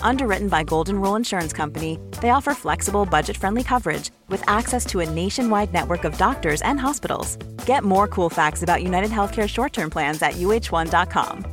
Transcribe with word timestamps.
Underwritten 0.00 0.48
by 0.48 0.62
Golden 0.62 1.00
Rule 1.00 1.16
Insurance 1.16 1.52
Company, 1.52 1.98
they 2.22 2.30
offer 2.30 2.54
flexible, 2.54 3.04
budget 3.04 3.36
friendly 3.36 3.62
coverage 3.62 4.10
with 4.28 4.42
access 4.48 4.86
to 4.86 5.00
a 5.00 5.10
nationwide 5.10 5.72
network 5.72 6.04
of 6.04 6.16
doctors 6.16 6.62
and 6.62 6.80
hospitals. 6.80 7.36
Get 7.66 7.84
more 7.84 8.08
cool 8.08 8.30
facts 8.30 8.62
about 8.62 8.82
United 8.82 9.10
Healthcare 9.10 9.48
short 9.48 9.72
term 9.74 9.90
plans 9.90 10.22
at 10.22 10.34
uh1.com. 10.34 11.44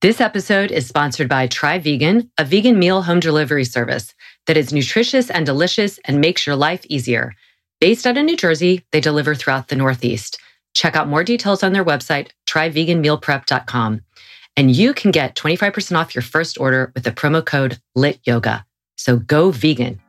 This 0.00 0.20
episode 0.20 0.70
is 0.70 0.86
sponsored 0.86 1.30
by 1.30 1.46
Try 1.46 1.78
Vegan, 1.78 2.30
a 2.36 2.44
vegan 2.44 2.78
meal 2.78 3.00
home 3.00 3.20
delivery 3.20 3.64
service 3.64 4.14
that 4.46 4.58
is 4.58 4.70
nutritious 4.70 5.30
and 5.30 5.46
delicious 5.46 5.98
and 6.04 6.20
makes 6.20 6.46
your 6.46 6.56
life 6.56 6.84
easier. 6.90 7.34
Based 7.80 8.06
out 8.06 8.18
of 8.18 8.24
New 8.26 8.36
Jersey, 8.36 8.84
they 8.92 9.00
deliver 9.00 9.34
throughout 9.34 9.68
the 9.68 9.76
Northeast. 9.76 10.38
Check 10.74 10.94
out 10.94 11.08
more 11.08 11.24
details 11.24 11.62
on 11.62 11.72
their 11.72 11.84
website, 11.84 12.32
tryveganmealprep.com. 12.46 14.02
And 14.56 14.70
you 14.70 14.94
can 14.94 15.10
get 15.10 15.34
25% 15.34 15.98
off 15.98 16.14
your 16.14 16.22
first 16.22 16.60
order 16.60 16.92
with 16.94 17.02
the 17.02 17.10
promo 17.10 17.44
code 17.44 17.78
LIT 17.96 18.20
YOGA. 18.22 18.64
So 18.96 19.16
go 19.16 19.50
vegan. 19.50 20.00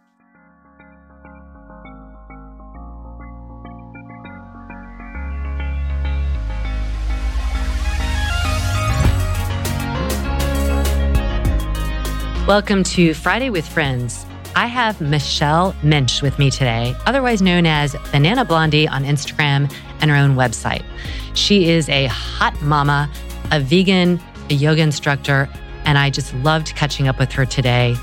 Welcome 12.45 12.83
to 12.83 13.15
Friday 13.15 13.49
with 13.49 13.67
Friends. 13.67 14.27
I 14.55 14.67
have 14.67 15.01
Michelle 15.01 15.75
Mensch 15.81 16.21
with 16.21 16.37
me 16.37 16.51
today, 16.51 16.95
otherwise 17.07 17.41
known 17.41 17.65
as 17.65 17.95
Banana 18.11 18.45
Blondie 18.45 18.87
on 18.87 19.05
Instagram 19.05 19.73
and 20.01 20.11
her 20.11 20.15
own 20.15 20.35
website. 20.35 20.85
She 21.33 21.67
is 21.69 21.89
a 21.89 22.05
hot 22.05 22.61
mama, 22.61 23.09
a 23.51 23.59
vegan, 23.59 24.21
a 24.49 24.53
yoga 24.53 24.81
instructor, 24.81 25.49
and 25.85 25.97
I 25.97 26.09
just 26.09 26.33
loved 26.35 26.75
catching 26.75 27.07
up 27.07 27.19
with 27.19 27.31
her 27.31 27.45
today, 27.45 27.95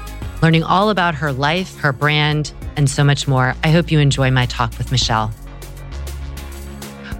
learning 0.42 0.64
all 0.64 0.90
about 0.90 1.14
her 1.14 1.32
life, 1.32 1.78
her 1.78 1.92
brand, 1.92 2.52
and 2.76 2.88
so 2.88 3.04
much 3.04 3.28
more. 3.28 3.54
I 3.62 3.70
hope 3.70 3.90
you 3.90 3.98
enjoy 3.98 4.30
my 4.30 4.46
talk 4.46 4.76
with 4.78 4.90
Michelle. 4.90 5.32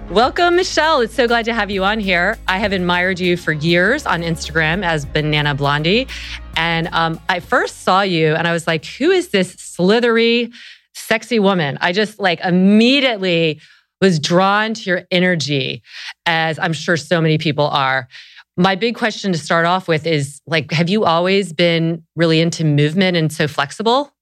Welcome, 0.09 0.57
Michelle. 0.57 1.01
It's 1.01 1.15
so 1.15 1.27
glad 1.27 1.45
to 1.45 1.53
have 1.53 1.71
you 1.71 1.83
on 1.83 1.99
here. 1.99 2.37
I 2.47 2.59
have 2.59 2.71
admired 2.71 3.19
you 3.19 3.37
for 3.37 3.51
years 3.51 4.05
on 4.05 4.21
Instagram 4.21 4.83
as 4.83 5.05
Banana 5.05 5.55
Blondie. 5.55 6.07
And 6.55 6.87
um, 6.91 7.19
I 7.29 7.39
first 7.39 7.83
saw 7.83 8.01
you 8.01 8.35
and 8.35 8.47
I 8.47 8.51
was 8.51 8.67
like, 8.67 8.85
who 8.85 9.09
is 9.09 9.29
this 9.29 9.53
slithery, 9.53 10.51
sexy 10.93 11.39
woman? 11.39 11.77
I 11.81 11.93
just 11.93 12.19
like 12.19 12.41
immediately 12.41 13.59
was 14.01 14.19
drawn 14.19 14.73
to 14.73 14.81
your 14.89 15.03
energy, 15.09 15.81
as 16.25 16.59
I'm 16.59 16.73
sure 16.73 16.97
so 16.97 17.21
many 17.21 17.37
people 17.37 17.67
are. 17.67 18.07
My 18.55 18.75
big 18.75 18.95
question 18.95 19.31
to 19.31 19.37
start 19.37 19.65
off 19.65 19.87
with 19.87 20.05
is 20.05 20.39
like, 20.45 20.71
have 20.71 20.89
you 20.89 21.05
always 21.05 21.53
been 21.53 22.03
really 22.15 22.39
into 22.39 22.63
movement 22.63 23.17
and 23.17 23.31
so 23.33 23.47
flexible? 23.47 24.13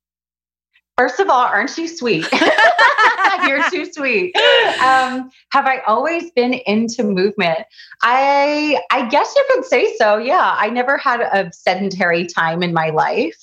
First 0.98 1.20
of 1.20 1.30
all, 1.30 1.46
aren't 1.46 1.78
you 1.78 1.88
sweet? 1.88 2.26
You're 3.48 3.70
too 3.70 3.92
sweet. 3.92 4.36
Um, 4.82 5.32
have 5.52 5.66
I 5.66 5.82
always 5.88 6.32
been 6.32 6.54
into 6.54 7.04
movement? 7.04 7.60
I 8.04 8.80
I 8.92 9.08
guess 9.10 9.34
you 9.36 9.44
could 9.52 9.66
say 9.66 9.96
so. 9.98 10.18
Yeah, 10.18 10.56
I 10.58 10.70
never 10.70 10.98
had 10.98 11.22
a 11.22 11.52
sedentary 11.52 12.26
time 12.26 12.62
in 12.62 12.74
my 12.74 12.90
life. 12.90 13.36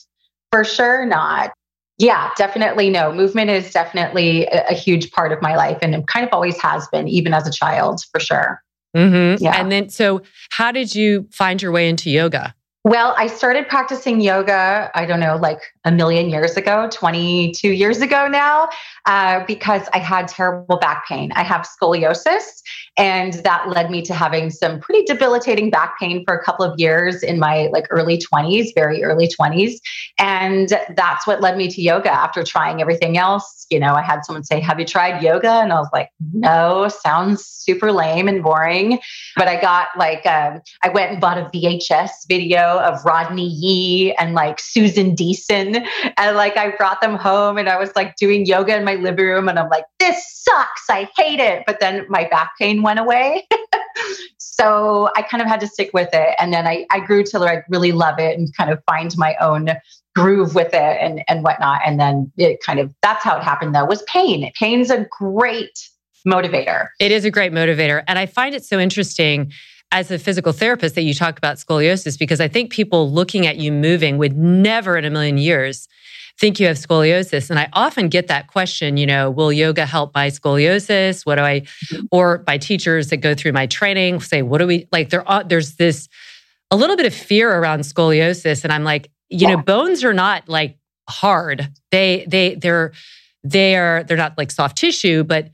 For 0.52 0.64
sure, 0.64 1.04
not. 1.04 1.52
Yeah, 1.98 2.30
definitely 2.36 2.90
no. 2.90 3.12
Movement 3.12 3.50
is 3.50 3.72
definitely 3.72 4.46
a, 4.46 4.68
a 4.70 4.74
huge 4.74 5.10
part 5.10 5.32
of 5.32 5.42
my 5.42 5.56
life, 5.56 5.78
and 5.82 5.94
it 5.94 6.06
kind 6.06 6.24
of 6.24 6.32
always 6.32 6.60
has 6.62 6.86
been, 6.88 7.08
even 7.08 7.34
as 7.34 7.46
a 7.46 7.50
child, 7.50 8.02
for 8.12 8.20
sure. 8.20 8.62
Mm-hmm. 8.96 9.42
Yeah. 9.42 9.60
And 9.60 9.70
then, 9.70 9.88
so 9.90 10.22
how 10.50 10.72
did 10.72 10.94
you 10.94 11.28
find 11.30 11.60
your 11.60 11.72
way 11.72 11.88
into 11.88 12.10
yoga? 12.10 12.54
Well, 12.84 13.14
I 13.18 13.26
started 13.26 13.68
practicing 13.68 14.20
yoga, 14.20 14.90
I 14.94 15.04
don't 15.04 15.20
know, 15.20 15.36
like 15.36 15.60
a 15.88 15.90
million 15.90 16.28
years 16.28 16.54
ago, 16.54 16.86
22 16.92 17.70
years 17.70 18.02
ago 18.02 18.28
now, 18.28 18.68
uh, 19.06 19.42
because 19.46 19.88
I 19.94 19.98
had 19.98 20.28
terrible 20.28 20.76
back 20.76 21.08
pain. 21.08 21.32
I 21.32 21.42
have 21.42 21.66
scoliosis, 21.66 22.62
and 22.98 23.32
that 23.44 23.70
led 23.70 23.90
me 23.90 24.02
to 24.02 24.12
having 24.12 24.50
some 24.50 24.80
pretty 24.80 25.04
debilitating 25.04 25.70
back 25.70 25.98
pain 25.98 26.24
for 26.26 26.34
a 26.34 26.44
couple 26.44 26.66
of 26.66 26.78
years 26.78 27.22
in 27.22 27.38
my 27.38 27.68
like 27.72 27.86
early 27.90 28.18
20s, 28.18 28.74
very 28.74 29.02
early 29.02 29.28
20s. 29.28 29.76
And 30.18 30.68
that's 30.94 31.26
what 31.26 31.40
led 31.40 31.56
me 31.56 31.68
to 31.68 31.80
yoga 31.80 32.12
after 32.12 32.42
trying 32.44 32.82
everything 32.82 33.16
else. 33.16 33.66
You 33.70 33.80
know, 33.80 33.94
I 33.94 34.02
had 34.02 34.26
someone 34.26 34.44
say, 34.44 34.60
Have 34.60 34.78
you 34.78 34.84
tried 34.84 35.22
yoga? 35.22 35.50
And 35.50 35.72
I 35.72 35.78
was 35.78 35.88
like, 35.92 36.10
No, 36.34 36.88
sounds 36.88 37.46
super 37.46 37.92
lame 37.92 38.28
and 38.28 38.42
boring. 38.42 38.98
But 39.36 39.48
I 39.48 39.60
got 39.60 39.88
like, 39.96 40.26
um, 40.26 40.60
I 40.82 40.88
went 40.90 41.12
and 41.12 41.20
bought 41.20 41.38
a 41.38 41.44
VHS 41.54 42.10
video 42.28 42.80
of 42.80 43.02
Rodney 43.04 43.48
Yee 43.48 44.14
and 44.14 44.34
like 44.34 44.58
Susan 44.60 45.14
Deason 45.14 45.77
and 46.16 46.36
like 46.36 46.56
I 46.56 46.70
brought 46.76 47.00
them 47.00 47.16
home 47.16 47.58
and 47.58 47.68
I 47.68 47.78
was 47.78 47.94
like 47.94 48.16
doing 48.16 48.46
yoga 48.46 48.76
in 48.76 48.84
my 48.84 48.94
living 48.94 49.24
room 49.24 49.48
and 49.48 49.58
I'm 49.58 49.68
like, 49.68 49.84
this 49.98 50.16
sucks. 50.44 50.84
I 50.88 51.08
hate 51.16 51.40
it. 51.40 51.64
But 51.66 51.80
then 51.80 52.06
my 52.08 52.28
back 52.28 52.52
pain 52.58 52.82
went 52.82 52.98
away. 52.98 53.46
so 54.38 55.10
I 55.16 55.22
kind 55.22 55.42
of 55.42 55.48
had 55.48 55.60
to 55.60 55.66
stick 55.66 55.90
with 55.92 56.10
it. 56.12 56.34
And 56.38 56.52
then 56.52 56.66
I, 56.66 56.86
I 56.90 57.00
grew 57.00 57.24
to 57.24 57.38
like 57.38 57.64
really 57.68 57.92
love 57.92 58.18
it 58.18 58.38
and 58.38 58.54
kind 58.56 58.70
of 58.70 58.82
find 58.84 59.16
my 59.16 59.36
own 59.40 59.70
groove 60.14 60.54
with 60.54 60.74
it 60.74 60.98
and, 61.00 61.22
and 61.28 61.44
whatnot. 61.44 61.80
And 61.84 62.00
then 62.00 62.32
it 62.36 62.60
kind 62.64 62.80
of, 62.80 62.92
that's 63.02 63.22
how 63.22 63.36
it 63.36 63.44
happened 63.44 63.74
though, 63.74 63.84
was 63.84 64.02
pain. 64.02 64.50
Pain's 64.58 64.90
a 64.90 65.06
great 65.10 65.78
motivator. 66.26 66.88
It 67.00 67.12
is 67.12 67.24
a 67.24 67.30
great 67.30 67.52
motivator. 67.52 68.02
And 68.08 68.18
I 68.18 68.26
find 68.26 68.54
it 68.54 68.64
so 68.64 68.78
interesting 68.78 69.52
as 69.90 70.10
a 70.10 70.18
physical 70.18 70.52
therapist 70.52 70.94
that 70.94 71.02
you 71.02 71.14
talk 71.14 71.38
about 71.38 71.56
scoliosis 71.56 72.18
because 72.18 72.40
I 72.40 72.48
think 72.48 72.70
people 72.70 73.10
looking 73.10 73.46
at 73.46 73.56
you 73.56 73.72
moving 73.72 74.18
would 74.18 74.36
never 74.36 74.96
in 74.96 75.04
a 75.04 75.10
million 75.10 75.38
years 75.38 75.88
think 76.38 76.60
you 76.60 76.66
have 76.66 76.76
scoliosis. 76.76 77.50
And 77.50 77.58
I 77.58 77.68
often 77.72 78.08
get 78.08 78.28
that 78.28 78.46
question, 78.46 78.96
you 78.96 79.06
know, 79.06 79.30
will 79.30 79.52
yoga 79.52 79.86
help 79.86 80.14
my 80.14 80.28
scoliosis? 80.28 81.26
What 81.26 81.36
do 81.36 81.42
I, 81.42 81.60
mm-hmm. 81.60 82.06
or 82.12 82.38
by 82.38 82.58
teachers 82.58 83.08
that 83.08 83.16
go 83.18 83.34
through 83.34 83.52
my 83.52 83.66
training 83.66 84.20
say, 84.20 84.42
what 84.42 84.58
do 84.58 84.66
we, 84.66 84.86
like 84.92 85.10
there, 85.10 85.28
are, 85.28 85.42
there's 85.42 85.76
this, 85.76 86.08
a 86.70 86.76
little 86.76 86.96
bit 86.96 87.06
of 87.06 87.14
fear 87.14 87.52
around 87.52 87.80
scoliosis. 87.80 88.62
And 88.62 88.72
I'm 88.72 88.84
like, 88.84 89.10
you 89.30 89.48
yeah. 89.48 89.54
know, 89.54 89.62
bones 89.62 90.04
are 90.04 90.12
not 90.12 90.48
like 90.48 90.78
hard. 91.08 91.68
They, 91.90 92.24
they, 92.28 92.54
they're, 92.54 92.92
they 93.42 93.74
are, 93.76 94.04
they're 94.04 94.16
not 94.16 94.36
like 94.36 94.50
soft 94.50 94.76
tissue, 94.76 95.24
but 95.24 95.50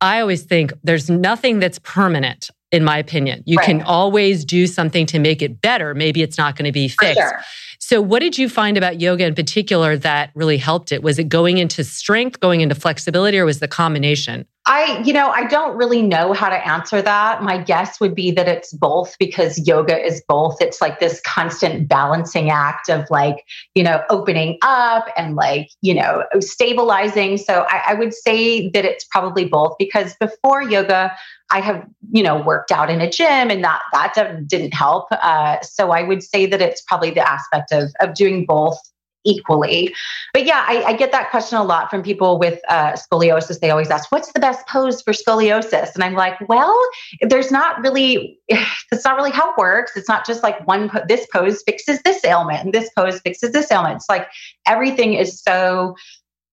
I 0.00 0.20
always 0.20 0.44
think 0.44 0.72
there's 0.84 1.10
nothing 1.10 1.58
that's 1.58 1.78
permanent 1.80 2.50
in 2.70 2.84
my 2.84 2.98
opinion. 2.98 3.42
You 3.46 3.56
right. 3.56 3.66
can 3.66 3.82
always 3.82 4.44
do 4.44 4.66
something 4.66 5.06
to 5.06 5.18
make 5.18 5.42
it 5.42 5.60
better. 5.60 5.94
Maybe 5.94 6.22
it's 6.22 6.38
not 6.38 6.56
going 6.56 6.66
to 6.66 6.72
be 6.72 6.88
fixed. 6.88 7.18
Sure. 7.18 7.40
So, 7.78 8.02
what 8.02 8.20
did 8.20 8.36
you 8.36 8.48
find 8.48 8.76
about 8.76 9.00
yoga 9.00 9.24
in 9.24 9.34
particular 9.34 9.96
that 9.96 10.30
really 10.34 10.58
helped 10.58 10.92
it? 10.92 11.02
Was 11.02 11.18
it 11.18 11.28
going 11.28 11.58
into 11.58 11.84
strength, 11.84 12.40
going 12.40 12.60
into 12.60 12.74
flexibility, 12.74 13.38
or 13.38 13.44
was 13.44 13.60
the 13.60 13.68
combination? 13.68 14.46
I, 14.70 15.02
you 15.02 15.14
know, 15.14 15.30
I 15.30 15.46
don't 15.46 15.78
really 15.78 16.02
know 16.02 16.34
how 16.34 16.50
to 16.50 16.68
answer 16.68 17.00
that. 17.00 17.42
My 17.42 17.56
guess 17.56 17.98
would 18.00 18.14
be 18.14 18.30
that 18.32 18.46
it's 18.46 18.70
both 18.74 19.16
because 19.18 19.66
yoga 19.66 19.98
is 19.98 20.22
both. 20.28 20.60
It's 20.60 20.82
like 20.82 21.00
this 21.00 21.22
constant 21.22 21.88
balancing 21.88 22.50
act 22.50 22.90
of 22.90 23.06
like, 23.08 23.46
you 23.74 23.82
know, 23.82 24.02
opening 24.10 24.58
up 24.60 25.06
and 25.16 25.36
like, 25.36 25.70
you 25.80 25.94
know, 25.94 26.22
stabilizing. 26.40 27.38
So 27.38 27.64
I, 27.70 27.82
I 27.88 27.94
would 27.94 28.12
say 28.12 28.68
that 28.68 28.84
it's 28.84 29.04
probably 29.04 29.46
both 29.46 29.74
because 29.78 30.14
before 30.20 30.60
yoga, 30.60 31.16
I 31.50 31.60
have, 31.60 31.86
you 32.10 32.22
know, 32.22 32.38
worked 32.42 32.70
out 32.70 32.90
in 32.90 33.00
a 33.00 33.10
gym 33.10 33.50
and 33.50 33.64
that 33.64 33.80
that 33.94 34.46
didn't 34.46 34.74
help. 34.74 35.06
Uh, 35.10 35.62
so 35.62 35.92
I 35.92 36.02
would 36.02 36.22
say 36.22 36.44
that 36.44 36.60
it's 36.60 36.82
probably 36.82 37.10
the 37.10 37.26
aspect 37.26 37.72
of 37.72 37.90
of 38.00 38.12
doing 38.12 38.44
both 38.44 38.78
equally. 39.24 39.94
But 40.32 40.46
yeah, 40.46 40.64
I, 40.66 40.82
I, 40.84 40.92
get 40.94 41.12
that 41.12 41.30
question 41.30 41.58
a 41.58 41.64
lot 41.64 41.90
from 41.90 42.02
people 42.02 42.38
with 42.38 42.60
uh, 42.68 42.92
scoliosis. 42.92 43.60
They 43.60 43.70
always 43.70 43.90
ask, 43.90 44.10
"What's 44.10 44.32
the 44.32 44.40
best 44.40 44.66
pose 44.68 45.02
for 45.02 45.12
scoliosis?" 45.12 45.94
And 45.94 46.04
I'm 46.04 46.14
like, 46.14 46.36
"Well, 46.48 46.78
there's 47.22 47.50
not 47.50 47.80
really. 47.80 48.38
That's 48.90 49.04
not 49.04 49.16
really 49.16 49.30
how 49.30 49.50
it 49.50 49.58
works. 49.58 49.92
It's 49.96 50.08
not 50.08 50.26
just 50.26 50.42
like 50.42 50.66
one. 50.66 50.90
This 51.08 51.26
pose 51.32 51.62
fixes 51.62 52.00
this 52.02 52.24
ailment, 52.24 52.64
and 52.64 52.72
this 52.72 52.90
pose 52.96 53.20
fixes 53.20 53.52
this 53.52 53.70
ailment. 53.70 53.96
It's 53.96 54.08
like 54.08 54.28
everything 54.66 55.14
is 55.14 55.40
so 55.40 55.94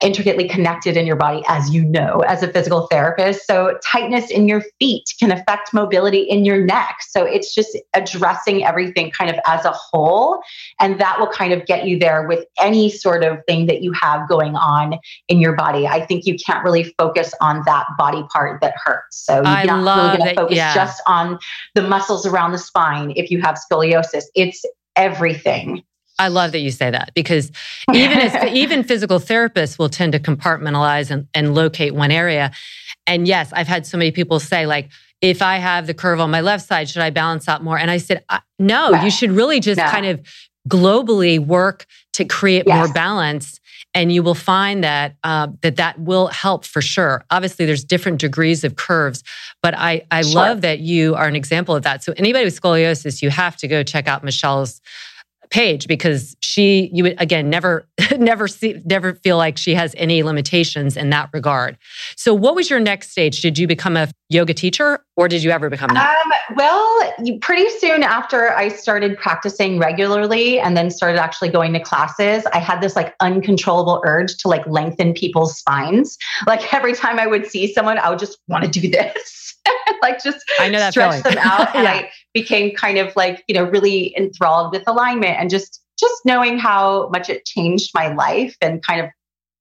intricately 0.02 0.48
connected 0.48 0.98
in 0.98 1.08
your 1.08 1.16
body, 1.16 1.42
as 1.48 1.74
you 1.74 1.84
know, 1.84 2.20
as 2.28 2.44
a 2.44 2.48
physical 2.50 2.88
therapist. 2.88 3.48
So, 3.48 3.78
tightness 3.84 4.30
in 4.30 4.48
your 4.48 4.62
feet 4.80 5.06
can 5.20 5.32
affect 5.32 5.74
mobility 5.74 6.20
in 6.20 6.44
your 6.44 6.64
neck. 6.64 6.98
So, 7.02 7.24
it's 7.24 7.54
just 7.54 7.78
addressing 7.94 8.66
everything 8.66 9.12
kind 9.12 9.30
of 9.30 9.38
as 9.48 9.64
a 9.64 9.72
whole. 9.72 10.42
And 10.80 11.00
that 11.00 11.20
will 11.20 11.30
kind 11.30 11.54
of 11.54 11.66
get 11.66 11.88
you 11.88 11.98
there 11.98 12.28
with 12.28 12.46
any 12.62 12.90
sort 12.90 13.24
of 13.24 13.40
thing 13.48 13.68
that 13.68 13.82
you 13.82 13.94
have 13.94 14.28
going 14.28 14.56
on 14.56 15.00
in 15.30 15.40
your 15.40 15.56
body. 15.56 15.88
I 15.88 16.06
think 16.06 16.26
you 16.26 16.36
can't 16.36 16.64
really 16.64 16.94
focus 16.98 17.34
on 17.40 17.64
that 17.66 17.86
body 17.98 18.24
part 18.32 18.62
that 18.62 18.74
hurts. 18.84 19.26
So, 19.26 19.36
you're 19.36 19.48
I 19.48 19.64
not 19.64 19.98
really 19.98 20.18
going 20.18 20.30
to 20.30 20.36
focus 20.36 20.58
yeah. 20.58 20.76
just 20.76 21.02
on 21.08 21.40
the 21.74 21.82
muscles 21.82 22.26
around 22.26 22.52
the 22.52 22.58
spine 22.58 23.14
if 23.16 23.32
you 23.32 23.42
have 23.42 23.58
scoliosis. 23.72 24.24
It's 24.36 24.64
everything. 24.96 25.84
I 26.18 26.30
love 26.30 26.52
that 26.54 26.60
you 26.60 26.72
say 26.72 26.92
that 26.92 27.12
because 27.14 27.52
even 27.94 28.20
as 28.20 28.54
even 28.54 28.84
physical 28.84 29.20
therapists 29.20 29.78
will 29.78 29.90
tend 29.90 30.14
to 30.14 30.20
compartmentalize 30.20 31.12
and, 31.12 31.28
and 31.34 31.54
locate 31.54 31.94
one 31.94 32.12
area. 32.12 32.52
And 33.08 33.28
yes, 33.28 33.52
I've 33.54 33.68
had 33.68 33.86
so 33.86 33.98
many 33.98 34.12
people 34.12 34.40
say 34.40 34.66
like, 34.66 34.90
if 35.22 35.42
I 35.42 35.58
have 35.58 35.88
the 35.88 35.94
curve 35.94 36.20
on 36.20 36.30
my 36.30 36.42
left 36.42 36.66
side, 36.68 36.90
should 36.90 37.02
I 37.02 37.10
balance 37.10 37.48
out 37.48 37.64
more? 37.64 37.78
And 37.78 37.90
I 37.90 37.98
said, 37.98 38.24
no, 38.60 39.02
you 39.02 39.10
should 39.10 39.32
really 39.32 39.60
just 39.60 39.78
no. 39.78 39.88
kind 39.88 40.06
of 40.06 40.22
globally 40.70 41.40
work 41.40 41.86
to 42.14 42.26
create 42.26 42.64
yes. 42.68 42.76
more 42.76 42.94
balance. 42.94 43.60
And 43.94 44.12
you 44.12 44.24
will 44.24 44.36
find 44.36 44.84
that 44.84 45.16
uh, 45.24 45.48
that 45.62 45.78
that 45.78 46.00
will 46.00 46.28
help 46.28 46.66
for 46.66 46.82
sure. 46.82 47.24
Obviously, 47.32 47.66
there's 47.66 47.84
different 47.84 48.20
degrees 48.20 48.66
of 48.66 48.76
curves, 48.76 49.24
but 49.64 49.74
I 49.74 50.06
I 50.12 50.22
sure. 50.22 50.34
love 50.34 50.62
that 50.62 50.80
you 50.80 51.16
are 51.16 51.28
an 51.28 51.36
example 51.36 51.76
of 51.76 51.84
that. 51.84 52.04
So 52.04 52.14
anybody 52.18 52.44
with 52.44 52.60
scoliosis, 52.60 53.22
you 53.22 53.30
have 53.30 53.56
to 53.58 53.70
go 53.70 53.84
check 53.84 54.10
out 54.10 54.22
Michelle's 54.22 54.82
page 55.50 55.88
because 55.88 56.36
she 56.42 56.90
you 56.94 57.04
would 57.04 57.16
again 57.20 57.50
never 57.50 57.88
never 58.18 58.48
see 58.48 58.82
never 58.86 59.16
feel 59.16 59.38
like 59.38 59.58
she 59.58 59.74
has 59.74 59.94
any 59.98 60.24
limitations 60.24 60.98
in 60.98 61.10
that 61.10 61.30
regard. 61.34 61.78
So 62.16 62.34
what 62.34 62.56
was 62.56 62.70
your 62.70 62.80
next 62.80 63.12
stage? 63.12 63.42
Did 63.42 63.58
you 63.58 63.68
become 63.68 63.98
a 63.98 64.10
yoga 64.30 64.54
teacher 64.54 65.04
or 65.16 65.28
did 65.28 65.44
you 65.44 65.52
ever 65.52 65.70
become 65.70 65.90
that? 65.94 66.18
Um, 66.18 66.56
well 66.56 67.14
pretty 67.42 67.70
soon 67.70 68.02
after 68.02 68.52
i 68.54 68.68
started 68.70 69.18
practicing 69.18 69.80
regularly 69.80 70.60
and 70.60 70.76
then 70.76 70.90
started 70.90 71.20
actually 71.20 71.50
going 71.50 71.74
to 71.74 71.80
classes 71.80 72.46
i 72.54 72.58
had 72.58 72.82
this 72.82 72.96
like 72.96 73.14
uncontrollable 73.20 74.02
urge 74.06 74.36
to 74.38 74.48
like 74.48 74.66
lengthen 74.68 75.14
people's 75.14 75.58
spines. 75.58 76.18
Like 76.48 76.74
every 76.74 76.94
time 76.94 77.20
i 77.20 77.28
would 77.28 77.46
see 77.46 77.72
someone 77.72 78.00
i 78.00 78.10
would 78.10 78.20
just 78.20 78.40
want 78.48 78.64
to 78.64 78.80
do 78.80 78.90
this 78.90 79.45
like 80.02 80.22
just 80.24 80.44
I 80.60 80.70
know 80.70 80.80
that 80.80 80.92
stretch 80.92 81.24
feeling. 81.24 81.36
them 81.36 81.44
out. 81.46 81.56
And 81.76 81.84
yeah. 81.84 81.92
I 81.92 82.12
became 82.34 82.76
kind 82.76 82.98
of 82.98 83.16
like, 83.16 83.44
you 83.48 83.56
know, 83.56 83.64
really 83.64 84.16
enthralled 84.18 84.72
with 84.72 84.84
alignment 84.88 85.38
and 85.40 85.50
just 85.50 85.82
just 86.00 86.26
knowing 86.26 86.58
how 86.58 87.10
much 87.10 87.30
it 87.30 87.46
changed 87.46 87.92
my 87.94 88.14
life 88.14 88.56
and 88.62 88.84
kind 88.84 89.02
of 89.02 89.10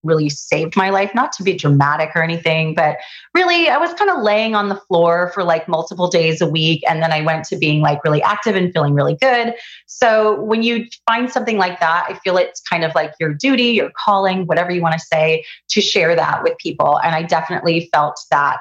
really 0.04 0.28
saved 0.28 0.76
my 0.76 0.90
life, 0.90 1.14
not 1.14 1.32
to 1.32 1.42
be 1.42 1.54
dramatic 1.54 2.10
or 2.14 2.22
anything, 2.22 2.74
but 2.74 2.98
really 3.34 3.68
I 3.68 3.78
was 3.78 3.92
kind 3.94 4.10
of 4.10 4.22
laying 4.22 4.54
on 4.54 4.68
the 4.68 4.76
floor 4.76 5.30
for 5.32 5.42
like 5.42 5.66
multiple 5.66 6.08
days 6.08 6.40
a 6.40 6.46
week. 6.46 6.82
And 6.88 7.02
then 7.02 7.12
I 7.12 7.22
went 7.22 7.44
to 7.46 7.56
being 7.56 7.80
like 7.80 8.04
really 8.04 8.22
active 8.22 8.54
and 8.54 8.72
feeling 8.72 8.94
really 8.94 9.16
good. 9.16 9.54
So 9.86 10.40
when 10.42 10.62
you 10.62 10.86
find 11.06 11.30
something 11.30 11.56
like 11.56 11.80
that, 11.80 12.06
I 12.08 12.18
feel 12.18 12.36
it's 12.36 12.60
kind 12.60 12.84
of 12.84 12.94
like 12.94 13.14
your 13.18 13.32
duty, 13.32 13.70
your 13.72 13.90
calling, 13.96 14.46
whatever 14.46 14.70
you 14.70 14.82
want 14.82 14.94
to 14.94 15.00
say, 15.00 15.44
to 15.70 15.80
share 15.80 16.14
that 16.14 16.42
with 16.42 16.56
people. 16.58 17.00
And 17.00 17.14
I 17.14 17.22
definitely 17.22 17.88
felt 17.92 18.20
that 18.30 18.58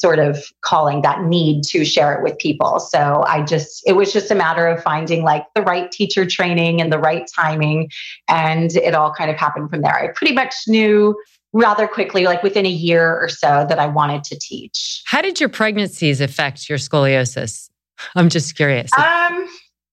sort 0.00 0.18
of 0.18 0.44
calling 0.62 1.02
that 1.02 1.22
need 1.22 1.62
to 1.62 1.84
share 1.84 2.12
it 2.14 2.22
with 2.22 2.36
people. 2.38 2.80
So 2.80 3.24
I 3.26 3.42
just, 3.42 3.82
it 3.86 3.92
was 3.92 4.12
just 4.12 4.30
a 4.30 4.34
matter 4.34 4.66
of 4.66 4.82
finding 4.82 5.22
like 5.22 5.46
the 5.54 5.62
right 5.62 5.90
teacher 5.90 6.26
training 6.26 6.80
and 6.80 6.92
the 6.92 6.98
right 6.98 7.28
timing. 7.34 7.90
And 8.28 8.74
it 8.76 8.94
all 8.94 9.12
kind 9.12 9.30
of 9.30 9.36
happened 9.36 9.70
from 9.70 9.82
there. 9.82 9.94
I 9.94 10.08
pretty 10.08 10.34
much 10.34 10.54
knew 10.66 11.16
rather 11.52 11.86
quickly, 11.86 12.24
like 12.24 12.42
within 12.42 12.66
a 12.66 12.70
year 12.70 13.16
or 13.20 13.28
so, 13.28 13.64
that 13.68 13.78
I 13.78 13.86
wanted 13.86 14.24
to 14.24 14.38
teach. 14.38 15.02
How 15.06 15.22
did 15.22 15.38
your 15.38 15.48
pregnancies 15.48 16.20
affect 16.20 16.68
your 16.68 16.78
scoliosis? 16.78 17.70
I'm 18.16 18.28
just 18.28 18.56
curious. 18.56 18.90
Um, 18.98 19.48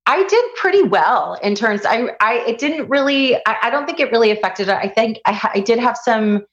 I 0.08 0.26
did 0.28 0.44
pretty 0.56 0.82
well 0.82 1.38
in 1.44 1.54
terms. 1.54 1.86
I, 1.86 2.10
I, 2.20 2.44
it 2.48 2.58
didn't 2.58 2.90
really. 2.90 3.36
I, 3.46 3.58
I 3.64 3.70
don't 3.70 3.86
think 3.86 4.00
it 4.00 4.12
really 4.12 4.32
affected 4.32 4.68
it. 4.68 4.76
I 4.76 4.88
think 4.88 5.20
I, 5.26 5.52
I 5.54 5.60
did 5.60 5.78
have 5.78 5.96
some 5.96 6.44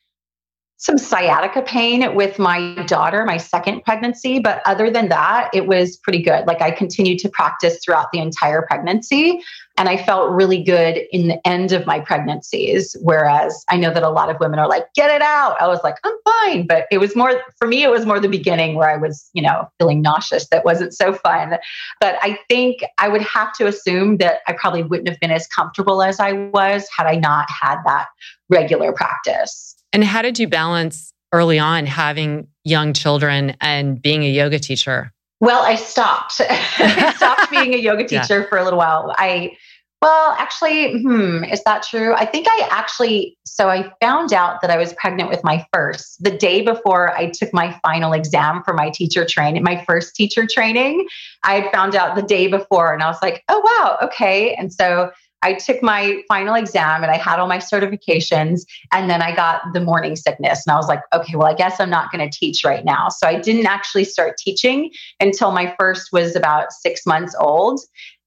some 0.80 0.96
sciatica 0.96 1.60
pain 1.60 2.14
with 2.14 2.38
my 2.38 2.76
daughter, 2.86 3.24
my 3.24 3.36
second 3.36 3.82
pregnancy. 3.84 4.38
But 4.38 4.62
other 4.64 4.90
than 4.90 5.08
that, 5.08 5.50
it 5.52 5.66
was 5.66 5.96
pretty 5.96 6.22
good. 6.22 6.46
Like 6.46 6.62
I 6.62 6.70
continued 6.70 7.18
to 7.20 7.28
practice 7.28 7.80
throughout 7.84 8.12
the 8.12 8.20
entire 8.20 8.62
pregnancy. 8.62 9.42
And 9.76 9.88
I 9.88 9.96
felt 9.96 10.30
really 10.30 10.62
good 10.62 11.00
in 11.10 11.26
the 11.26 11.46
end 11.46 11.72
of 11.72 11.84
my 11.84 11.98
pregnancies. 11.98 12.96
Whereas 13.00 13.64
I 13.68 13.76
know 13.76 13.92
that 13.92 14.04
a 14.04 14.08
lot 14.08 14.30
of 14.30 14.38
women 14.38 14.60
are 14.60 14.68
like, 14.68 14.84
get 14.94 15.10
it 15.10 15.22
out. 15.22 15.60
I 15.60 15.66
was 15.66 15.80
like, 15.82 15.96
I'm 16.04 16.14
fine. 16.24 16.66
But 16.68 16.86
it 16.92 16.98
was 16.98 17.16
more, 17.16 17.42
for 17.58 17.66
me, 17.66 17.82
it 17.82 17.90
was 17.90 18.06
more 18.06 18.20
the 18.20 18.28
beginning 18.28 18.76
where 18.76 18.88
I 18.88 18.96
was, 18.96 19.30
you 19.32 19.42
know, 19.42 19.68
feeling 19.78 20.00
nauseous. 20.00 20.48
That 20.48 20.64
wasn't 20.64 20.94
so 20.94 21.12
fun. 21.12 21.58
But 22.00 22.18
I 22.22 22.38
think 22.48 22.84
I 22.98 23.08
would 23.08 23.22
have 23.22 23.52
to 23.54 23.66
assume 23.66 24.18
that 24.18 24.40
I 24.46 24.52
probably 24.52 24.84
wouldn't 24.84 25.08
have 25.08 25.18
been 25.18 25.32
as 25.32 25.48
comfortable 25.48 26.02
as 26.02 26.20
I 26.20 26.32
was 26.32 26.88
had 26.96 27.08
I 27.08 27.16
not 27.16 27.48
had 27.50 27.78
that 27.84 28.08
regular 28.48 28.92
practice. 28.92 29.74
And 29.92 30.04
how 30.04 30.22
did 30.22 30.38
you 30.38 30.48
balance 30.48 31.12
early 31.32 31.58
on 31.58 31.86
having 31.86 32.48
young 32.64 32.92
children 32.92 33.56
and 33.60 34.00
being 34.00 34.22
a 34.22 34.30
yoga 34.30 34.58
teacher? 34.58 35.12
Well, 35.40 35.62
I 35.62 35.76
stopped. 35.76 36.40
I 36.48 37.14
stopped 37.16 37.50
being 37.50 37.74
a 37.74 37.78
yoga 37.78 38.04
teacher 38.04 38.40
yeah. 38.40 38.46
for 38.48 38.58
a 38.58 38.64
little 38.64 38.78
while. 38.78 39.14
I 39.16 39.56
well, 40.00 40.36
actually, 40.38 41.02
hmm, 41.02 41.42
is 41.42 41.62
that 41.64 41.82
true? 41.82 42.14
I 42.14 42.24
think 42.24 42.46
I 42.48 42.68
actually, 42.70 43.36
so 43.44 43.68
I 43.68 43.92
found 44.00 44.32
out 44.32 44.60
that 44.60 44.70
I 44.70 44.76
was 44.76 44.92
pregnant 44.92 45.28
with 45.28 45.42
my 45.42 45.66
first 45.72 46.22
the 46.22 46.30
day 46.30 46.62
before 46.62 47.16
I 47.16 47.30
took 47.30 47.52
my 47.52 47.76
final 47.82 48.12
exam 48.12 48.62
for 48.62 48.74
my 48.74 48.90
teacher 48.90 49.26
training, 49.26 49.64
my 49.64 49.84
first 49.88 50.14
teacher 50.14 50.46
training. 50.46 51.08
I 51.42 51.68
found 51.72 51.96
out 51.96 52.14
the 52.14 52.22
day 52.22 52.46
before 52.46 52.94
and 52.94 53.02
I 53.02 53.08
was 53.08 53.20
like, 53.22 53.42
oh, 53.48 53.58
wow, 53.58 53.98
okay. 54.06 54.54
And 54.54 54.72
so 54.72 55.10
I 55.42 55.54
took 55.54 55.82
my 55.82 56.22
final 56.28 56.54
exam 56.54 57.02
and 57.02 57.12
I 57.12 57.16
had 57.16 57.38
all 57.38 57.46
my 57.46 57.58
certifications. 57.58 58.62
And 58.92 59.08
then 59.08 59.22
I 59.22 59.34
got 59.34 59.62
the 59.72 59.80
morning 59.80 60.16
sickness. 60.16 60.66
And 60.66 60.72
I 60.72 60.76
was 60.76 60.88
like, 60.88 61.02
okay, 61.14 61.36
well, 61.36 61.46
I 61.46 61.54
guess 61.54 61.80
I'm 61.80 61.90
not 61.90 62.10
going 62.10 62.28
to 62.28 62.38
teach 62.38 62.64
right 62.64 62.84
now. 62.84 63.08
So 63.08 63.26
I 63.26 63.38
didn't 63.38 63.66
actually 63.66 64.04
start 64.04 64.36
teaching 64.36 64.90
until 65.20 65.52
my 65.52 65.74
first 65.78 66.12
was 66.12 66.34
about 66.34 66.72
six 66.72 67.06
months 67.06 67.34
old. 67.38 67.80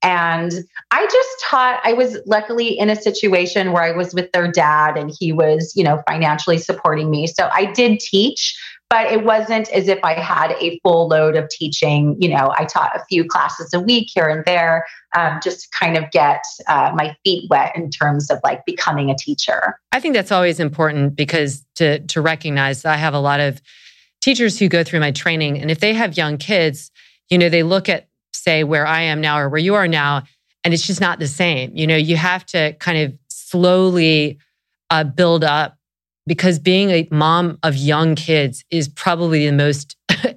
And 0.04 0.52
I 0.90 1.06
just 1.06 1.30
taught, 1.47 1.80
I 1.83 1.94
was 1.94 2.18
luckily 2.26 2.69
in 2.69 2.90
a 2.90 2.95
situation 2.95 3.71
where 3.71 3.83
I 3.83 3.92
was 3.92 4.16
with 4.16 4.31
their 4.31 4.52
dad 4.52 4.97
and 4.97 5.14
he 5.19 5.31
was, 5.31 5.74
you 5.76 5.83
know, 5.83 6.02
financially 6.09 6.57
supporting 6.57 7.12
me. 7.12 7.28
So 7.28 7.50
I 7.52 7.71
did 7.71 8.00
teach, 8.00 8.57
but 8.92 9.10
it 9.10 9.24
wasn't 9.24 9.71
as 9.71 9.88
if 9.88 10.00
I 10.04 10.16
had 10.16 10.52
a 10.60 10.78
full 10.83 11.07
load 11.07 11.38
of 11.38 11.48
teaching. 11.48 12.18
You 12.19 12.28
know, 12.28 12.54
I 12.57 12.66
taught 12.66 12.94
a 12.94 13.02
few 13.06 13.24
classes 13.24 13.74
a 13.74 13.80
week 13.80 14.10
here 14.14 14.28
and 14.28 14.44
there, 14.44 14.86
um, 15.16 15.40
just 15.42 15.62
to 15.62 15.68
kind 15.80 15.95
of 15.95 16.12
get 16.12 16.44
uh, 16.68 16.92
my 16.94 17.16
feet 17.24 17.50
wet 17.50 17.71
in 17.74 17.90
terms 17.90 18.30
of 18.30 18.40
like 18.44 18.66
becoming 18.66 19.10
a 19.10 19.16
teacher. 19.16 19.80
I 19.94 20.02
think 20.02 20.14
that's 20.14 20.31
always 20.31 20.60
important 20.60 21.16
because 21.16 21.66
to 21.76 22.00
to 22.00 22.21
recognize 22.21 22.83
I 22.83 22.98
have 22.98 23.14
a 23.14 23.19
lot 23.19 23.40
of 23.40 23.62
teachers 24.19 24.60
who 24.60 24.68
go 24.68 24.83
through 24.83 25.00
my 25.00 25.12
training, 25.12 25.57
and 25.57 25.71
if 25.71 25.80
they 25.80 25.94
have 25.94 26.18
young 26.18 26.38
kids, 26.38 26.92
you 27.30 27.38
know, 27.38 27.48
they 27.48 27.64
look 27.64 27.88
at 27.88 28.10
say 28.33 28.66
where 28.66 28.86
I 28.86 29.04
am 29.04 29.21
now 29.21 29.40
or 29.40 29.48
where 29.48 29.62
you 29.62 29.74
are 29.76 29.88
now, 29.88 30.24
and 30.66 30.74
it's 30.74 30.86
just 30.86 31.00
not 31.00 31.18
the 31.18 31.30
same. 31.30 31.71
You 31.74 31.88
know, 31.88 31.95
you 31.95 32.18
have 32.18 32.45
to 32.48 32.74
kind 32.74 32.98
of 32.98 33.18
slowly 33.30 34.38
uh, 34.90 35.06
build 35.06 35.45
up 35.45 35.78
because 36.28 36.59
being 36.59 36.90
a 36.92 37.07
mom 37.11 37.57
of 37.63 37.75
young 37.75 38.16
kids 38.16 38.63
is 38.69 38.87
probably 38.87 39.45
the 39.45 39.56
most 39.56 39.95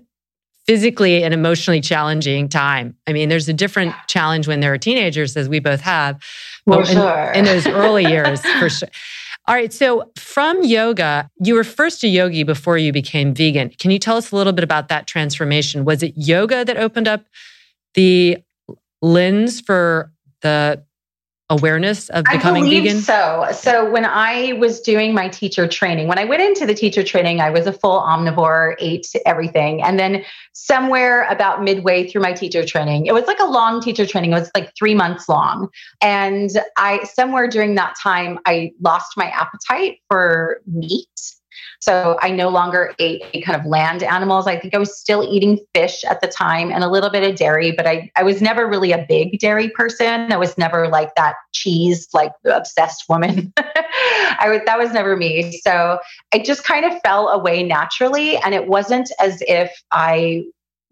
physically 0.67 1.23
and 1.23 1.35
emotionally 1.35 1.81
challenging 1.81 2.49
time. 2.49 2.97
I 3.07 3.13
mean, 3.13 3.29
there's 3.29 3.49
a 3.49 3.53
different 3.53 3.95
challenge 4.09 4.49
when 4.49 4.61
they're 4.61 4.79
teenagers, 4.79 5.37
as 5.37 5.49
we 5.49 5.61
both 5.61 5.81
have, 5.83 6.23
sure. 6.67 7.33
in, 7.33 7.39
in 7.39 7.45
those 7.45 7.67
early 7.67 8.05
years, 8.05 8.41
for 8.59 8.71
sure. 8.71 8.89
All 9.47 9.55
right. 9.55 9.73
So, 9.73 10.11
from 10.17 10.63
yoga, 10.63 11.31
you 11.39 11.55
were 11.55 11.65
first 11.65 12.03
a 12.03 12.09
yogi 12.09 12.45
before 12.45 12.79
you 12.79 12.93
became 12.93 13.35
vegan. 13.35 13.71
Can 13.79 13.91
you 13.91 13.99
tell 13.99 14.17
us 14.17 14.33
a 14.33 14.37
little 14.37 14.55
bit 14.55 14.65
about 14.65 14.89
that 14.89 15.07
transformation? 15.07 15.85
Was 15.85 16.03
it 16.03 16.15
yoga 16.17 16.65
that 16.65 16.79
opened 16.79 17.09
up 17.09 17.27
the 17.93 18.39
lens 19.03 19.61
for 19.61 20.11
the 20.41 20.83
awareness 21.51 22.09
of 22.11 22.25
becoming 22.25 22.65
I 22.65 22.67
believe 22.67 22.85
vegan? 22.85 23.01
So, 23.01 23.49
so 23.53 23.91
when 23.91 24.05
I 24.05 24.55
was 24.55 24.81
doing 24.81 25.15
my 25.15 25.29
teacher 25.29 25.69
training, 25.69 26.09
when 26.09 26.19
I 26.19 26.25
went 26.25 26.43
into 26.43 26.67
the 26.67 26.75
teacher 26.75 27.03
training, 27.03 27.41
I 27.41 27.51
was 27.51 27.67
a 27.67 27.73
full 27.73 28.01
omnivore, 28.01 28.75
ate 28.79 29.07
everything, 29.27 29.83
and 29.83 29.99
then 29.99 30.25
somewhere 30.53 31.29
about 31.29 31.63
midway 31.63 32.09
through 32.09 32.23
my 32.23 32.33
teacher 32.33 32.65
training, 32.65 33.07
it 33.07 33.15
was 33.15 33.27
like 33.27 33.41
a 33.41 33.47
long 33.47 33.81
teacher 33.81 34.07
training. 34.07 34.33
It 34.33 34.41
was 34.41 34.51
like 34.55 34.73
three 34.79 34.95
months 34.95 35.29
long, 35.29 35.69
and 36.01 36.51
I 36.77 37.05
somewhere 37.05 37.49
during 37.49 37.75
that 37.75 37.95
time, 38.03 38.39
I 38.47 38.73
lost 38.81 39.17
my 39.17 39.27
appetite 39.27 39.99
for 40.09 40.61
meat 40.67 41.09
so 41.85 42.17
I 42.23 42.31
no 42.31 42.49
longer 42.49 42.95
ate 42.99 43.23
kind 43.45 43.61
of 43.61 43.67
land 43.67 44.03
animals. 44.03 44.47
I 44.47 44.59
think 44.59 44.75
I 44.75 44.79
was 44.79 44.99
still 44.99 45.23
eating 45.23 45.59
fish 45.75 46.03
at 46.05 46.23
the 46.23 46.27
time 46.27 46.71
and 46.71 46.83
a 46.83 46.89
little 46.89 47.11
bit 47.11 47.29
of 47.29 47.37
dairy, 47.37 47.73
but 47.73 47.87
I, 47.87 48.11
I 48.17 48.23
was 48.23 48.41
never 48.41 48.67
really 48.67 48.93
a 48.93 49.05
big 49.07 49.39
dairy 49.39 49.69
person. 49.69 50.33
I 50.33 50.39
was 50.39 50.57
never 50.57 50.89
like 50.89 51.15
that 51.17 51.35
cheese, 51.53 52.09
like 52.15 52.33
obsessed 52.47 53.05
woman. 53.11 53.53
I 53.59 54.49
was, 54.49 54.61
that 54.65 54.79
was 54.79 54.93
never 54.93 55.15
me. 55.15 55.61
So 55.63 55.99
I 56.33 56.39
just 56.39 56.65
kind 56.65 56.87
of 56.87 56.99
fell 57.03 57.29
away 57.29 57.63
naturally. 57.63 58.39
And 58.39 58.55
it 58.55 58.67
wasn't 58.67 59.11
as 59.21 59.43
if 59.43 59.71
I 59.93 60.45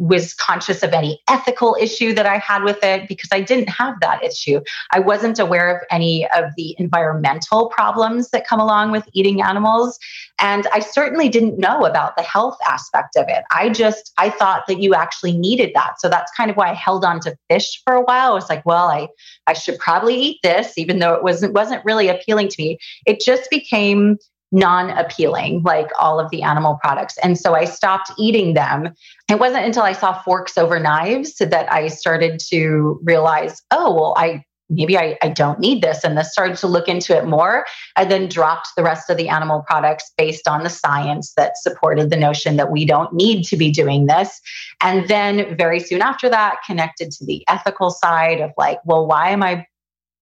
was 0.03 0.35
conscious 0.35 0.83
of 0.83 0.93
any 0.93 1.21
ethical 1.29 1.77
issue 1.81 2.13
that 2.13 2.27
I 2.27 2.39
had 2.39 2.65
with 2.65 2.83
it 2.83 3.07
because 3.07 3.29
I 3.31 3.41
didn't 3.41 3.69
have 3.69 3.95
that 4.01 4.23
issue. 4.25 4.61
I 4.91 4.99
wasn't 4.99 5.39
aware 5.39 5.77
of 5.77 5.87
any 5.91 6.29
of 6.31 6.47
the 6.57 6.75
environmental 6.77 7.69
problems 7.69 8.31
that 8.31 8.45
come 8.45 8.59
along 8.59 8.91
with 8.91 9.09
eating 9.13 9.43
animals. 9.43 10.01
And 10.41 10.67
I 10.73 10.81
certainly 10.81 11.29
didn't 11.29 11.57
know 11.57 11.85
about 11.85 12.17
the 12.17 12.23
health 12.25 12.59
aspect 12.67 13.15
of 13.17 13.27
it. 13.29 13.45
I 13.53 13.69
just, 13.69 14.13
I 14.19 14.31
thought 14.31 14.67
that 14.67 14.83
you 14.83 14.93
actually 14.93 15.39
needed 15.39 15.71
that. 15.77 16.01
So 16.01 16.09
that's 16.09 16.33
kind 16.37 16.51
of 16.51 16.57
why 16.57 16.71
I 16.71 16.75
held 16.75 17.05
on 17.05 17.21
to 17.21 17.37
fish 17.49 17.81
for 17.85 17.93
a 17.93 18.03
while. 18.03 18.33
I 18.33 18.35
was 18.35 18.49
like, 18.49 18.67
well, 18.67 18.89
I, 18.89 19.07
I 19.47 19.53
should 19.53 19.79
probably 19.79 20.17
eat 20.21 20.41
this, 20.43 20.77
even 20.77 20.99
though 20.99 21.15
it 21.15 21.23
wasn't, 21.23 21.55
wasn't 21.55 21.85
really 21.85 22.09
appealing 22.09 22.49
to 22.49 22.57
me. 22.61 22.79
It 23.07 23.21
just 23.21 23.49
became 23.51 24.19
non 24.53 24.91
appealing, 24.91 25.63
like 25.63 25.89
all 25.99 26.21
of 26.21 26.31
the 26.31 26.43
animal 26.43 26.79
products. 26.83 27.17
And 27.19 27.39
so 27.39 27.55
I 27.55 27.65
stopped 27.65 28.13
eating 28.19 28.55
them. 28.55 28.91
It 29.31 29.41
wasn't 29.41 29.65
until 29.65 29.83
I 29.83 29.93
saw 29.93 30.21
forks 30.23 30.59
over 30.59 30.79
knives 30.79 31.37
that 31.39 31.73
I 31.73 31.89
started 31.89 32.39
to 32.51 33.01
realize, 33.03 33.63
oh, 33.71 33.95
well, 33.95 34.15
I 34.17 34.45
maybe 34.73 34.97
I, 34.97 35.19
I 35.23 35.29
don't 35.29 35.61
need 35.61 35.83
this 35.83 36.03
and 36.03 36.17
then 36.17 36.25
started 36.25 36.57
to 36.59 36.67
look 36.67 36.89
into 36.89 37.17
it 37.17 37.27
more 37.27 37.67
I 37.97 38.05
then 38.05 38.29
dropped 38.29 38.69
the 38.77 38.83
rest 38.83 39.11
of 39.11 39.17
the 39.17 39.29
animal 39.29 39.65
products 39.67 40.11
based 40.17 40.49
on 40.49 40.63
the 40.63 40.71
science 40.71 41.35
that 41.37 41.59
supported 41.59 42.11
the 42.11 42.17
notion 42.17 42.57
that 42.57 42.71
we 42.71 42.85
don't 42.85 43.13
need 43.13 43.45
to 43.45 43.57
be 43.57 43.71
doing 43.71 44.07
this 44.07 44.41
and 44.81 45.09
then 45.09 45.57
very 45.57 45.79
soon 45.81 46.01
after 46.01 46.29
that 46.31 46.57
connected 46.67 47.11
to 47.13 47.27
the 47.27 47.45
ethical 47.49 47.91
side 47.91 48.41
of 48.41 48.51
like 48.57 48.79
well 48.85 49.07
why 49.07 49.29
am 49.29 49.43
i 49.43 49.67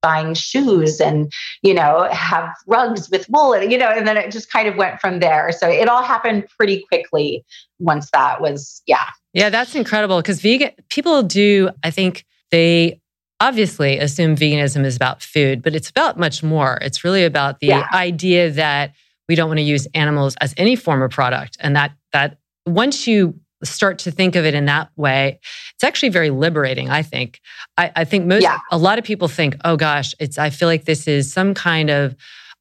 buying 0.02 0.34
shoes 0.34 1.00
and 1.00 1.32
you 1.62 1.74
know 1.74 2.08
have 2.10 2.48
rugs 2.66 3.10
with 3.10 3.28
wool 3.28 3.52
and 3.52 3.70
you 3.70 3.78
know 3.78 3.88
and 3.88 4.06
then 4.06 4.16
it 4.16 4.30
just 4.30 4.50
kind 4.50 4.68
of 4.68 4.76
went 4.76 5.00
from 5.00 5.20
there. 5.20 5.52
So 5.52 5.68
it 5.68 5.88
all 5.88 6.02
happened 6.02 6.46
pretty 6.56 6.84
quickly 6.88 7.44
once 7.78 8.10
that 8.12 8.40
was 8.40 8.82
yeah. 8.86 9.06
Yeah 9.32 9.50
that's 9.50 9.74
incredible 9.74 10.18
because 10.18 10.40
vegan 10.40 10.72
people 10.88 11.22
do 11.22 11.70
i 11.84 11.90
think 11.90 12.24
they 12.50 13.00
obviously 13.38 13.98
assume 13.98 14.36
veganism 14.36 14.84
is 14.84 14.96
about 14.96 15.22
food 15.22 15.62
but 15.62 15.74
it's 15.74 15.88
about 15.88 16.18
much 16.18 16.42
more. 16.42 16.78
It's 16.82 17.04
really 17.04 17.24
about 17.24 17.60
the 17.60 17.68
yeah. 17.68 17.88
idea 17.92 18.50
that 18.50 18.92
we 19.28 19.34
don't 19.34 19.48
want 19.48 19.58
to 19.58 19.64
use 19.64 19.86
animals 19.94 20.34
as 20.40 20.52
any 20.56 20.76
form 20.76 21.02
of 21.02 21.10
product 21.10 21.56
and 21.60 21.76
that 21.76 21.92
that 22.12 22.38
once 22.66 23.06
you 23.06 23.38
start 23.64 23.98
to 24.00 24.10
think 24.10 24.36
of 24.36 24.44
it 24.44 24.54
in 24.54 24.64
that 24.66 24.90
way, 24.96 25.38
it's 25.74 25.84
actually 25.84 26.08
very 26.08 26.30
liberating, 26.30 26.88
I 26.88 27.02
think. 27.02 27.40
I, 27.76 27.92
I 27.96 28.04
think 28.04 28.26
most, 28.26 28.42
yeah. 28.42 28.58
a 28.70 28.78
lot 28.78 28.98
of 28.98 29.04
people 29.04 29.28
think, 29.28 29.56
oh 29.64 29.76
gosh, 29.76 30.14
it's, 30.18 30.38
I 30.38 30.50
feel 30.50 30.68
like 30.68 30.84
this 30.84 31.06
is 31.06 31.32
some 31.32 31.54
kind 31.54 31.90
of 31.90 32.16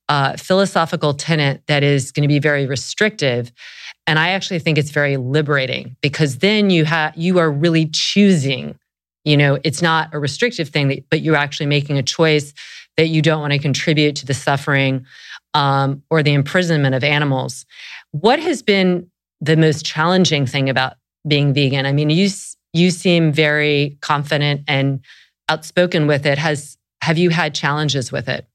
uh, 0.10 0.36
philosophical 0.38 1.14
tenet 1.14 1.62
that 1.68 1.84
is 1.84 2.12
going 2.12 2.24
to 2.24 2.28
be 2.28 2.40
very 2.40 2.66
restrictive. 2.66 3.52
And 4.08 4.18
I 4.18 4.30
actually 4.30 4.60
think 4.60 4.78
it's 4.78 4.90
very 4.90 5.18
liberating 5.18 5.96
because 6.02 6.40
then 6.40 6.70
you 6.70 6.84
have, 6.86 7.16
you 7.16 7.38
are 7.38 7.52
really 7.52 7.86
choosing, 7.86 8.78
you 9.24 9.38
know, 9.38 9.60
it's 9.64 9.82
not 9.82 10.10
a 10.14 10.20
restrictive 10.20 10.70
thing, 10.70 10.88
that, 10.88 11.10
but 11.10 11.22
you're 11.22 11.36
actually 11.36 11.68
making 11.68 11.98
a 11.98 12.04
choice 12.04 12.54
that 12.98 13.08
you 13.08 13.22
don't 13.22 13.40
want 13.40 13.54
to 13.54 13.60
contribute 13.60 14.16
to 14.18 14.26
the 14.26 14.34
suffering 14.34 15.06
um, 15.54 16.04
or 16.10 16.24
the 16.24 16.34
imprisonment 16.34 16.96
of 16.96 17.04
animals. 17.04 17.66
What 18.12 18.40
has 18.40 18.64
been 18.64 19.10
the 19.42 19.58
most 19.58 19.86
challenging 19.86 20.46
thing 20.46 20.70
about 20.70 20.94
being 21.28 21.54
vegan? 21.54 21.86
I 21.86 21.92
mean, 21.92 22.10
you 22.10 22.30
you 22.74 22.92
seem 22.92 23.32
very 23.32 23.98
confident 24.02 24.62
and 24.68 25.00
outspoken 25.48 26.08
with 26.08 26.26
it. 26.26 26.38
Has 26.38 26.78
have 27.02 27.18
you 27.18 27.30
had 27.30 27.56
challenges 27.56 28.12
with 28.12 28.28
it? 28.30 28.46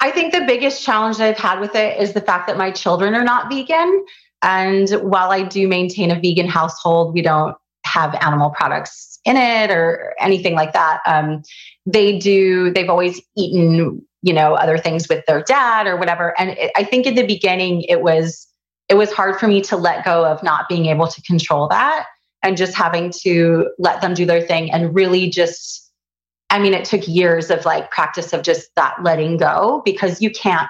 I 0.00 0.10
think 0.10 0.32
the 0.34 0.44
biggest 0.46 0.84
challenge 0.84 1.20
I've 1.20 1.38
had 1.38 1.60
with 1.60 1.74
it 1.74 2.00
is 2.00 2.12
the 2.12 2.20
fact 2.20 2.46
that 2.48 2.58
my 2.58 2.70
children 2.70 3.14
are 3.14 3.24
not 3.24 3.50
vegan. 3.50 4.04
And 4.42 4.90
while 4.90 5.30
I 5.30 5.42
do 5.42 5.66
maintain 5.66 6.10
a 6.10 6.20
vegan 6.20 6.48
household, 6.48 7.14
we 7.14 7.22
don't 7.22 7.56
have 7.86 8.14
animal 8.16 8.50
products 8.50 9.18
in 9.24 9.36
it 9.36 9.70
or 9.70 10.14
anything 10.20 10.54
like 10.54 10.72
that. 10.72 11.00
Um, 11.06 11.42
they 11.86 12.18
do, 12.18 12.70
they've 12.72 12.90
always 12.90 13.22
eaten, 13.36 14.04
you 14.22 14.32
know, 14.32 14.54
other 14.54 14.76
things 14.76 15.08
with 15.08 15.24
their 15.26 15.42
dad 15.42 15.86
or 15.86 15.96
whatever. 15.96 16.38
And 16.38 16.50
it, 16.50 16.72
I 16.76 16.84
think 16.84 17.06
in 17.06 17.14
the 17.14 17.26
beginning, 17.26 17.82
it 17.82 18.02
was 18.02 18.46
it 18.88 18.94
was 18.94 19.12
hard 19.12 19.38
for 19.38 19.46
me 19.46 19.60
to 19.62 19.76
let 19.76 20.04
go 20.04 20.24
of 20.24 20.42
not 20.42 20.68
being 20.68 20.86
able 20.86 21.08
to 21.08 21.22
control 21.22 21.68
that 21.68 22.06
and 22.42 22.56
just 22.56 22.74
having 22.74 23.10
to 23.22 23.70
let 23.78 24.00
them 24.02 24.14
do 24.14 24.26
their 24.26 24.42
thing 24.42 24.70
and 24.70 24.94
really 24.94 25.30
just 25.30 25.80
I 26.50 26.60
mean, 26.60 26.72
it 26.72 26.84
took 26.84 27.08
years 27.08 27.50
of 27.50 27.64
like 27.64 27.90
practice 27.90 28.32
of 28.32 28.42
just 28.42 28.68
that 28.76 29.02
letting 29.02 29.38
go 29.38 29.82
because 29.84 30.22
you 30.22 30.30
can't 30.30 30.68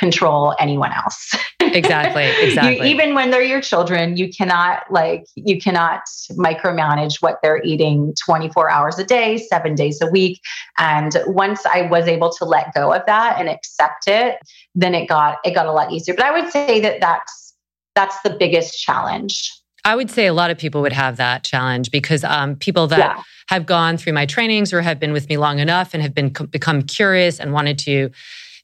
control 0.00 0.56
anyone 0.58 0.92
else. 0.92 1.34
exactly. 1.60 2.24
Exactly. 2.40 2.88
you, 2.88 2.94
even 2.94 3.14
when 3.14 3.30
they're 3.30 3.42
your 3.42 3.60
children, 3.60 4.16
you 4.16 4.30
cannot 4.30 4.90
like, 4.90 5.26
you 5.34 5.60
cannot 5.60 6.02
micromanage 6.32 7.20
what 7.20 7.38
they're 7.42 7.62
eating 7.62 8.14
24 8.24 8.70
hours 8.70 8.98
a 8.98 9.04
day, 9.04 9.36
seven 9.36 9.74
days 9.74 10.00
a 10.00 10.06
week. 10.06 10.40
And 10.78 11.16
once 11.26 11.66
I 11.66 11.82
was 11.82 12.08
able 12.08 12.30
to 12.32 12.44
let 12.44 12.72
go 12.74 12.92
of 12.92 13.04
that 13.06 13.38
and 13.38 13.48
accept 13.48 14.08
it, 14.08 14.38
then 14.74 14.94
it 14.94 15.06
got, 15.06 15.38
it 15.44 15.54
got 15.54 15.66
a 15.66 15.72
lot 15.72 15.92
easier. 15.92 16.14
But 16.14 16.24
I 16.24 16.40
would 16.40 16.50
say 16.50 16.80
that 16.80 17.00
that's, 17.00 17.54
that's 17.94 18.20
the 18.22 18.30
biggest 18.30 18.80
challenge. 18.80 19.52
I 19.84 19.96
would 19.96 20.10
say 20.10 20.26
a 20.26 20.32
lot 20.32 20.50
of 20.50 20.58
people 20.58 20.80
would 20.82 20.92
have 20.92 21.16
that 21.18 21.44
challenge 21.44 21.90
because 21.90 22.24
um, 22.24 22.56
people 22.56 22.86
that 22.88 22.98
yeah. 22.98 23.22
have 23.48 23.66
gone 23.66 23.96
through 23.96 24.14
my 24.14 24.26
trainings 24.26 24.72
or 24.72 24.80
have 24.80 24.98
been 24.98 25.12
with 25.12 25.28
me 25.28 25.36
long 25.36 25.58
enough 25.58 25.94
and 25.94 26.02
have 26.02 26.14
been 26.14 26.30
become 26.50 26.82
curious 26.82 27.38
and 27.38 27.52
wanted 27.52 27.78
to 27.80 28.10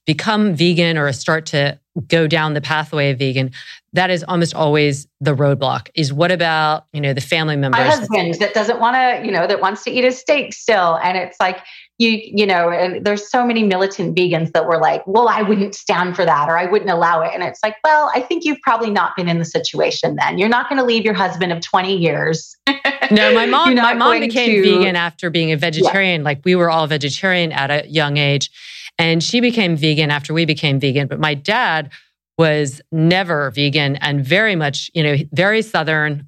become 0.07 0.55
vegan 0.55 0.97
or 0.97 1.13
start 1.13 1.47
to 1.47 1.79
go 2.09 2.27
down 2.27 2.55
the 2.55 2.61
pathway 2.61 3.11
of 3.11 3.19
vegan, 3.19 3.51
that 3.93 4.11
is 4.11 4.23
almost 4.25 4.55
always 4.55 5.07
the 5.21 5.35
roadblock. 5.35 5.89
Is 5.95 6.13
what 6.13 6.31
about, 6.31 6.87
you 6.93 7.01
know, 7.01 7.13
the 7.13 7.21
family 7.21 7.57
members? 7.57 7.79
My 7.79 7.85
husband 7.85 8.35
that 8.35 8.55
doesn't 8.55 8.79
want 8.79 8.95
to, 8.97 9.27
you 9.27 9.33
know, 9.33 9.47
that 9.47 9.61
wants 9.61 9.83
to 9.85 9.91
eat 9.91 10.05
a 10.05 10.13
steak 10.13 10.53
still. 10.53 10.99
And 11.03 11.17
it's 11.17 11.39
like, 11.41 11.59
you, 11.99 12.21
you 12.23 12.47
know, 12.47 12.71
and 12.71 13.05
there's 13.07 13.31
so 13.31 13.47
many 13.47 13.63
militant 13.63 14.15
vegans 14.15 14.53
that 14.53 14.67
were 14.67 14.79
like, 14.79 15.03
well, 15.07 15.29
I 15.29 15.41
wouldn't 15.41 15.75
stand 15.75 16.15
for 16.15 16.27
that 16.27 16.49
or 16.49 16.59
I 16.59 16.67
wouldn't 16.67 16.91
allow 16.91 17.23
it. 17.23 17.31
And 17.33 17.43
it's 17.43 17.61
like, 17.63 17.77
well, 17.83 18.11
I 18.15 18.21
think 18.21 18.45
you've 18.45 18.61
probably 18.61 18.91
not 18.91 19.17
been 19.17 19.29
in 19.29 19.39
the 19.39 19.47
situation 19.47 20.17
then. 20.17 20.37
You're 20.37 20.51
not 20.51 20.69
going 20.69 20.79
to 20.79 20.85
leave 20.85 21.05
your 21.05 21.15
husband 21.15 21.53
of 21.53 21.63
20 21.63 21.97
years. 21.97 22.55
no, 23.11 23.35
my 23.35 23.47
mom, 23.47 23.75
my 23.77 23.95
mom 23.95 24.21
became 24.21 24.63
to, 24.63 24.79
vegan 24.79 24.95
after 24.95 25.31
being 25.31 25.53
a 25.53 25.57
vegetarian. 25.57 26.21
Yeah. 26.21 26.27
Like 26.27 26.41
we 26.45 26.55
were 26.55 26.71
all 26.71 26.87
vegetarian 26.87 27.51
at 27.51 27.71
a 27.71 27.89
young 27.89 28.19
age. 28.19 28.51
And 28.99 29.23
she 29.23 29.41
became 29.41 29.77
vegan 29.77 30.11
after 30.11 30.33
we 30.33 30.45
became 30.45 30.81
vegan. 30.81 31.07
But 31.07 31.21
my 31.21 31.35
dad 31.35 31.93
was 32.39 32.81
never 32.93 33.51
vegan 33.51 33.97
and 33.97 34.25
very 34.25 34.57
much, 34.57 34.91
you 34.95 35.03
know, 35.03 35.17
very 35.33 35.63
Southern, 35.63 36.27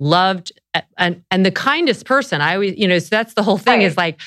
loved 0.00 0.52
and 0.98 1.22
and 1.30 1.46
the 1.46 1.50
kindest 1.50 2.06
person. 2.06 2.40
I 2.40 2.54
always, 2.54 2.76
you 2.76 2.88
know, 2.88 2.98
so 2.98 3.08
that's 3.10 3.34
the 3.34 3.42
whole 3.42 3.58
thing 3.58 3.80
right. 3.80 3.86
is 3.86 3.96
like, 3.96 4.20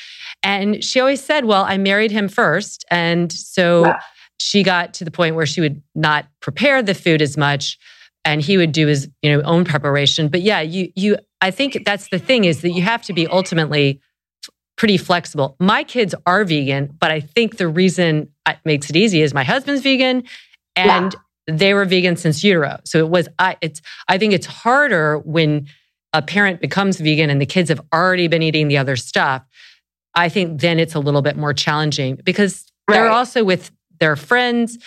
and 0.43 0.83
she 0.83 0.99
always 0.99 1.23
said, 1.23 1.45
Well, 1.45 1.63
I 1.63 1.77
married 1.77 2.11
him 2.11 2.27
first. 2.27 2.85
And 2.89 3.31
so 3.31 3.93
she 4.39 4.63
got 4.63 4.93
to 4.95 5.05
the 5.05 5.11
point 5.11 5.35
where 5.35 5.45
she 5.45 5.61
would 5.61 5.81
not 5.93 6.27
prepare 6.39 6.81
the 6.83 6.93
food 6.93 7.21
as 7.21 7.37
much 7.37 7.77
and 8.23 8.41
he 8.41 8.57
would 8.57 8.71
do 8.71 8.87
his, 8.87 9.09
you 9.21 9.31
know, 9.31 9.41
own 9.43 9.65
preparation. 9.65 10.27
But 10.27 10.41
yeah, 10.41 10.61
you 10.61 10.91
you 10.95 11.17
I 11.41 11.51
think 11.51 11.85
that's 11.85 12.09
the 12.09 12.19
thing 12.19 12.45
is 12.45 12.61
that 12.61 12.71
you 12.71 12.81
have 12.81 13.01
to 13.03 13.13
be 13.13 13.27
ultimately 13.27 14.01
pretty 14.77 14.97
flexible. 14.97 15.55
My 15.59 15.83
kids 15.83 16.13
are 16.25 16.43
vegan, 16.43 16.95
but 16.99 17.11
I 17.11 17.19
think 17.19 17.57
the 17.57 17.67
reason 17.67 18.29
it 18.47 18.57
makes 18.65 18.89
it 18.89 18.95
easy 18.95 19.21
is 19.21 19.33
my 19.33 19.43
husband's 19.43 19.81
vegan 19.81 20.23
and 20.75 21.15
yeah. 21.47 21.55
they 21.55 21.73
were 21.73 21.85
vegan 21.85 22.17
since 22.17 22.43
utero. 22.43 22.79
So 22.83 22.99
it 22.99 23.09
was 23.09 23.29
I 23.39 23.57
it's 23.61 23.81
I 24.07 24.17
think 24.17 24.33
it's 24.33 24.45
harder 24.45 25.19
when 25.19 25.67
a 26.13 26.21
parent 26.21 26.61
becomes 26.61 26.99
vegan 26.99 27.29
and 27.29 27.41
the 27.41 27.45
kids 27.45 27.69
have 27.69 27.81
already 27.93 28.27
been 28.27 28.41
eating 28.41 28.67
the 28.67 28.77
other 28.77 28.95
stuff. 28.95 29.43
I 30.13 30.29
think 30.29 30.61
then 30.61 30.79
it's 30.79 30.95
a 30.95 30.99
little 30.99 31.21
bit 31.21 31.35
more 31.35 31.53
challenging 31.53 32.15
because 32.23 32.65
right. 32.87 32.95
they're 32.95 33.09
also 33.09 33.43
with 33.43 33.71
their 33.99 34.15
friends 34.15 34.77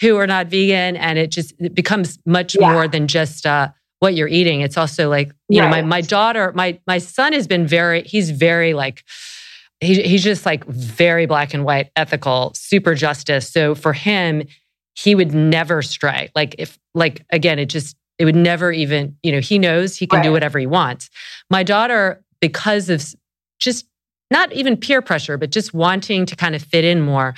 who 0.00 0.16
are 0.16 0.26
not 0.26 0.48
vegan 0.48 0.96
and 0.96 1.18
it 1.18 1.30
just 1.30 1.54
it 1.58 1.74
becomes 1.74 2.18
much 2.26 2.56
yeah. 2.58 2.72
more 2.72 2.88
than 2.88 3.08
just 3.08 3.46
uh, 3.46 3.68
what 4.00 4.14
you're 4.14 4.28
eating. 4.28 4.60
It's 4.60 4.76
also 4.76 5.08
like, 5.08 5.32
you 5.48 5.60
right. 5.60 5.66
know, 5.66 5.70
my 5.70 5.82
my 5.82 6.00
daughter, 6.00 6.52
my 6.54 6.78
my 6.86 6.98
son 6.98 7.32
has 7.32 7.46
been 7.46 7.66
very, 7.66 8.02
he's 8.02 8.30
very 8.30 8.74
like 8.74 9.04
he, 9.80 10.02
he's 10.02 10.22
just 10.22 10.46
like 10.46 10.64
very 10.66 11.26
black 11.26 11.54
and 11.54 11.64
white, 11.64 11.90
ethical, 11.96 12.52
super 12.54 12.94
justice. 12.94 13.50
So 13.50 13.74
for 13.74 13.92
him, 13.92 14.46
he 14.94 15.14
would 15.14 15.34
never 15.34 15.82
stray. 15.82 16.30
Like 16.34 16.54
if 16.58 16.78
like 16.94 17.24
again, 17.30 17.58
it 17.58 17.66
just 17.66 17.96
it 18.18 18.24
would 18.24 18.36
never 18.36 18.70
even, 18.70 19.16
you 19.22 19.32
know, 19.32 19.40
he 19.40 19.58
knows 19.58 19.96
he 19.96 20.06
can 20.06 20.18
right. 20.18 20.24
do 20.24 20.32
whatever 20.32 20.58
he 20.58 20.66
wants. 20.66 21.10
My 21.50 21.62
daughter, 21.62 22.22
because 22.40 22.88
of 22.88 23.04
just 23.58 23.86
not 24.30 24.52
even 24.52 24.76
peer 24.76 25.02
pressure, 25.02 25.36
but 25.36 25.50
just 25.50 25.74
wanting 25.74 26.26
to 26.26 26.36
kind 26.36 26.54
of 26.54 26.62
fit 26.62 26.84
in 26.84 27.00
more, 27.00 27.34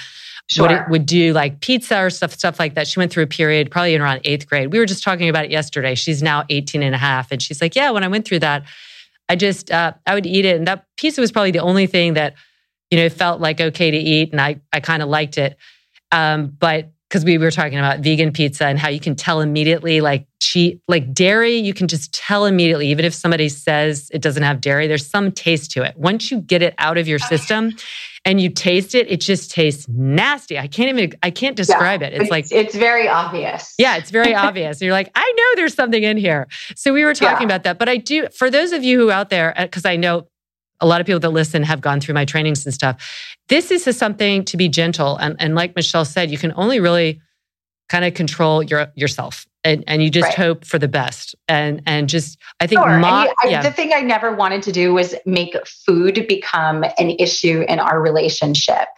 sure. 0.48 0.68
would, 0.68 0.88
would 0.88 1.06
do 1.06 1.32
like 1.32 1.60
pizza 1.60 1.98
or 1.98 2.10
stuff, 2.10 2.32
stuff 2.32 2.58
like 2.58 2.74
that. 2.74 2.86
She 2.86 2.98
went 2.98 3.12
through 3.12 3.24
a 3.24 3.28
period 3.28 3.70
probably 3.70 3.94
in 3.94 4.00
around 4.00 4.20
eighth 4.24 4.46
grade. 4.46 4.72
We 4.72 4.78
were 4.78 4.86
just 4.86 5.02
talking 5.02 5.28
about 5.28 5.44
it 5.44 5.50
yesterday. 5.50 5.94
She's 5.94 6.22
now 6.22 6.44
18 6.48 6.82
and 6.82 6.94
a 6.94 6.98
half. 6.98 7.32
And 7.32 7.42
she's 7.42 7.60
like, 7.60 7.74
yeah, 7.74 7.90
when 7.90 8.04
I 8.04 8.08
went 8.08 8.26
through 8.26 8.40
that, 8.40 8.64
I 9.28 9.36
just, 9.36 9.70
uh, 9.70 9.92
I 10.06 10.14
would 10.14 10.26
eat 10.26 10.44
it. 10.44 10.56
And 10.56 10.66
that 10.68 10.86
pizza 10.96 11.20
was 11.20 11.32
probably 11.32 11.50
the 11.50 11.58
only 11.58 11.86
thing 11.86 12.14
that, 12.14 12.34
you 12.90 12.98
know, 12.98 13.08
felt 13.08 13.40
like 13.40 13.60
okay 13.60 13.90
to 13.90 13.96
eat. 13.96 14.30
And 14.30 14.40
I, 14.40 14.60
I 14.72 14.80
kind 14.80 15.02
of 15.02 15.08
liked 15.08 15.36
it. 15.38 15.56
Um, 16.12 16.56
but 16.58 16.92
because 17.08 17.24
we 17.24 17.38
were 17.38 17.50
talking 17.50 17.78
about 17.78 18.00
vegan 18.00 18.32
pizza 18.32 18.66
and 18.66 18.78
how 18.78 18.88
you 18.88 18.98
can 18.98 19.14
tell 19.14 19.40
immediately 19.40 20.00
like 20.00 20.26
she 20.40 20.80
like 20.88 21.12
dairy 21.12 21.56
you 21.56 21.72
can 21.72 21.88
just 21.88 22.12
tell 22.12 22.44
immediately 22.44 22.88
even 22.88 23.04
if 23.04 23.14
somebody 23.14 23.48
says 23.48 24.10
it 24.12 24.20
doesn't 24.20 24.42
have 24.42 24.60
dairy 24.60 24.86
there's 24.86 25.06
some 25.06 25.30
taste 25.30 25.70
to 25.70 25.82
it. 25.82 25.96
Once 25.96 26.30
you 26.30 26.40
get 26.40 26.62
it 26.62 26.74
out 26.78 26.98
of 26.98 27.06
your 27.06 27.18
system 27.18 27.72
and 28.24 28.40
you 28.40 28.50
taste 28.50 28.94
it 28.94 29.10
it 29.10 29.20
just 29.20 29.50
tastes 29.50 29.88
nasty. 29.88 30.58
I 30.58 30.66
can't 30.66 30.98
even 30.98 31.18
i 31.22 31.30
can't 31.30 31.56
describe 31.56 32.02
yeah, 32.02 32.08
it. 32.08 32.14
It's, 32.14 32.22
it's, 32.22 32.30
like 32.30 32.46
it's 32.50 32.74
very 32.74 33.08
obvious. 33.08 33.74
Yeah 33.78 33.96
it's 33.96 34.10
very 34.10 34.34
obvious. 34.34 34.80
You're 34.80 34.92
like 34.92 35.10
i 35.14 35.34
know 35.36 35.44
there's 35.56 35.74
something 35.74 36.02
in 36.02 36.16
here. 36.16 36.48
So 36.74 36.92
we 36.92 37.04
were 37.04 37.14
talking 37.14 37.48
yeah. 37.48 37.54
about 37.54 37.62
that. 37.64 37.78
But 37.78 37.88
i 37.88 37.96
do 37.96 38.28
for 38.36 38.50
those 38.50 38.72
of 38.72 38.82
you 38.82 38.98
who 38.98 39.10
out 39.10 39.30
there 39.30 39.54
because 39.58 39.84
uh, 39.84 39.90
i 39.90 39.96
know 39.96 40.28
a 40.80 40.86
lot 40.86 41.00
of 41.00 41.06
people 41.06 41.20
that 41.20 41.30
listen 41.30 41.62
have 41.62 41.80
gone 41.80 42.00
through 42.00 42.14
my 42.14 42.24
trainings 42.24 42.64
and 42.64 42.74
stuff. 42.74 43.36
This 43.48 43.70
is 43.70 43.84
something 43.96 44.44
to 44.44 44.56
be 44.56 44.68
gentle. 44.68 45.16
And, 45.16 45.36
and 45.38 45.54
like 45.54 45.76
Michelle 45.76 46.04
said, 46.04 46.30
you 46.30 46.38
can 46.38 46.52
only 46.56 46.80
really 46.80 47.20
kind 47.88 48.04
of 48.04 48.14
control 48.14 48.62
your 48.62 48.88
yourself 48.94 49.46
and, 49.64 49.84
and 49.86 50.02
you 50.02 50.10
just 50.10 50.26
right. 50.26 50.34
hope 50.34 50.64
for 50.64 50.78
the 50.78 50.88
best 50.88 51.34
and 51.48 51.82
and 51.86 52.08
just 52.08 52.38
i 52.60 52.66
think 52.66 52.80
sure. 52.80 52.88
I, 52.88 53.32
yeah. 53.44 53.62
the 53.62 53.70
thing 53.70 53.92
i 53.94 54.00
never 54.00 54.34
wanted 54.34 54.62
to 54.62 54.72
do 54.72 54.92
was 54.92 55.14
make 55.24 55.56
food 55.66 56.26
become 56.28 56.84
an 56.98 57.10
issue 57.18 57.64
in 57.68 57.78
our 57.78 58.00
relationship 58.00 58.88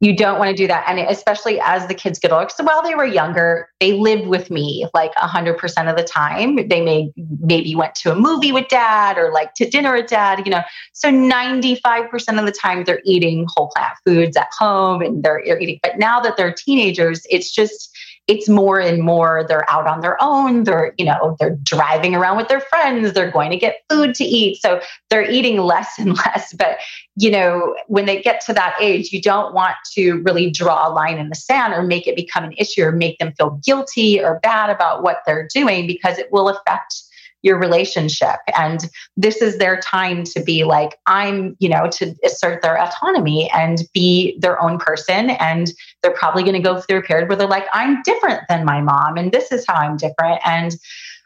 you 0.00 0.14
don't 0.14 0.38
want 0.38 0.48
to 0.48 0.56
do 0.56 0.68
that. 0.68 0.84
And 0.86 1.00
especially 1.00 1.58
as 1.60 1.86
the 1.88 1.94
kids 1.94 2.18
get 2.18 2.30
older. 2.30 2.48
So 2.54 2.62
while 2.62 2.82
they 2.82 2.94
were 2.94 3.04
younger, 3.04 3.68
they 3.80 3.94
lived 3.94 4.28
with 4.28 4.50
me 4.50 4.86
like 4.94 5.12
100% 5.16 5.90
of 5.90 5.96
the 5.96 6.04
time. 6.04 6.68
They 6.68 6.80
may 6.80 7.12
maybe 7.40 7.74
went 7.74 7.96
to 7.96 8.12
a 8.12 8.14
movie 8.14 8.52
with 8.52 8.68
dad 8.68 9.18
or 9.18 9.32
like 9.32 9.54
to 9.54 9.68
dinner 9.68 9.94
with 9.94 10.06
dad, 10.06 10.46
you 10.46 10.52
know. 10.52 10.62
So 10.92 11.10
95% 11.10 12.38
of 12.38 12.46
the 12.46 12.52
time 12.52 12.84
they're 12.84 13.02
eating 13.04 13.46
whole 13.48 13.72
plant 13.74 13.94
foods 14.04 14.36
at 14.36 14.48
home 14.56 15.02
and 15.02 15.22
they're 15.22 15.40
eating. 15.40 15.80
But 15.82 15.98
now 15.98 16.20
that 16.20 16.36
they're 16.36 16.52
teenagers, 16.52 17.26
it's 17.28 17.52
just 17.52 17.87
it's 18.28 18.48
more 18.48 18.78
and 18.78 19.02
more 19.02 19.44
they're 19.48 19.68
out 19.70 19.86
on 19.86 20.02
their 20.02 20.22
own 20.22 20.64
they're 20.64 20.94
you 20.98 21.04
know 21.04 21.36
they're 21.40 21.56
driving 21.62 22.14
around 22.14 22.36
with 22.36 22.48
their 22.48 22.60
friends 22.60 23.12
they're 23.12 23.30
going 23.30 23.50
to 23.50 23.56
get 23.56 23.82
food 23.88 24.14
to 24.14 24.24
eat. 24.24 24.60
So 24.60 24.80
they're 25.08 25.28
eating 25.28 25.58
less 25.58 25.98
and 25.98 26.16
less. 26.26 26.52
But 26.52 26.78
you 27.16 27.30
know 27.30 27.74
when 27.86 28.06
they 28.06 28.20
get 28.22 28.40
to 28.42 28.52
that 28.52 28.76
age 28.80 29.12
you 29.12 29.20
don't 29.20 29.54
want 29.54 29.76
to 29.94 30.20
really 30.22 30.50
draw 30.50 30.88
a 30.88 30.92
line 30.92 31.18
in 31.18 31.30
the 31.30 31.34
sand 31.34 31.72
or 31.72 31.82
make 31.82 32.06
it 32.06 32.14
become 32.14 32.44
an 32.44 32.52
issue 32.58 32.82
or 32.82 32.92
make 32.92 33.18
them 33.18 33.32
feel 33.36 33.60
guilty 33.64 34.20
or 34.20 34.38
bad 34.40 34.70
about 34.70 35.02
what 35.02 35.18
they're 35.26 35.48
doing 35.52 35.86
because 35.86 36.18
it 36.18 36.30
will 36.30 36.48
affect 36.48 37.02
your 37.42 37.58
relationship. 37.58 38.36
And 38.56 38.88
this 39.16 39.40
is 39.42 39.58
their 39.58 39.78
time 39.80 40.24
to 40.24 40.42
be 40.42 40.64
like, 40.64 40.98
I'm, 41.06 41.56
you 41.60 41.68
know, 41.68 41.88
to 41.92 42.14
assert 42.24 42.62
their 42.62 42.80
autonomy 42.80 43.50
and 43.50 43.82
be 43.94 44.38
their 44.40 44.60
own 44.62 44.78
person. 44.78 45.30
And 45.30 45.70
they're 46.02 46.14
probably 46.14 46.42
going 46.42 46.54
to 46.54 46.60
go 46.60 46.80
through 46.80 46.98
a 46.98 47.02
period 47.02 47.28
where 47.28 47.36
they're 47.36 47.46
like, 47.46 47.66
I'm 47.72 48.02
different 48.02 48.42
than 48.48 48.64
my 48.64 48.80
mom, 48.80 49.16
and 49.16 49.32
this 49.32 49.52
is 49.52 49.64
how 49.66 49.74
I'm 49.74 49.96
different. 49.96 50.40
And 50.44 50.76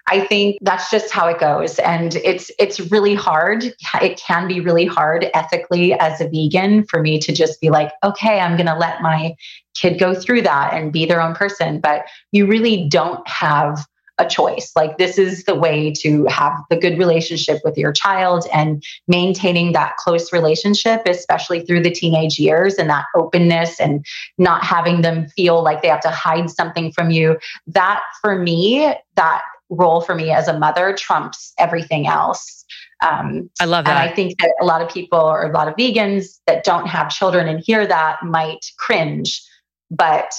I 0.08 0.26
think 0.26 0.58
that's 0.62 0.90
just 0.90 1.12
how 1.12 1.28
it 1.28 1.38
goes. 1.38 1.78
And 1.78 2.16
it's 2.16 2.50
it's 2.58 2.80
really 2.90 3.14
hard. 3.14 3.72
It 4.00 4.20
can 4.20 4.48
be 4.48 4.60
really 4.60 4.84
hard 4.84 5.30
ethically 5.32 5.94
as 5.94 6.20
a 6.20 6.28
vegan 6.28 6.84
for 6.86 7.00
me 7.00 7.18
to 7.20 7.32
just 7.32 7.60
be 7.60 7.70
like, 7.70 7.92
okay, 8.02 8.40
I'm 8.40 8.56
gonna 8.56 8.76
let 8.76 9.00
my 9.00 9.36
kid 9.74 10.00
go 10.00 10.14
through 10.14 10.42
that 10.42 10.74
and 10.74 10.92
be 10.92 11.06
their 11.06 11.20
own 11.20 11.34
person. 11.34 11.80
But 11.80 12.02
you 12.32 12.46
really 12.46 12.88
don't 12.88 13.26
have 13.28 13.86
a 14.22 14.28
choice. 14.28 14.72
Like, 14.74 14.96
this 14.96 15.18
is 15.18 15.44
the 15.44 15.54
way 15.54 15.92
to 15.98 16.24
have 16.26 16.52
the 16.70 16.76
good 16.76 16.98
relationship 16.98 17.60
with 17.64 17.76
your 17.76 17.92
child 17.92 18.46
and 18.52 18.82
maintaining 19.06 19.72
that 19.72 19.96
close 19.96 20.32
relationship, 20.32 21.02
especially 21.06 21.60
through 21.60 21.82
the 21.82 21.90
teenage 21.90 22.38
years 22.38 22.76
and 22.76 22.88
that 22.88 23.04
openness 23.14 23.80
and 23.80 24.04
not 24.38 24.64
having 24.64 25.02
them 25.02 25.26
feel 25.28 25.62
like 25.62 25.82
they 25.82 25.88
have 25.88 26.00
to 26.00 26.10
hide 26.10 26.50
something 26.50 26.92
from 26.92 27.10
you. 27.10 27.38
That, 27.66 28.00
for 28.20 28.38
me, 28.38 28.94
that 29.16 29.42
role 29.68 30.00
for 30.00 30.14
me 30.14 30.30
as 30.30 30.48
a 30.48 30.58
mother 30.58 30.94
trumps 30.94 31.52
everything 31.58 32.06
else. 32.06 32.64
Um, 33.02 33.50
I 33.60 33.64
love 33.64 33.84
that. 33.84 33.90
And 33.90 33.98
I 33.98 34.14
think 34.14 34.38
that 34.38 34.54
a 34.60 34.64
lot 34.64 34.80
of 34.80 34.88
people 34.88 35.18
or 35.18 35.50
a 35.50 35.52
lot 35.52 35.66
of 35.66 35.74
vegans 35.74 36.38
that 36.46 36.64
don't 36.64 36.86
have 36.86 37.10
children 37.10 37.48
and 37.48 37.60
hear 37.60 37.86
that 37.86 38.22
might 38.22 38.64
cringe. 38.78 39.42
But 39.90 40.32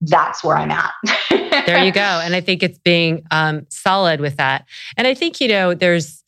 that's 0.00 0.42
where 0.42 0.56
I'm 0.56 0.70
at. 0.70 0.92
there 1.30 1.84
you 1.84 1.92
go. 1.92 2.00
And 2.30 2.34
I 2.34 2.40
think 2.40 2.62
it's 2.62 2.78
being 2.78 3.24
um, 3.30 3.66
solid 3.70 4.20
with 4.20 4.36
that. 4.36 4.66
And 4.96 5.06
I 5.06 5.14
think, 5.14 5.40
you 5.40 5.48
know, 5.48 5.74
there's, 5.74 6.22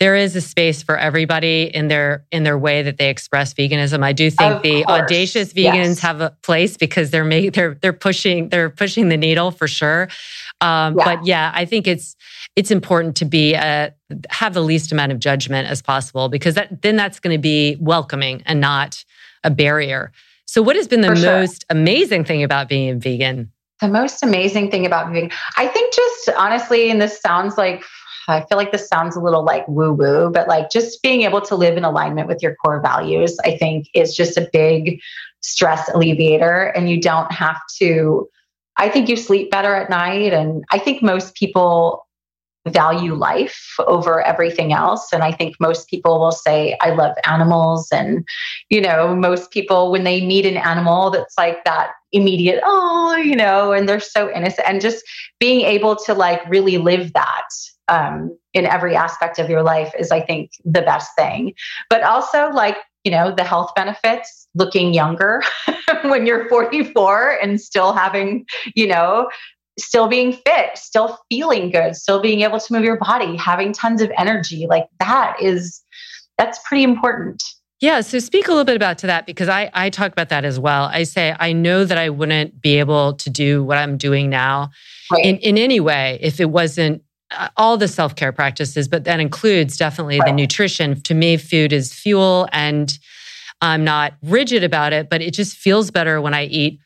there 0.00 0.16
is 0.16 0.34
a 0.34 0.40
space 0.40 0.82
for 0.82 0.98
everybody 0.98 1.62
in 1.62 1.88
their 1.88 2.26
in 2.32 2.42
their 2.42 2.58
way 2.58 2.82
that 2.82 2.98
they 2.98 3.08
express 3.08 3.54
veganism. 3.54 4.02
I 4.02 4.12
do 4.12 4.28
think 4.28 4.56
of 4.56 4.62
the 4.62 4.82
course. 4.82 5.00
audacious 5.00 5.52
vegans 5.52 5.74
yes. 5.74 5.98
have 6.00 6.20
a 6.20 6.30
place 6.42 6.76
because 6.76 7.10
they're 7.10 7.24
making 7.24 7.52
they're 7.52 7.74
they're 7.80 7.92
pushing 7.92 8.48
they're 8.48 8.70
pushing 8.70 9.08
the 9.08 9.16
needle 9.16 9.52
for 9.52 9.68
sure. 9.68 10.08
Um, 10.60 10.98
yeah. 10.98 11.04
But 11.04 11.26
yeah, 11.26 11.52
I 11.54 11.64
think 11.64 11.86
it's 11.86 12.16
it's 12.56 12.70
important 12.70 13.16
to 13.16 13.24
be 13.24 13.54
a, 13.54 13.94
uh, 14.10 14.16
have 14.30 14.52
the 14.52 14.62
least 14.62 14.90
amount 14.90 15.12
of 15.12 15.20
judgment 15.20 15.68
as 15.68 15.80
possible 15.80 16.28
because 16.28 16.56
that 16.56 16.82
then 16.82 16.96
that's 16.96 17.20
going 17.20 17.34
to 17.34 17.40
be 17.40 17.76
welcoming 17.80 18.42
and 18.46 18.60
not 18.60 19.04
a 19.44 19.50
barrier. 19.50 20.10
So, 20.46 20.62
what 20.62 20.76
has 20.76 20.88
been 20.88 21.00
the 21.00 21.08
For 21.08 21.14
most 21.14 21.62
sure. 21.62 21.66
amazing 21.70 22.24
thing 22.24 22.42
about 22.42 22.68
being 22.68 23.00
vegan? 23.00 23.50
The 23.80 23.88
most 23.88 24.22
amazing 24.22 24.70
thing 24.70 24.86
about 24.86 25.12
being, 25.12 25.30
I 25.56 25.66
think, 25.66 25.92
just 25.92 26.30
honestly, 26.38 26.90
and 26.90 27.00
this 27.00 27.20
sounds 27.20 27.58
like, 27.58 27.82
I 28.28 28.40
feel 28.42 28.56
like 28.56 28.72
this 28.72 28.88
sounds 28.88 29.16
a 29.16 29.20
little 29.20 29.44
like 29.44 29.66
woo 29.68 29.92
woo, 29.92 30.30
but 30.30 30.48
like 30.48 30.70
just 30.70 31.02
being 31.02 31.22
able 31.22 31.40
to 31.42 31.54
live 31.56 31.76
in 31.76 31.84
alignment 31.84 32.28
with 32.28 32.42
your 32.42 32.54
core 32.56 32.80
values, 32.80 33.36
I 33.44 33.56
think 33.56 33.88
is 33.94 34.14
just 34.16 34.36
a 34.38 34.48
big 34.52 35.00
stress 35.40 35.90
alleviator. 35.92 36.66
And 36.74 36.88
you 36.88 37.00
don't 37.00 37.30
have 37.32 37.60
to, 37.78 38.28
I 38.76 38.88
think 38.88 39.08
you 39.08 39.16
sleep 39.16 39.50
better 39.50 39.74
at 39.74 39.90
night. 39.90 40.32
And 40.32 40.64
I 40.70 40.78
think 40.78 41.02
most 41.02 41.34
people 41.34 42.06
value 42.68 43.14
life 43.14 43.74
over 43.86 44.22
everything 44.22 44.72
else. 44.72 45.12
And 45.12 45.22
I 45.22 45.32
think 45.32 45.56
most 45.60 45.88
people 45.88 46.18
will 46.18 46.32
say, 46.32 46.76
I 46.80 46.90
love 46.90 47.14
animals. 47.24 47.88
And, 47.92 48.26
you 48.70 48.80
know, 48.80 49.14
most 49.14 49.50
people, 49.50 49.90
when 49.90 50.04
they 50.04 50.24
meet 50.24 50.46
an 50.46 50.56
animal 50.56 51.10
that's 51.10 51.34
like 51.36 51.64
that 51.64 51.90
immediate, 52.12 52.60
oh, 52.64 53.16
you 53.16 53.36
know, 53.36 53.72
and 53.72 53.88
they're 53.88 54.00
so 54.00 54.30
innocent 54.34 54.66
and 54.68 54.80
just 54.80 55.04
being 55.38 55.62
able 55.62 55.96
to 55.96 56.14
like 56.14 56.40
really 56.48 56.78
live 56.78 57.12
that 57.12 57.48
um, 57.88 58.36
in 58.54 58.66
every 58.66 58.96
aspect 58.96 59.38
of 59.38 59.50
your 59.50 59.62
life 59.62 59.92
is, 59.98 60.10
I 60.10 60.20
think, 60.20 60.52
the 60.64 60.82
best 60.82 61.10
thing. 61.16 61.54
But 61.90 62.02
also, 62.02 62.48
like, 62.50 62.78
you 63.04 63.10
know, 63.10 63.34
the 63.34 63.44
health 63.44 63.72
benefits, 63.76 64.48
looking 64.54 64.94
younger 64.94 65.42
when 66.04 66.26
you're 66.26 66.48
44 66.48 67.38
and 67.42 67.60
still 67.60 67.92
having, 67.92 68.46
you 68.74 68.86
know, 68.86 69.28
still 69.78 70.06
being 70.06 70.32
fit, 70.32 70.76
still 70.76 71.18
feeling 71.28 71.70
good, 71.70 71.96
still 71.96 72.20
being 72.20 72.42
able 72.42 72.60
to 72.60 72.72
move 72.72 72.84
your 72.84 72.96
body, 72.96 73.36
having 73.36 73.72
tons 73.72 74.00
of 74.00 74.10
energy. 74.16 74.66
Like 74.68 74.86
that 75.00 75.36
is 75.40 75.82
that's 76.38 76.58
pretty 76.66 76.84
important. 76.84 77.42
Yeah, 77.80 78.00
so 78.00 78.18
speak 78.18 78.46
a 78.48 78.50
little 78.50 78.64
bit 78.64 78.76
about 78.76 78.98
to 78.98 79.06
that 79.08 79.26
because 79.26 79.48
I 79.48 79.70
I 79.74 79.90
talk 79.90 80.12
about 80.12 80.28
that 80.28 80.44
as 80.44 80.58
well. 80.58 80.84
I 80.84 81.02
say 81.02 81.34
I 81.38 81.52
know 81.52 81.84
that 81.84 81.98
I 81.98 82.08
wouldn't 82.08 82.60
be 82.60 82.78
able 82.78 83.14
to 83.14 83.30
do 83.30 83.64
what 83.64 83.78
I'm 83.78 83.96
doing 83.96 84.30
now 84.30 84.70
right. 85.12 85.24
in 85.24 85.36
in 85.38 85.58
any 85.58 85.80
way 85.80 86.18
if 86.22 86.40
it 86.40 86.50
wasn't 86.50 87.02
uh, 87.32 87.48
all 87.56 87.76
the 87.76 87.88
self-care 87.88 88.32
practices, 88.32 88.86
but 88.88 89.04
that 89.04 89.18
includes 89.20 89.76
definitely 89.76 90.20
right. 90.20 90.26
the 90.26 90.32
nutrition. 90.32 91.00
To 91.02 91.14
me, 91.14 91.36
food 91.36 91.72
is 91.72 91.92
fuel 91.92 92.48
and 92.52 92.96
I'm 93.60 93.82
not 93.82 94.14
rigid 94.22 94.62
about 94.62 94.92
it, 94.92 95.08
but 95.08 95.22
it 95.22 95.32
just 95.32 95.56
feels 95.56 95.90
better 95.90 96.20
when 96.20 96.34
I 96.34 96.44
eat 96.44 96.80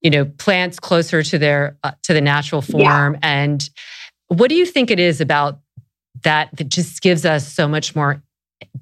you 0.00 0.10
know 0.10 0.24
plants 0.24 0.78
closer 0.78 1.22
to 1.22 1.38
their 1.38 1.76
uh, 1.82 1.92
to 2.02 2.12
the 2.12 2.20
natural 2.20 2.62
form 2.62 3.14
yeah. 3.14 3.18
and 3.22 3.70
what 4.28 4.48
do 4.48 4.54
you 4.54 4.66
think 4.66 4.90
it 4.90 5.00
is 5.00 5.20
about 5.20 5.60
that 6.22 6.48
that 6.56 6.68
just 6.68 7.02
gives 7.02 7.24
us 7.24 7.50
so 7.50 7.66
much 7.66 7.94
more 7.94 8.22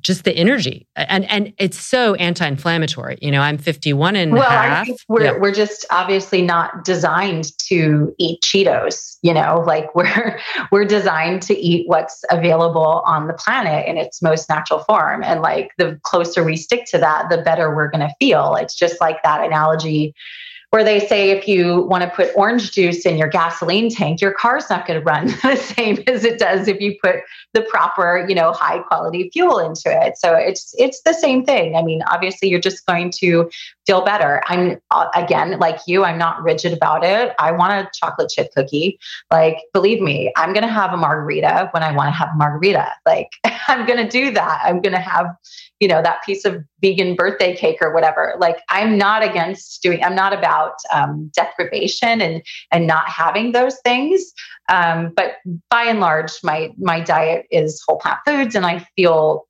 just 0.01 0.25
the 0.25 0.33
energy 0.33 0.87
and 0.97 1.25
and 1.31 1.53
it's 1.59 1.79
so 1.79 2.15
anti-inflammatory 2.15 3.17
you 3.23 3.31
know 3.31 3.41
i'm 3.41 3.59
51 3.59 4.17
and 4.17 4.33
well 4.33 4.43
half. 4.43 4.83
i 4.83 4.85
think 4.85 5.01
we're, 5.09 5.25
yeah. 5.25 5.39
we're 5.39 5.55
just 5.55 5.87
obviously 5.91 6.43
not 6.43 6.85
designed 6.85 7.57
to 7.59 8.15
eat 8.19 8.41
cheetos 8.43 9.17
you 9.23 9.33
know 9.33 9.63
like 9.67 9.95
we're 9.95 10.39
we're 10.73 10.85
designed 10.85 11.43
to 11.43 11.57
eat 11.57 11.89
what's 11.89 12.25
available 12.31 13.03
on 13.07 13.29
the 13.29 13.35
planet 13.35 13.87
in 13.87 13.97
its 13.97 14.21
most 14.21 14.49
natural 14.49 14.81
form 14.81 15.23
and 15.23 15.41
like 15.41 15.71
the 15.79 15.99
closer 16.03 16.45
we 16.45 16.57
stick 16.57 16.85
to 16.87 16.99
that 16.99 17.29
the 17.31 17.39
better 17.39 17.75
we're 17.75 17.91
going 17.91 18.07
to 18.07 18.15
feel 18.19 18.57
it's 18.57 18.75
just 18.75 19.01
like 19.01 19.23
that 19.23 19.45
analogy 19.45 20.15
where 20.71 20.85
they 20.85 21.01
say 21.01 21.31
if 21.31 21.49
you 21.49 21.83
want 21.83 22.03
to 22.03 22.11
put 22.11 22.31
orange 22.37 22.73
juice 22.73 23.07
in 23.07 23.17
your 23.17 23.29
gasoline 23.29 23.89
tank, 23.89 24.21
your 24.21 24.33
car's 24.33 24.69
not 24.69 24.87
going 24.87 25.01
to 25.01 25.05
run 25.05 25.27
the 25.43 25.57
same 25.57 26.03
as 26.07 26.25
it 26.25 26.39
does 26.39 26.69
if 26.69 26.81
you 26.81 26.97
put 27.03 27.17
the 27.55 27.63
proper, 27.63 28.27
you 28.29 28.35
know, 28.35 28.53
high 28.53 28.79
quality 28.81 29.31
fuel 29.33 29.59
into 29.59 29.85
it. 29.87 30.19
So 30.19 30.35
it's 30.35 30.75
it's 30.77 31.01
the 31.03 31.15
same 31.15 31.45
thing. 31.45 31.75
I 31.75 31.83
mean, 31.83 32.03
obviously 32.03 32.49
you're 32.51 32.61
just 32.61 32.85
going 32.85 33.11
to 33.19 33.51
feel 33.87 34.05
better. 34.05 34.43
I'm 34.47 34.79
uh, 34.91 35.09
again, 35.15 35.59
like 35.59 35.79
you, 35.87 36.05
I'm 36.05 36.19
not 36.19 36.43
rigid 36.43 36.75
about 36.75 37.03
it. 37.03 37.35
I 37.39 37.53
want 37.53 37.73
a 37.73 37.91
chocolate 37.95 38.29
chip 38.29 38.53
cookie. 38.55 38.99
Like, 39.31 39.59
believe 39.73 40.03
me, 40.03 40.33
I'm 40.37 40.53
going 40.53 40.67
to 40.67 40.73
have 40.73 40.93
a 40.93 40.97
margarita 40.99 41.71
when 41.73 41.83
I 41.83 41.93
want 41.93 42.09
to 42.09 42.13
have 42.13 42.29
a 42.35 42.37
margarita. 42.37 42.93
Like, 43.07 43.31
I'm 43.69 43.87
going 43.87 44.07
to 44.07 44.09
do 44.09 44.33
that. 44.33 44.61
I'm 44.63 44.83
going 44.83 44.95
to 44.95 45.01
have 45.01 45.35
you 45.81 45.89
know 45.89 46.03
that 46.03 46.23
piece 46.25 46.45
of 46.45 46.65
vegan 46.83 47.15
birthday 47.15 47.57
cake 47.57 47.79
or 47.81 47.93
whatever 47.93 48.35
like 48.39 48.59
i'm 48.69 48.99
not 48.99 49.23
against 49.23 49.83
doing 49.83 50.03
i'm 50.03 50.15
not 50.15 50.33
about 50.33 50.58
um, 50.93 51.31
deprivation 51.35 52.21
and 52.21 52.43
and 52.73 52.87
not 52.87 53.09
having 53.09 53.53
those 53.53 53.79
things 53.85 54.33
um, 54.69 55.13
but 55.15 55.37
by 55.71 55.85
and 55.85 56.01
large 56.01 56.33
my 56.43 56.71
my 56.79 57.01
diet 57.01 57.47
is 57.51 57.83
whole 57.87 57.99
plant 57.99 58.19
foods 58.27 58.55
and 58.55 58.67
i 58.67 58.85
feel 58.97 59.47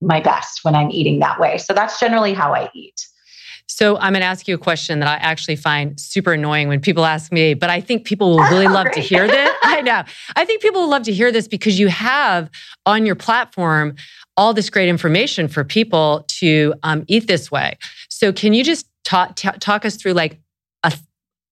my 0.00 0.20
best 0.20 0.60
when 0.62 0.74
i'm 0.74 0.90
eating 0.90 1.18
that 1.18 1.38
way 1.38 1.58
so 1.58 1.72
that's 1.72 1.98
generally 1.98 2.34
how 2.34 2.54
i 2.54 2.70
eat 2.74 3.06
so 3.66 3.96
I'm 3.96 4.12
going 4.12 4.20
to 4.20 4.26
ask 4.26 4.46
you 4.46 4.54
a 4.54 4.58
question 4.58 5.00
that 5.00 5.08
I 5.08 5.14
actually 5.14 5.56
find 5.56 5.98
super 5.98 6.34
annoying 6.34 6.68
when 6.68 6.80
people 6.80 7.04
ask 7.04 7.32
me, 7.32 7.54
but 7.54 7.70
I 7.70 7.80
think 7.80 8.04
people 8.04 8.30
will 8.30 8.44
really 8.44 8.68
love 8.78 8.90
to 8.92 9.00
hear 9.00 9.26
this. 9.26 9.50
I 9.62 9.80
know. 9.80 10.02
I 10.36 10.44
think 10.44 10.60
people 10.60 10.82
will 10.82 10.90
love 10.90 11.04
to 11.04 11.12
hear 11.12 11.32
this 11.32 11.48
because 11.48 11.78
you 11.78 11.88
have 11.88 12.50
on 12.84 13.06
your 13.06 13.14
platform 13.14 13.96
all 14.36 14.52
this 14.52 14.68
great 14.68 14.88
information 14.88 15.48
for 15.48 15.64
people 15.64 16.24
to 16.28 16.74
um, 16.82 17.04
eat 17.06 17.26
this 17.26 17.50
way. 17.50 17.78
So 18.08 18.32
can 18.32 18.52
you 18.52 18.64
just 18.64 18.86
talk 19.04 19.36
t- 19.36 19.50
talk 19.60 19.84
us 19.84 19.96
through 19.96 20.12
like 20.12 20.40
a 20.84 20.92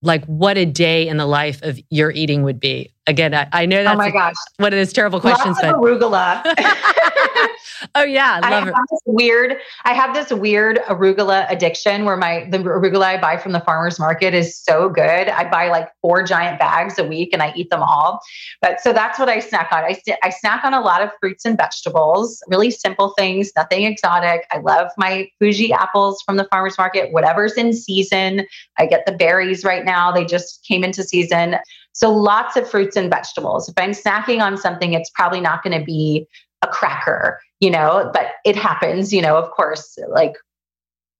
like 0.03 0.25
what 0.27 0.57
a 0.57 0.65
day 0.65 1.07
in 1.09 1.17
the 1.17 1.27
life 1.27 1.61
of 1.63 1.79
your 1.91 2.11
eating 2.11 2.43
would 2.43 2.61
be? 2.61 2.92
Again, 3.05 3.33
I, 3.33 3.47
I 3.51 3.65
know 3.65 3.81
oh 3.81 3.83
that's 3.83 3.95
oh 3.95 3.97
my 3.97 4.11
gosh. 4.11 4.35
one 4.57 4.71
of 4.71 4.77
those 4.77 4.93
terrible 4.93 5.19
questions. 5.19 5.57
Lots 5.61 5.75
of 5.75 5.75
arugula. 5.75 6.41
oh 7.95 8.03
yeah, 8.03 8.39
I 8.41 8.49
love 8.49 8.67
I 8.69 8.69
it. 8.69 9.01
Weird. 9.05 9.57
I 9.83 9.93
have 9.93 10.13
this 10.13 10.31
weird 10.31 10.77
arugula 10.87 11.45
addiction 11.51 12.05
where 12.05 12.15
my 12.15 12.47
the 12.49 12.59
arugula 12.59 13.03
I 13.03 13.17
buy 13.19 13.35
from 13.37 13.51
the 13.51 13.59
farmers 13.59 13.99
market 13.99 14.33
is 14.33 14.57
so 14.57 14.89
good. 14.89 15.27
I 15.27 15.49
buy 15.49 15.67
like 15.67 15.89
four 16.01 16.23
giant 16.23 16.59
bags 16.59 16.97
a 16.97 17.03
week 17.03 17.31
and 17.33 17.43
I 17.43 17.53
eat 17.57 17.69
them 17.69 17.81
all. 17.83 18.21
But 18.61 18.79
so 18.79 18.93
that's 18.93 19.19
what 19.19 19.27
I 19.27 19.39
snack 19.39 19.69
on. 19.73 19.83
I 19.83 20.01
I 20.23 20.29
snack 20.29 20.63
on 20.63 20.73
a 20.73 20.81
lot 20.81 21.01
of 21.01 21.09
fruits 21.19 21.43
and 21.43 21.57
vegetables, 21.57 22.41
really 22.47 22.71
simple 22.71 23.13
things, 23.17 23.51
nothing 23.55 23.83
exotic. 23.83 24.45
I 24.51 24.59
love 24.59 24.87
my 24.97 25.29
Fuji 25.39 25.73
apples 25.73 26.21
from 26.25 26.37
the 26.37 26.45
farmers 26.45 26.77
market, 26.77 27.11
whatever's 27.11 27.53
in 27.53 27.73
season. 27.73 28.47
I 28.77 28.85
get 28.85 29.05
the 29.05 29.11
berries 29.11 29.65
right 29.65 29.83
now. 29.83 30.11
They 30.11 30.23
just 30.23 30.63
came 30.63 30.85
into 30.85 31.03
season. 31.03 31.57
So 31.93 32.11
lots 32.11 32.57
of 32.57 32.69
fruits 32.69 32.95
and 32.95 33.09
vegetables. 33.09 33.69
If 33.69 33.75
I'm 33.77 33.91
snacking 33.91 34.41
on 34.41 34.57
something, 34.57 34.93
it's 34.93 35.09
probably 35.11 35.39
not 35.39 35.63
going 35.63 35.77
to 35.79 35.85
be 35.85 36.27
a 36.63 36.67
cracker, 36.67 37.39
you 37.59 37.69
know, 37.69 38.09
but 38.13 38.33
it 38.45 38.55
happens, 38.55 39.13
you 39.13 39.21
know, 39.21 39.37
of 39.37 39.51
course, 39.51 39.97
like 40.09 40.33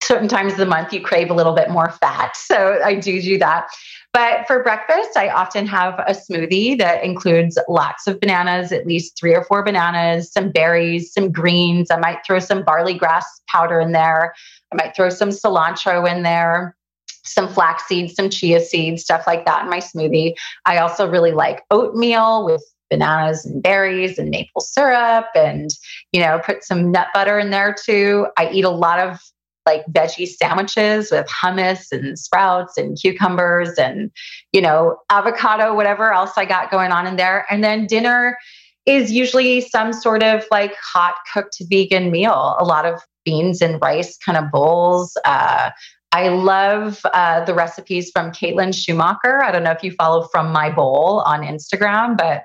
certain 0.04 0.28
times 0.28 0.54
of 0.54 0.58
the 0.58 0.66
month 0.66 0.92
you 0.92 1.02
crave 1.02 1.30
a 1.30 1.34
little 1.34 1.54
bit 1.54 1.70
more 1.70 1.90
fat. 1.92 2.36
So 2.44 2.80
I 2.84 2.96
do 2.96 3.20
do 3.20 3.40
that. 3.40 3.68
But 4.14 4.46
for 4.46 4.62
breakfast, 4.62 5.18
I 5.18 5.30
often 5.30 5.66
have 5.66 5.98
a 6.00 6.12
smoothie 6.12 6.78
that 6.78 7.04
includes 7.04 7.58
lots 7.68 8.06
of 8.06 8.20
bananas, 8.20 8.72
at 8.72 8.86
least 8.86 9.18
three 9.18 9.34
or 9.34 9.44
four 9.44 9.64
bananas, 9.64 10.32
some 10.32 10.52
berries, 10.52 11.12
some 11.12 11.32
greens. 11.32 11.90
I 11.90 11.98
might 11.98 12.20
throw 12.24 12.38
some 12.38 12.64
barley 12.64 12.94
grass 12.94 13.26
powder 13.48 13.80
in 13.80 13.92
there. 13.92 14.36
I 14.72 14.76
might 14.76 14.96
throw 14.96 15.10
some 15.10 15.30
cilantro 15.30 16.08
in 16.08 16.22
there 16.22 16.76
some 17.24 17.48
flax 17.48 17.86
seeds, 17.86 18.16
some 18.16 18.30
chia 18.30 18.60
seeds, 18.60 19.04
stuff 19.04 19.26
like 19.26 19.46
that 19.46 19.64
in 19.64 19.70
my 19.70 19.80
smoothie. 19.80 20.34
I 20.66 20.78
also 20.78 21.10
really 21.10 21.32
like 21.32 21.64
oatmeal 21.72 22.46
with 22.46 22.64
bananas 22.90 23.46
and 23.46 23.64
berries 23.64 24.20
and 24.20 24.30
maple 24.30 24.62
syrup 24.62 25.26
and 25.36 25.72
you 26.12 26.22
know 26.22 26.40
put 26.44 26.64
some 26.64 26.92
nut 26.92 27.08
butter 27.14 27.40
in 27.40 27.50
there 27.50 27.74
too. 27.74 28.28
I 28.38 28.50
eat 28.52 28.66
a 28.66 28.70
lot 28.70 29.00
of 29.00 29.20
like 29.66 29.86
veggie 29.88 30.28
sandwiches 30.28 31.10
with 31.10 31.26
hummus 31.28 31.92
and 31.92 32.20
sprouts 32.20 32.78
and 32.78 32.98
cucumbers 33.00 33.78
and 33.78 34.12
you 34.52 34.62
know 34.62 34.98
avocado 35.10 35.74
whatever 35.74 36.12
else 36.12 36.32
i 36.36 36.44
got 36.44 36.70
going 36.70 36.92
on 36.92 37.08
in 37.08 37.16
there. 37.16 37.46
And 37.50 37.64
then 37.64 37.88
dinner 37.88 38.38
is 38.86 39.12
usually 39.12 39.62
some 39.62 39.94
sort 39.94 40.24
of 40.24 40.46
like 40.52 40.76
hot 40.76 41.16
cooked 41.32 41.62
vegan 41.70 42.12
meal. 42.12 42.56
A 42.60 42.66
lot 42.66 42.86
of 42.86 43.02
beans 43.24 43.62
and 43.62 43.82
rice 43.82 44.18
kind 44.18 44.38
of 44.38 44.52
bowls 44.52 45.16
uh, 45.26 45.72
I 46.14 46.30
love 46.30 47.02
uh, 47.12 47.44
the 47.44 47.56
recipes 47.56 48.12
from 48.12 48.32
Caitlin 48.32 48.72
Shoemaker. 48.72 49.44
I 49.44 49.52
don't 49.52 49.64
know 49.64 49.72
if 49.72 49.84
you 49.84 49.92
follow 49.92 50.28
From 50.32 50.52
My 50.52 50.70
Bowl 50.70 51.24
on 51.26 51.42
Instagram, 51.42 52.16
but 52.16 52.44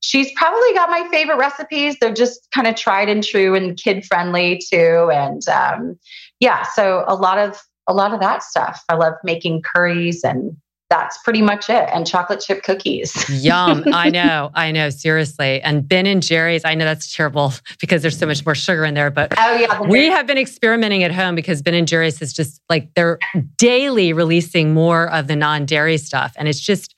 she's 0.00 0.32
probably 0.36 0.72
got 0.72 0.88
my 0.88 1.06
favorite 1.10 1.36
recipes. 1.36 1.96
They're 2.00 2.14
just 2.14 2.48
kind 2.50 2.66
of 2.66 2.76
tried 2.76 3.10
and 3.10 3.22
true 3.22 3.54
and 3.54 3.76
kid 3.76 4.06
friendly 4.06 4.58
too. 4.58 5.10
And 5.12 5.46
um, 5.48 5.98
yeah, 6.40 6.62
so 6.74 7.04
a 7.06 7.14
lot 7.14 7.38
of 7.38 7.60
a 7.86 7.92
lot 7.92 8.14
of 8.14 8.20
that 8.20 8.42
stuff. 8.42 8.82
I 8.88 8.94
love 8.94 9.14
making 9.22 9.62
curries 9.62 10.24
and 10.24 10.56
that's 10.90 11.16
pretty 11.18 11.40
much 11.40 11.70
it. 11.70 11.88
And 11.92 12.06
chocolate 12.06 12.40
chip 12.40 12.64
cookies. 12.64 13.24
Yum. 13.44 13.84
I 13.94 14.10
know. 14.10 14.50
I 14.54 14.72
know. 14.72 14.90
Seriously. 14.90 15.62
And 15.62 15.88
Ben 15.88 16.04
and 16.04 16.22
Jerry's, 16.22 16.64
I 16.64 16.74
know 16.74 16.84
that's 16.84 17.14
terrible 17.14 17.54
because 17.80 18.02
there's 18.02 18.18
so 18.18 18.26
much 18.26 18.44
more 18.44 18.56
sugar 18.56 18.84
in 18.84 18.94
there. 18.94 19.10
But 19.10 19.32
oh, 19.38 19.54
yeah, 19.54 19.80
we 19.82 20.06
have 20.06 20.26
been 20.26 20.38
experimenting 20.38 21.04
at 21.04 21.12
home 21.12 21.36
because 21.36 21.62
Ben 21.62 21.74
and 21.74 21.86
Jerry's 21.86 22.20
is 22.20 22.32
just 22.32 22.60
like 22.68 22.92
they're 22.94 23.18
daily 23.56 24.12
releasing 24.12 24.74
more 24.74 25.08
of 25.10 25.28
the 25.28 25.36
non 25.36 25.64
dairy 25.64 25.96
stuff. 25.96 26.34
And 26.36 26.48
it's 26.48 26.60
just 26.60 26.96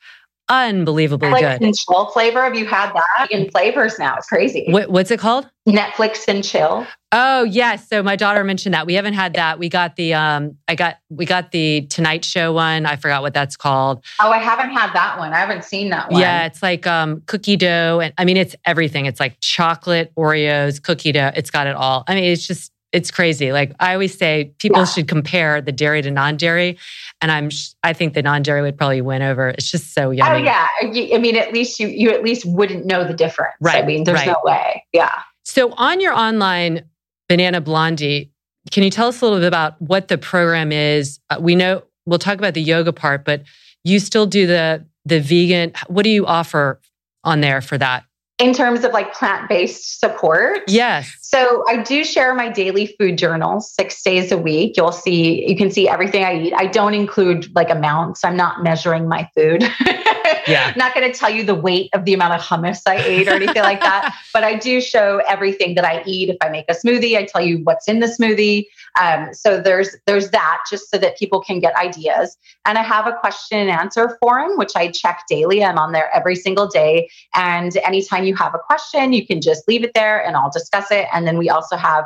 unbelievably 0.49 1.29
Netflix 1.29 1.59
good. 1.59 1.63
And 1.63 1.75
chill 1.75 2.07
flavor. 2.11 2.43
Have 2.43 2.57
you 2.57 2.67
had 2.67 2.93
that 2.93 3.29
in 3.31 3.51
flavors 3.51 3.99
now? 3.99 4.17
It's 4.17 4.27
crazy. 4.27 4.67
What, 4.69 4.91
what's 4.91 5.11
it 5.11 5.19
called? 5.19 5.49
Netflix 5.69 6.27
and 6.27 6.43
chill. 6.43 6.87
Oh 7.13 7.45
yes. 7.45 7.89
So 7.89 8.03
my 8.03 8.17
daughter 8.17 8.43
mentioned 8.43 8.75
that. 8.75 8.87
We 8.87 8.95
haven't 8.95 9.15
had 9.15 9.35
that. 9.35 9.59
We 9.59 9.69
got 9.69 9.97
the 9.97 10.15
um 10.15 10.57
I 10.67 10.75
got 10.75 10.97
we 11.09 11.25
got 11.25 11.53
the 11.53 11.83
Tonight 11.83 12.25
Show 12.25 12.53
one. 12.53 12.85
I 12.85 12.97
forgot 12.97 13.23
what 13.23 13.33
that's 13.33 13.57
called. 13.57 14.05
Oh, 14.21 14.31
I 14.31 14.39
haven't 14.39 14.71
had 14.71 14.93
that 14.95 15.19
one. 15.19 15.33
I 15.33 15.39
haven't 15.39 15.65
seen 15.65 15.91
that 15.91 16.11
one. 16.11 16.21
Yeah, 16.21 16.47
it's 16.47 16.63
like 16.63 16.87
um 16.87 17.23
cookie 17.27 17.57
dough 17.57 18.01
and 18.03 18.13
I 18.19 18.25
mean 18.25 18.37
it's 18.37 18.57
everything. 18.65 19.07
It's 19.07 19.21
like 19.21 19.37
chocolate, 19.41 20.13
Oreos, 20.17 20.83
cookie 20.83 21.13
dough. 21.13 21.31
It's 21.37 21.51
got 21.51 21.69
it 21.69 21.77
all. 21.77 22.03
I 22.09 22.17
mean, 22.17 22.25
it's 22.25 22.47
just 22.47 22.72
it's 22.93 23.11
crazy. 23.11 23.53
Like 23.53 23.73
I 23.81 23.95
always 23.95 24.17
say, 24.17 24.53
people 24.59 24.81
yeah. 24.81 24.85
should 24.85 25.09
compare 25.09 25.61
the 25.61 25.73
dairy 25.73 26.03
to 26.03 26.11
non-dairy, 26.11 26.79
and 27.21 27.33
I'm 27.33 27.51
I 27.83 27.93
think 27.93 28.15
the 28.15 28.23
non-dairy 28.23 28.63
would 28.63 28.77
probably 28.77 29.01
win 29.01 29.23
over. 29.23 29.49
It's 29.49 29.71
just 29.71 29.95
so 29.95 30.11
yummy. 30.11 30.41
Oh 30.41 30.45
yeah, 30.45 30.69
I 30.83 31.19
mean, 31.19 31.37
at 31.37 31.53
least 31.53 31.81
you 31.81 31.89
you 31.89 32.11
at 32.11 32.23
least 32.23 32.45
wouldn't 32.45 32.85
know 32.87 33.07
the 33.07 33.15
difference. 33.15 33.55
Right. 33.61 33.83
I 33.83 33.87
mean, 33.87 34.05
there's 34.05 34.19
right. 34.19 34.29
no 34.29 34.41
way. 34.45 34.85
Yeah. 34.93 35.13
So 35.45 35.73
on 35.73 36.01
your 36.01 36.13
online 36.13 36.85
Banana 37.29 37.61
Blondie, 37.61 38.31
can 38.71 38.83
you 38.83 38.91
tell 38.91 39.09
us 39.09 39.21
a 39.21 39.25
little 39.25 39.41
bit 39.41 39.49
about 39.49 39.81
what 39.81 40.09
the 40.09 40.19
program 40.19 40.71
is? 40.71 41.19
Uh, 41.31 41.39
we 41.41 41.57
know 41.57 41.83
we'll 42.07 42.19
talk 42.19 42.39
about 42.39 42.55
the 42.55 42.63
yoga 42.63 42.93
part, 42.93 43.25
but 43.25 43.43
you 43.85 43.99
still 43.99 44.27
do 44.27 44.47
the 44.47 44.85
the 45.05 45.19
vegan. 45.21 45.73
What 45.89 46.03
do 46.03 46.11
you 46.11 46.27
offer 46.27 46.81
on 47.25 47.41
there 47.41 47.61
for 47.61 47.79
that? 47.79 48.05
In 48.43 48.53
terms 48.53 48.83
of 48.83 48.91
like 48.91 49.15
plant 49.15 49.49
based 49.49 50.01
support. 50.01 50.63
Yes. 50.67 51.17
So 51.21 51.65
I 51.69 51.81
do 51.81 52.03
share 52.03 52.35
my 52.35 52.49
daily 52.49 52.89
food 52.99 53.17
journal 53.17 53.61
six 53.61 54.03
days 54.03 54.33
a 54.33 54.37
week. 54.37 54.77
You'll 54.77 54.91
see, 54.91 55.49
you 55.49 55.57
can 55.57 55.71
see 55.71 55.89
everything 55.89 56.25
I 56.25 56.41
eat. 56.43 56.53
I 56.57 56.67
don't 56.67 56.93
include 56.93 57.55
like 57.55 57.71
amounts, 57.71 58.25
I'm 58.25 58.37
not 58.37 58.65
measuring 58.65 59.09
my 59.09 59.31
food. 59.37 59.65
Yeah. 60.47 60.69
I'm 60.69 60.79
not 60.79 60.95
going 60.95 61.11
to 61.11 61.17
tell 61.17 61.31
you 61.31 61.45
the 61.45 61.55
weight 61.55 61.91
of 61.93 62.05
the 62.05 62.15
amount 62.15 62.35
of 62.35 62.41
hummus 62.41 62.81
I 62.87 62.97
ate 62.97 63.29
or 63.29 63.33
anything 63.33 63.63
like 63.63 63.81
that, 63.81 64.15
but 64.33 64.45
I 64.45 64.57
do 64.57 64.81
show 64.81 65.23
everything 65.29 65.75
that 65.77 65.85
I 65.85 66.03
eat. 66.07 66.29
If 66.29 66.37
I 66.41 66.49
make 66.49 66.65
a 66.69 66.75
smoothie, 66.75 67.17
I 67.17 67.25
tell 67.25 67.43
you 67.43 67.59
what's 67.63 67.89
in 67.89 68.01
the 68.01 68.07
smoothie. 68.07 68.67
Um, 69.01 69.33
so 69.33 69.61
there's 69.61 69.97
there's 70.07 70.31
that 70.31 70.63
just 70.69 70.91
so 70.91 70.99
that 70.99 71.17
people 71.17 71.41
can 71.41 71.61
get 71.61 71.75
ideas. 71.77 72.37
And 72.67 72.77
I 72.77 72.83
have 72.83 73.07
a 73.07 73.13
question 73.13 73.59
and 73.59 73.71
answer 73.71 74.19
forum 74.21 74.57
which 74.57 74.73
I 74.77 74.89
check 74.89 75.25
daily. 75.29 75.65
I'm 75.65 75.79
on 75.79 75.93
there 75.93 76.11
every 76.15 76.37
single 76.37 76.67
day. 76.67 77.09
And 77.35 77.77
anytime 77.79 78.25
you 78.25 78.32
have 78.35 78.55
a 78.55 78.59
question, 78.59 79.13
you 79.13 79.27
can 79.27 79.41
just 79.41 79.67
leave 79.69 79.85
it 79.85 79.93
there 79.95 80.25
and 80.25 80.37
I'll 80.37 80.51
discuss 80.51 80.91
it. 80.91 81.07
And 81.13 81.27
then 81.27 81.39
we 81.39 81.49
also 81.49 81.77
have 81.77 82.05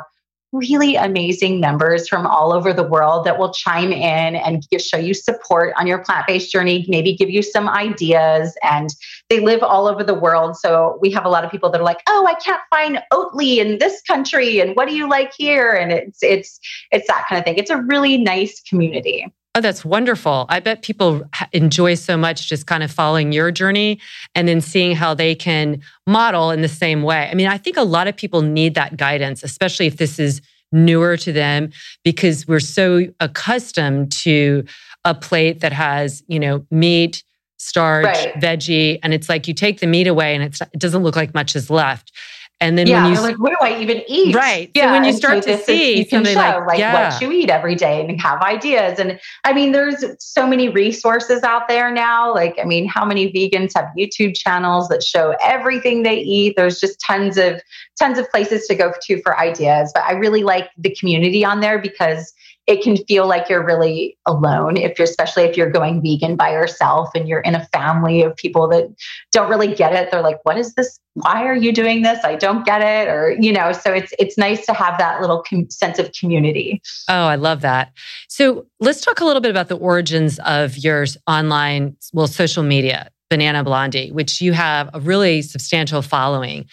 really 0.53 0.95
amazing 0.95 1.59
members 1.59 2.07
from 2.07 2.25
all 2.25 2.53
over 2.53 2.71
the 2.73 2.83
world 2.83 3.25
that 3.25 3.37
will 3.37 3.51
chime 3.53 3.91
in 3.91 4.35
and 4.35 4.63
show 4.79 4.97
you 4.97 5.13
support 5.13 5.73
on 5.77 5.85
your 5.85 5.99
plant 5.99 6.25
based 6.25 6.51
journey, 6.51 6.85
maybe 6.87 7.15
give 7.15 7.29
you 7.29 7.41
some 7.41 7.67
ideas. 7.67 8.57
And 8.63 8.89
they 9.29 9.39
live 9.39 9.61
all 9.61 9.87
over 9.87 10.03
the 10.03 10.13
world. 10.13 10.55
So 10.57 10.97
we 11.01 11.11
have 11.11 11.25
a 11.25 11.29
lot 11.29 11.43
of 11.43 11.51
people 11.51 11.69
that 11.71 11.81
are 11.81 11.83
like, 11.83 12.01
oh, 12.07 12.25
I 12.27 12.35
can't 12.35 12.61
find 12.69 12.99
Oatly 13.13 13.57
in 13.57 13.77
this 13.79 14.01
country. 14.03 14.59
And 14.59 14.75
what 14.75 14.87
do 14.87 14.95
you 14.95 15.09
like 15.09 15.33
here? 15.37 15.73
And 15.73 15.91
it's, 15.91 16.23
it's, 16.23 16.59
it's 16.91 17.07
that 17.07 17.25
kind 17.27 17.39
of 17.39 17.45
thing. 17.45 17.57
It's 17.57 17.71
a 17.71 17.81
really 17.81 18.17
nice 18.17 18.61
community. 18.61 19.25
Oh, 19.57 19.61
that's 19.61 19.83
wonderful. 19.83 20.45
I 20.49 20.59
bet 20.59 20.83
people 20.83 21.27
enjoy 21.51 21.95
so 21.95 22.15
much 22.15 22.47
just 22.47 22.67
kind 22.67 22.83
of 22.83 22.91
following 22.91 23.31
your 23.31 23.49
journey 23.49 23.99
and 24.35 24.47
then 24.47 24.61
seeing 24.61 24.95
how 24.95 25.15
they 25.15 25.33
can 25.33 25.81
model 26.05 26.51
in 26.51 26.61
the 26.61 26.67
same 26.67 27.01
way. 27.01 27.27
I 27.27 27.33
mean, 27.33 27.47
I 27.47 27.57
think 27.57 27.75
a 27.75 27.81
lot 27.81 28.07
of 28.07 28.15
people 28.15 28.43
need 28.43 28.75
that 28.75 28.97
guidance, 28.97 29.41
especially 29.41 29.87
if 29.87 29.97
this 29.97 30.19
is 30.19 30.43
newer 30.71 31.17
to 31.17 31.31
them, 31.33 31.71
because 32.03 32.47
we're 32.47 32.59
so 32.59 33.07
accustomed 33.19 34.11
to 34.11 34.63
a 35.03 35.15
plate 35.15 35.61
that 35.61 35.73
has, 35.73 36.21
you 36.27 36.39
know, 36.39 36.63
meat, 36.69 37.23
starch, 37.57 38.05
right. 38.05 38.35
veggie, 38.35 38.99
and 39.01 39.11
it's 39.11 39.27
like 39.27 39.47
you 39.47 39.55
take 39.55 39.79
the 39.79 39.87
meat 39.87 40.05
away 40.05 40.35
and 40.35 40.43
it 40.43 40.59
doesn't 40.77 41.01
look 41.01 41.15
like 41.15 41.33
much 41.33 41.55
is 41.55 41.71
left. 41.71 42.11
And 42.59 42.75
then 42.75 42.87
yeah, 42.87 43.03
when 43.03 43.13
you 43.13 43.21
like, 43.21 43.37
what 43.37 43.51
do 43.51 43.57
I 43.61 43.79
even 43.79 44.01
eat? 44.07 44.35
Right. 44.35 44.71
Yeah. 44.73 44.87
So 44.87 44.91
when 44.93 45.03
you 45.03 45.13
start 45.13 45.43
so 45.43 45.51
to 45.51 45.63
see 45.63 45.93
is, 45.93 45.99
you 45.99 46.05
can 46.07 46.25
show 46.25 46.33
like, 46.33 46.65
like 46.65 46.79
yeah. 46.79 47.11
what 47.11 47.21
you 47.21 47.31
eat 47.31 47.51
every 47.51 47.75
day 47.75 48.03
and 48.03 48.19
have 48.19 48.41
ideas. 48.41 48.97
And 48.97 49.19
I 49.43 49.53
mean, 49.53 49.73
there's 49.73 50.03
so 50.19 50.47
many 50.47 50.67
resources 50.67 51.43
out 51.43 51.67
there 51.67 51.91
now. 51.91 52.33
Like, 52.33 52.57
I 52.59 52.63
mean, 52.63 52.87
how 52.87 53.05
many 53.05 53.31
vegans 53.31 53.73
have 53.75 53.85
YouTube 53.95 54.35
channels 54.35 54.87
that 54.87 55.03
show 55.03 55.35
everything 55.39 56.01
they 56.01 56.17
eat? 56.17 56.55
There's 56.57 56.79
just 56.79 56.99
tons 56.99 57.37
of 57.37 57.61
tons 57.99 58.17
of 58.17 58.27
places 58.31 58.65
to 58.67 58.75
go 58.75 58.91
to 59.03 59.21
for 59.21 59.39
ideas. 59.39 59.91
But 59.93 60.03
I 60.03 60.13
really 60.13 60.41
like 60.43 60.69
the 60.79 60.95
community 60.95 61.45
on 61.45 61.59
there 61.59 61.79
because 61.79 62.33
it 62.67 62.83
can 62.83 62.97
feel 63.05 63.27
like 63.27 63.47
you're 63.49 63.65
really 63.65 64.17
alone 64.25 64.75
if 64.75 64.99
you're 64.99 65.07
especially 65.07 65.43
if 65.43 65.55
you're 65.55 65.71
going 65.71 66.01
vegan 66.01 66.35
by 66.35 66.51
yourself 66.51 67.09
and 67.15 67.27
you're 67.27 67.39
in 67.39 67.55
a 67.55 67.65
family 67.67 68.21
of 68.21 68.35
people 68.35 68.67
that 68.67 68.93
don't 69.31 69.49
really 69.49 69.73
get 69.73 69.93
it. 69.93 70.11
They're 70.11 70.21
like 70.21 70.39
what 70.43 70.57
is 70.57 70.75
this? 70.75 70.99
Why 71.13 71.45
are 71.45 71.55
you 71.55 71.71
doing 71.71 72.03
this? 72.03 72.23
I 72.23 72.35
don't 72.35 72.65
get 72.65 72.81
it 72.81 73.09
or 73.09 73.35
you 73.39 73.53
know 73.53 73.71
so 73.71 73.93
it's 73.93 74.13
it's 74.19 74.37
nice 74.37 74.65
to 74.65 74.73
have 74.73 74.97
that 74.99 75.21
little 75.21 75.43
com- 75.49 75.69
sense 75.69 75.97
of 75.97 76.11
community. 76.11 76.81
Oh 77.09 77.25
i 77.25 77.35
love 77.35 77.61
that. 77.61 77.93
So 78.27 78.67
let's 78.79 79.01
talk 79.01 79.21
a 79.21 79.25
little 79.25 79.41
bit 79.41 79.51
about 79.51 79.69
the 79.69 79.77
origins 79.77 80.37
of 80.39 80.77
your 80.77 81.05
online 81.25 81.95
well 82.13 82.27
social 82.27 82.63
media 82.63 83.09
banana 83.29 83.63
blondie 83.63 84.11
which 84.11 84.41
you 84.41 84.53
have 84.53 84.89
a 84.93 84.99
really 84.99 85.41
substantial 85.41 86.01
following. 86.01 86.65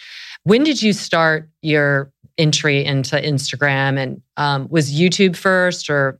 When 0.43 0.63
did 0.63 0.81
you 0.81 0.93
start 0.93 1.49
your 1.61 2.11
entry 2.37 2.83
into 2.83 3.15
Instagram? 3.15 3.97
And 3.97 4.21
um, 4.37 4.67
was 4.69 4.93
YouTube 4.93 5.35
first 5.35 5.89
or? 5.89 6.19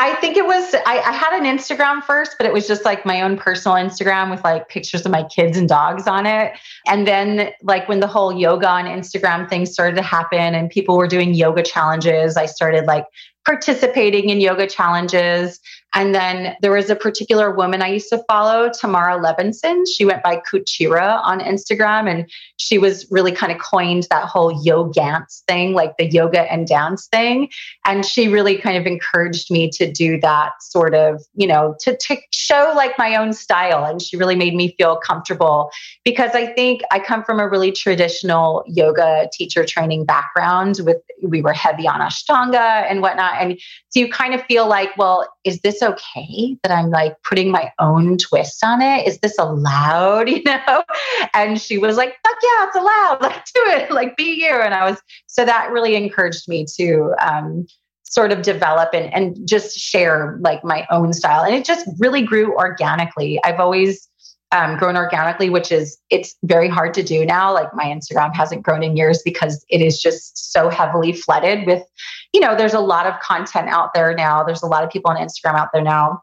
I 0.00 0.14
think 0.16 0.36
it 0.36 0.46
was, 0.46 0.74
I, 0.86 1.00
I, 1.00 1.12
had 1.12 1.36
an 1.36 1.44
Instagram 1.44 2.04
first, 2.04 2.36
but 2.38 2.46
it 2.46 2.52
was 2.52 2.68
just 2.68 2.84
like 2.84 3.04
my 3.04 3.20
own 3.20 3.36
personal 3.36 3.76
Instagram 3.76 4.30
with 4.30 4.44
like 4.44 4.68
pictures 4.68 5.04
of 5.04 5.10
my 5.10 5.24
kids 5.24 5.58
and 5.58 5.68
dogs 5.68 6.06
on 6.06 6.24
it. 6.24 6.52
And 6.86 7.04
then, 7.04 7.50
like, 7.64 7.88
when 7.88 7.98
the 7.98 8.06
whole 8.06 8.32
yoga 8.32 8.68
on 8.68 8.84
Instagram 8.84 9.48
thing 9.48 9.66
started 9.66 9.96
to 9.96 10.02
happen 10.02 10.54
and 10.54 10.70
people 10.70 10.96
were 10.96 11.08
doing 11.08 11.34
yoga 11.34 11.64
challenges, 11.64 12.36
I 12.36 12.46
started 12.46 12.84
like 12.84 13.06
participating 13.48 14.28
in 14.28 14.42
yoga 14.42 14.66
challenges. 14.66 15.58
And 15.94 16.14
then 16.14 16.54
there 16.60 16.72
was 16.72 16.90
a 16.90 16.94
particular 16.94 17.50
woman 17.50 17.80
I 17.80 17.88
used 17.88 18.10
to 18.10 18.22
follow, 18.28 18.68
Tamara 18.68 19.18
Levinson. 19.18 19.84
She 19.90 20.04
went 20.04 20.22
by 20.22 20.36
Kuchira 20.36 21.22
on 21.24 21.40
Instagram, 21.40 22.10
and 22.10 22.30
she 22.58 22.76
was 22.76 23.06
really 23.10 23.32
kind 23.32 23.50
of 23.50 23.58
coined 23.58 24.06
that 24.10 24.26
whole 24.26 24.62
yogance 24.62 25.42
thing, 25.48 25.72
like 25.72 25.96
the 25.96 26.04
yoga 26.04 26.40
and 26.52 26.66
dance 26.66 27.06
thing. 27.06 27.48
And 27.86 28.04
she 28.04 28.28
really 28.28 28.58
kind 28.58 28.76
of 28.76 28.84
encouraged 28.84 29.50
me 29.50 29.70
to 29.70 29.90
do 29.90 30.20
that 30.20 30.52
sort 30.60 30.94
of, 30.94 31.22
you 31.34 31.46
know, 31.46 31.74
to, 31.80 31.96
to 31.96 32.16
show 32.34 32.74
like 32.76 32.98
my 32.98 33.16
own 33.16 33.32
style. 33.32 33.86
And 33.86 34.02
she 34.02 34.18
really 34.18 34.36
made 34.36 34.54
me 34.54 34.74
feel 34.76 34.96
comfortable 34.98 35.70
because 36.04 36.32
I 36.34 36.52
think 36.52 36.82
I 36.90 36.98
come 36.98 37.24
from 37.24 37.40
a 37.40 37.48
really 37.48 37.72
traditional 37.72 38.62
yoga 38.66 39.30
teacher 39.32 39.64
training 39.64 40.04
background 40.04 40.80
with, 40.84 40.98
we 41.22 41.40
were 41.40 41.54
heavy 41.54 41.88
on 41.88 42.00
Ashtanga 42.00 42.84
and 42.90 43.00
whatnot. 43.00 43.37
And 43.40 43.58
so 43.88 44.00
you 44.00 44.10
kind 44.10 44.34
of 44.34 44.42
feel 44.44 44.68
like, 44.68 44.96
well, 44.96 45.28
is 45.44 45.60
this 45.60 45.82
okay 45.82 46.56
that 46.62 46.72
I'm 46.72 46.90
like 46.90 47.14
putting 47.22 47.50
my 47.50 47.72
own 47.78 48.18
twist 48.18 48.64
on 48.64 48.82
it? 48.82 49.06
Is 49.06 49.18
this 49.20 49.38
allowed? 49.38 50.28
You 50.38 50.42
know? 50.44 50.84
And 51.34 51.60
she 51.60 51.78
was 51.78 51.96
like, 51.96 52.10
fuck 52.10 52.36
yeah, 52.42 52.66
it's 52.66 52.76
allowed. 52.76 53.18
Like 53.28 53.44
do 53.46 53.60
it. 53.66 53.90
Like 53.90 54.16
be 54.16 54.44
you. 54.44 54.52
And 54.52 54.72
I 54.72 54.88
was 54.88 55.00
so 55.26 55.44
that 55.44 55.70
really 55.70 55.96
encouraged 55.96 56.48
me 56.48 56.64
to 56.76 57.14
um 57.20 57.66
sort 58.04 58.32
of 58.32 58.42
develop 58.42 58.90
and, 58.94 59.12
and 59.12 59.36
just 59.46 59.78
share 59.78 60.38
like 60.40 60.64
my 60.64 60.86
own 60.90 61.12
style. 61.12 61.44
And 61.44 61.54
it 61.54 61.64
just 61.64 61.86
really 61.98 62.22
grew 62.22 62.56
organically. 62.56 63.38
I've 63.44 63.60
always 63.60 64.08
um, 64.52 64.78
grown 64.78 64.96
organically, 64.96 65.50
which 65.50 65.70
is 65.70 65.98
it's 66.10 66.34
very 66.42 66.68
hard 66.68 66.94
to 66.94 67.02
do 67.02 67.26
now. 67.26 67.52
Like 67.52 67.74
my 67.74 67.84
Instagram 67.84 68.34
hasn't 68.34 68.62
grown 68.62 68.82
in 68.82 68.96
years 68.96 69.20
because 69.22 69.64
it 69.68 69.82
is 69.82 70.00
just 70.00 70.52
so 70.52 70.70
heavily 70.70 71.12
flooded 71.12 71.66
with, 71.66 71.82
you 72.32 72.40
know, 72.40 72.56
there's 72.56 72.74
a 72.74 72.80
lot 72.80 73.06
of 73.06 73.18
content 73.20 73.68
out 73.68 73.94
there 73.94 74.14
now. 74.14 74.44
There's 74.44 74.62
a 74.62 74.66
lot 74.66 74.84
of 74.84 74.90
people 74.90 75.10
on 75.10 75.16
Instagram 75.16 75.54
out 75.54 75.68
there 75.72 75.82
now. 75.82 76.22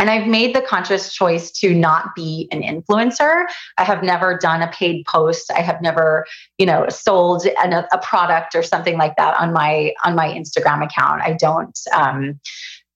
And 0.00 0.10
I've 0.10 0.26
made 0.26 0.56
the 0.56 0.60
conscious 0.60 1.12
choice 1.12 1.52
to 1.52 1.72
not 1.72 2.16
be 2.16 2.48
an 2.50 2.62
influencer. 2.62 3.44
I 3.78 3.84
have 3.84 4.02
never 4.02 4.36
done 4.36 4.60
a 4.60 4.68
paid 4.68 5.04
post. 5.06 5.52
I 5.52 5.60
have 5.60 5.80
never, 5.80 6.26
you 6.58 6.66
know, 6.66 6.88
sold 6.88 7.46
an, 7.46 7.72
a 7.72 7.98
product 8.02 8.56
or 8.56 8.62
something 8.64 8.98
like 8.98 9.14
that 9.16 9.38
on 9.38 9.52
my 9.52 9.94
on 10.04 10.16
my 10.16 10.28
Instagram 10.28 10.84
account. 10.84 11.22
I 11.22 11.34
don't. 11.34 11.78
Um, 11.92 12.40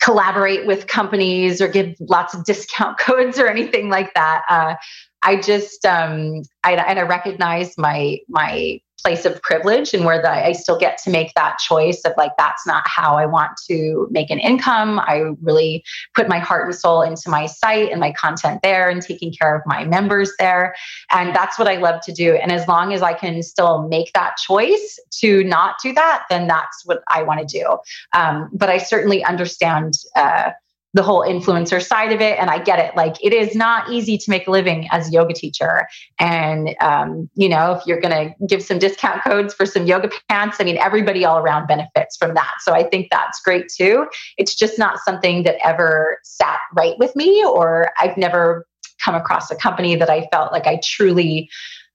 collaborate 0.00 0.64
with 0.64 0.86
companies 0.86 1.60
or 1.60 1.66
give 1.66 1.92
lots 2.00 2.32
of 2.32 2.44
discount 2.44 2.96
codes 3.00 3.36
or 3.36 3.48
anything 3.48 3.90
like 3.90 4.14
that. 4.14 4.42
Uh, 4.48 4.74
I 5.22 5.40
just 5.40 5.84
um, 5.84 6.42
I, 6.62 6.74
and 6.74 6.98
I 6.98 7.02
recognize 7.02 7.76
my 7.76 8.18
my 8.28 8.80
place 9.02 9.24
of 9.24 9.40
privilege 9.42 9.94
and 9.94 10.04
where 10.04 10.20
the, 10.20 10.30
I 10.30 10.52
still 10.52 10.78
get 10.78 10.98
to 11.04 11.10
make 11.10 11.32
that 11.34 11.58
choice 11.58 12.00
of 12.04 12.12
like, 12.16 12.32
that's 12.36 12.66
not 12.66 12.82
how 12.86 13.16
I 13.16 13.26
want 13.26 13.52
to 13.68 14.08
make 14.10 14.30
an 14.30 14.38
income. 14.38 14.98
I 14.98 15.32
really 15.40 15.84
put 16.14 16.28
my 16.28 16.38
heart 16.38 16.66
and 16.66 16.74
soul 16.74 17.02
into 17.02 17.30
my 17.30 17.46
site 17.46 17.90
and 17.90 18.00
my 18.00 18.12
content 18.12 18.60
there 18.62 18.88
and 18.88 19.00
taking 19.00 19.32
care 19.32 19.54
of 19.54 19.62
my 19.66 19.84
members 19.84 20.32
there. 20.38 20.74
And 21.10 21.34
that's 21.34 21.58
what 21.58 21.68
I 21.68 21.76
love 21.76 22.00
to 22.02 22.12
do. 22.12 22.34
And 22.34 22.50
as 22.50 22.66
long 22.66 22.92
as 22.92 23.02
I 23.02 23.14
can 23.14 23.42
still 23.42 23.86
make 23.88 24.12
that 24.14 24.36
choice 24.36 24.98
to 25.20 25.44
not 25.44 25.76
do 25.82 25.92
that, 25.94 26.24
then 26.28 26.46
that's 26.48 26.84
what 26.84 27.02
I 27.08 27.22
want 27.22 27.40
to 27.40 27.46
do. 27.46 27.78
Um, 28.14 28.50
but 28.52 28.68
I 28.68 28.78
certainly 28.78 29.24
understand. 29.24 29.94
Uh, 30.16 30.50
the 30.98 31.02
whole 31.04 31.22
influencer 31.22 31.80
side 31.80 32.10
of 32.10 32.20
it. 32.20 32.36
And 32.40 32.50
i 32.50 32.58
get 32.58 32.80
it. 32.80 32.96
Like 32.96 33.14
it 33.22 33.32
is 33.32 33.54
not 33.54 33.88
easy 33.88 34.18
to 34.18 34.30
make 34.30 34.48
a 34.48 34.50
living 34.50 34.88
as 34.90 35.06
a 35.08 35.12
yoga 35.12 35.32
teacher. 35.32 35.86
And 36.18 36.74
um, 36.80 37.30
you 37.36 37.48
know 37.48 37.70
if 37.70 37.86
you're 37.86 38.00
going 38.00 38.34
to 38.34 38.46
give 38.46 38.64
some 38.64 38.80
discount 38.80 39.22
codes 39.22 39.54
for 39.54 39.64
some 39.64 39.86
yoga 39.86 40.10
pants 40.28 40.56
i 40.58 40.64
mean 40.64 40.76
everybody 40.78 41.24
all 41.24 41.38
around 41.38 41.68
benefits 41.68 42.16
from 42.16 42.34
that. 42.34 42.54
So 42.62 42.74
i 42.74 42.82
think 42.82 43.08
that's 43.12 43.40
great 43.40 43.68
too. 43.68 44.08
It's 44.38 44.56
just 44.56 44.76
not 44.76 44.98
something 45.04 45.44
that 45.44 45.64
ever 45.64 46.18
sat 46.24 46.58
right 46.74 46.98
with 46.98 47.14
me 47.14 47.44
or 47.44 47.92
i've 48.00 48.16
never 48.16 48.66
come 49.04 49.14
across 49.14 49.52
a 49.52 49.54
company 49.54 49.94
that 49.94 50.10
i 50.10 50.26
felt 50.32 50.50
like 50.50 50.66
i 50.66 50.80
truly 50.82 51.48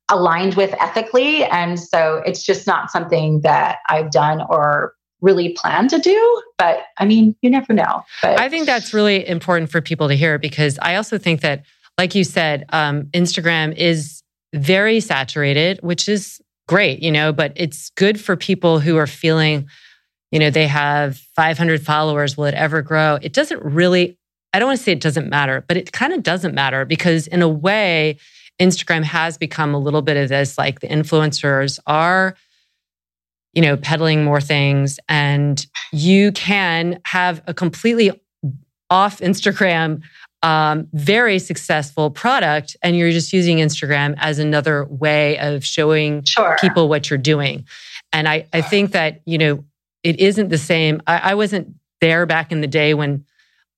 aligned 0.09 0.55
with 0.55 0.73
ethically. 0.79 1.43
And 1.45 1.79
so 1.79 2.21
it's 2.25 2.43
just 2.43 2.65
not 2.67 2.89
something 2.89 3.41
that 3.41 3.79
i've 3.89 4.11
done 4.11 4.45
or 4.49 4.93
really 5.23 5.53
plan 5.53 5.87
to 5.87 5.97
do. 5.97 6.43
But 6.57 6.79
I 6.99 7.05
mean, 7.05 7.35
you 7.41 7.49
never 7.49 7.73
know. 7.73 8.03
But 8.21 8.39
I 8.39 8.49
think 8.49 8.67
that's 8.67 8.93
really 8.93 9.27
important 9.27 9.71
for 9.71 9.81
people 9.81 10.09
to 10.09 10.15
hear 10.15 10.37
because 10.37 10.77
I 10.81 10.95
also 10.95 11.17
think 11.17 11.41
that, 11.41 11.63
like 11.97 12.13
you 12.13 12.23
said, 12.23 12.65
um, 12.69 13.05
Instagram 13.05 13.75
is 13.75 14.21
very 14.53 14.99
saturated, 14.99 15.79
which 15.81 16.07
is 16.07 16.39
great, 16.67 17.01
you 17.01 17.11
know, 17.11 17.33
but 17.33 17.53
it's 17.55 17.89
good 17.91 18.19
for 18.19 18.35
people 18.35 18.79
who 18.79 18.97
are 18.97 19.07
feeling, 19.07 19.67
you 20.31 20.39
know, 20.39 20.49
they 20.49 20.67
have 20.67 21.17
500 21.35 21.83
followers. 21.83 22.37
Will 22.37 22.45
it 22.45 22.53
ever 22.53 22.81
grow? 22.81 23.17
It 23.21 23.33
doesn't 23.33 23.63
really, 23.63 24.17
I 24.53 24.59
don't 24.59 24.67
want 24.67 24.77
to 24.77 24.83
say 24.83 24.91
it 24.91 25.01
doesn't 25.01 25.29
matter, 25.29 25.63
but 25.67 25.77
it 25.77 25.91
kind 25.91 26.13
of 26.13 26.21
doesn't 26.21 26.53
matter 26.53 26.85
because, 26.85 27.27
in 27.27 27.41
a 27.41 27.49
way, 27.49 28.17
Instagram 28.61 29.03
has 29.03 29.37
become 29.37 29.73
a 29.73 29.79
little 29.79 30.01
bit 30.01 30.17
of 30.17 30.29
this 30.29 30.57
like 30.57 30.79
the 30.79 30.87
influencers 30.87 31.79
are 31.87 32.35
you 33.53 33.61
know, 33.61 33.77
peddling 33.77 34.23
more 34.23 34.41
things. 34.41 34.99
And 35.07 35.65
you 35.91 36.31
can 36.31 36.99
have 37.05 37.41
a 37.47 37.53
completely 37.53 38.11
off 38.89 39.19
Instagram, 39.19 40.01
um, 40.41 40.87
very 40.93 41.39
successful 41.39 42.11
product, 42.11 42.75
and 42.81 42.97
you're 42.97 43.11
just 43.11 43.33
using 43.33 43.57
Instagram 43.57 44.15
as 44.17 44.39
another 44.39 44.85
way 44.85 45.37
of 45.39 45.65
showing 45.65 46.23
sure. 46.23 46.57
people 46.59 46.89
what 46.89 47.09
you're 47.09 47.17
doing. 47.17 47.65
And 48.11 48.27
I, 48.27 48.47
I 48.53 48.61
think 48.61 48.91
that, 48.91 49.21
you 49.25 49.37
know, 49.37 49.63
it 50.03 50.19
isn't 50.19 50.49
the 50.49 50.57
same. 50.57 51.01
I, 51.07 51.31
I 51.31 51.35
wasn't 51.35 51.73
there 52.01 52.25
back 52.25 52.51
in 52.51 52.61
the 52.61 52.67
day 52.67 52.93
when 52.93 53.25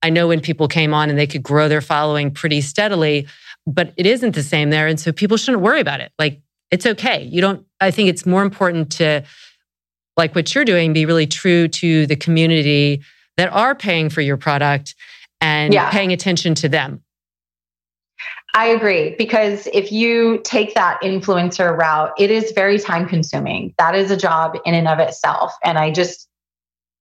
I 0.02 0.10
know 0.10 0.28
when 0.28 0.42
people 0.42 0.68
came 0.68 0.94
on 0.94 1.10
and 1.10 1.18
they 1.18 1.28
could 1.28 1.44
grow 1.44 1.70
their 1.70 1.82
following 1.82 2.32
pretty 2.32 2.62
steadily, 2.62 3.28
but 3.68 3.94
it 3.96 4.06
isn't 4.06 4.36
the 4.36 4.44
same 4.44 4.70
there. 4.70 4.88
And 4.88 5.00
so 5.00 5.12
people 5.12 5.38
shouldn't 5.38 5.64
worry 5.64 5.80
about 5.80 6.02
it. 6.02 6.12
Like, 6.20 6.42
it's 6.72 6.86
okay. 6.86 7.24
You 7.24 7.42
don't, 7.42 7.66
I 7.80 7.92
think 7.92 8.10
it's 8.10 8.26
more 8.26 8.42
important 8.42 8.92
to 8.94 9.24
like 10.17 10.36
what 10.36 10.54
you're 10.54 10.65
doing, 10.65 10.93
be 10.93 11.06
really 11.06 11.28
true 11.28 11.67
to 11.67 12.08
the 12.08 12.15
community 12.15 13.01
that 13.38 13.51
are 13.51 13.75
paying 13.75 14.10
for 14.10 14.21
your 14.21 14.38
product 14.38 14.95
and 15.41 15.73
yeah. 15.73 15.89
paying 15.91 16.13
attention 16.13 16.56
to 16.56 16.69
them. 16.69 17.01
I 18.54 18.67
agree 18.67 19.15
because 19.17 19.67
if 19.73 19.91
you 19.91 20.39
take 20.45 20.75
that 20.75 21.01
influencer 21.01 21.78
route, 21.78 22.12
it 22.17 22.32
is 22.32 22.54
very 22.54 22.80
time 22.80 23.06
consuming. 23.06 23.73
That 23.78 23.95
is 23.95 24.12
a 24.12 24.17
job 24.17 24.58
in 24.65 24.73
and 24.73 24.88
of 24.88 24.99
itself. 24.99 25.54
And 25.65 25.78
I 25.78 25.91
just 25.91 26.30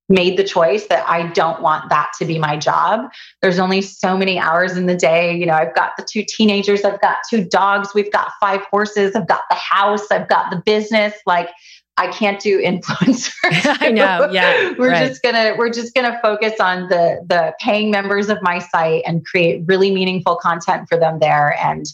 made 0.09 0.37
the 0.37 0.45
choice 0.45 0.87
that 0.87 1.09
I 1.09 1.29
don't 1.29 1.63
want 1.63 1.89
that 1.91 2.11
to 2.19 2.25
be 2.25 2.39
my 2.39 2.57
job. 2.57 3.09
There's 3.41 3.59
only 3.59 3.81
so 3.81 4.17
many 4.17 4.39
hours 4.39 4.77
in 4.77 4.87
the 4.87 4.97
day. 4.97 5.35
You 5.35 5.47
know, 5.47 5.55
I've 5.55 5.75
got 5.75 5.93
the 5.97 6.05
two 6.05 6.25
teenagers, 6.29 6.85
I've 6.85 7.01
got 7.01 7.19
two 7.31 7.45
dogs, 7.45 7.91
we've 7.95 8.13
got 8.13 8.33
five 8.41 8.63
horses, 8.71 9.15
I've 9.15 9.29
got 9.29 9.43
the 9.49 9.57
house, 9.57 10.11
I've 10.11 10.29
got 10.29 10.51
the 10.51 10.61
business. 10.67 11.15
Like, 11.25 11.51
I 11.97 12.09
can't 12.09 12.41
do 12.41 12.61
influencers. 12.63 13.33
I 13.81 13.91
know. 13.91 14.31
Yeah. 14.31 14.73
we're 14.79 14.91
right. 14.91 15.09
just 15.09 15.23
gonna 15.23 15.55
we're 15.57 15.71
just 15.71 15.95
gonna 15.95 16.19
focus 16.23 16.61
on 16.61 16.89
the 16.89 17.25
the 17.27 17.55
paying 17.61 17.91
members 17.91 18.29
of 18.29 18.39
my 18.43 18.59
site 18.59 19.03
and 19.07 19.25
create 19.25 19.63
really 19.67 19.93
meaningful 19.93 20.37
content 20.37 20.89
for 20.89 20.99
them 20.99 21.19
there 21.21 21.57
and 21.61 21.87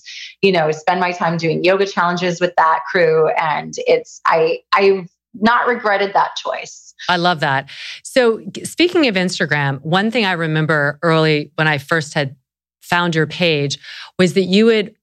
you 0.42 0.52
know 0.52 0.70
spend 0.72 1.00
my 1.00 1.12
time 1.12 1.36
doing 1.36 1.64
yoga 1.64 1.86
challenges 1.86 2.40
with 2.40 2.54
that 2.56 2.80
crew. 2.90 3.28
And 3.30 3.74
it's 3.86 4.20
I 4.26 4.60
I've 4.72 5.08
not 5.34 5.66
regretted 5.66 6.12
that 6.14 6.36
choice. 6.36 6.94
I 7.08 7.16
love 7.16 7.40
that. 7.40 7.70
So 8.02 8.42
speaking 8.64 9.06
of 9.06 9.14
Instagram, 9.14 9.80
one 9.82 10.10
thing 10.10 10.24
I 10.24 10.32
remember 10.32 10.98
early 11.02 11.52
when 11.54 11.66
I 11.66 11.78
first 11.78 12.14
had 12.14 12.36
found 12.80 13.14
your 13.14 13.26
page 13.26 13.78
was 14.18 14.34
that 14.34 14.44
you 14.44 14.66
would 14.66 14.94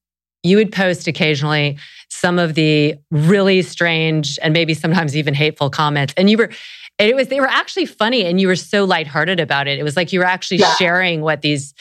you 0.43 0.57
would 0.57 0.71
post 0.71 1.07
occasionally 1.07 1.77
some 2.09 2.39
of 2.39 2.55
the 2.55 2.95
really 3.11 3.61
strange 3.61 4.39
and 4.41 4.53
maybe 4.53 4.73
sometimes 4.73 5.15
even 5.15 5.33
hateful 5.33 5.69
comments. 5.69 6.13
And 6.17 6.29
you 6.29 6.37
were, 6.37 6.49
it 6.99 7.15
was, 7.15 7.27
they 7.27 7.39
were 7.39 7.47
actually 7.47 7.85
funny 7.85 8.25
and 8.25 8.41
you 8.41 8.47
were 8.47 8.55
so 8.55 8.85
lighthearted 8.85 9.39
about 9.39 9.67
it. 9.67 9.77
It 9.77 9.83
was 9.83 9.95
like 9.95 10.11
you 10.11 10.19
were 10.19 10.25
actually 10.25 10.57
yeah. 10.57 10.73
sharing 10.75 11.21
what 11.21 11.41
these 11.41 11.73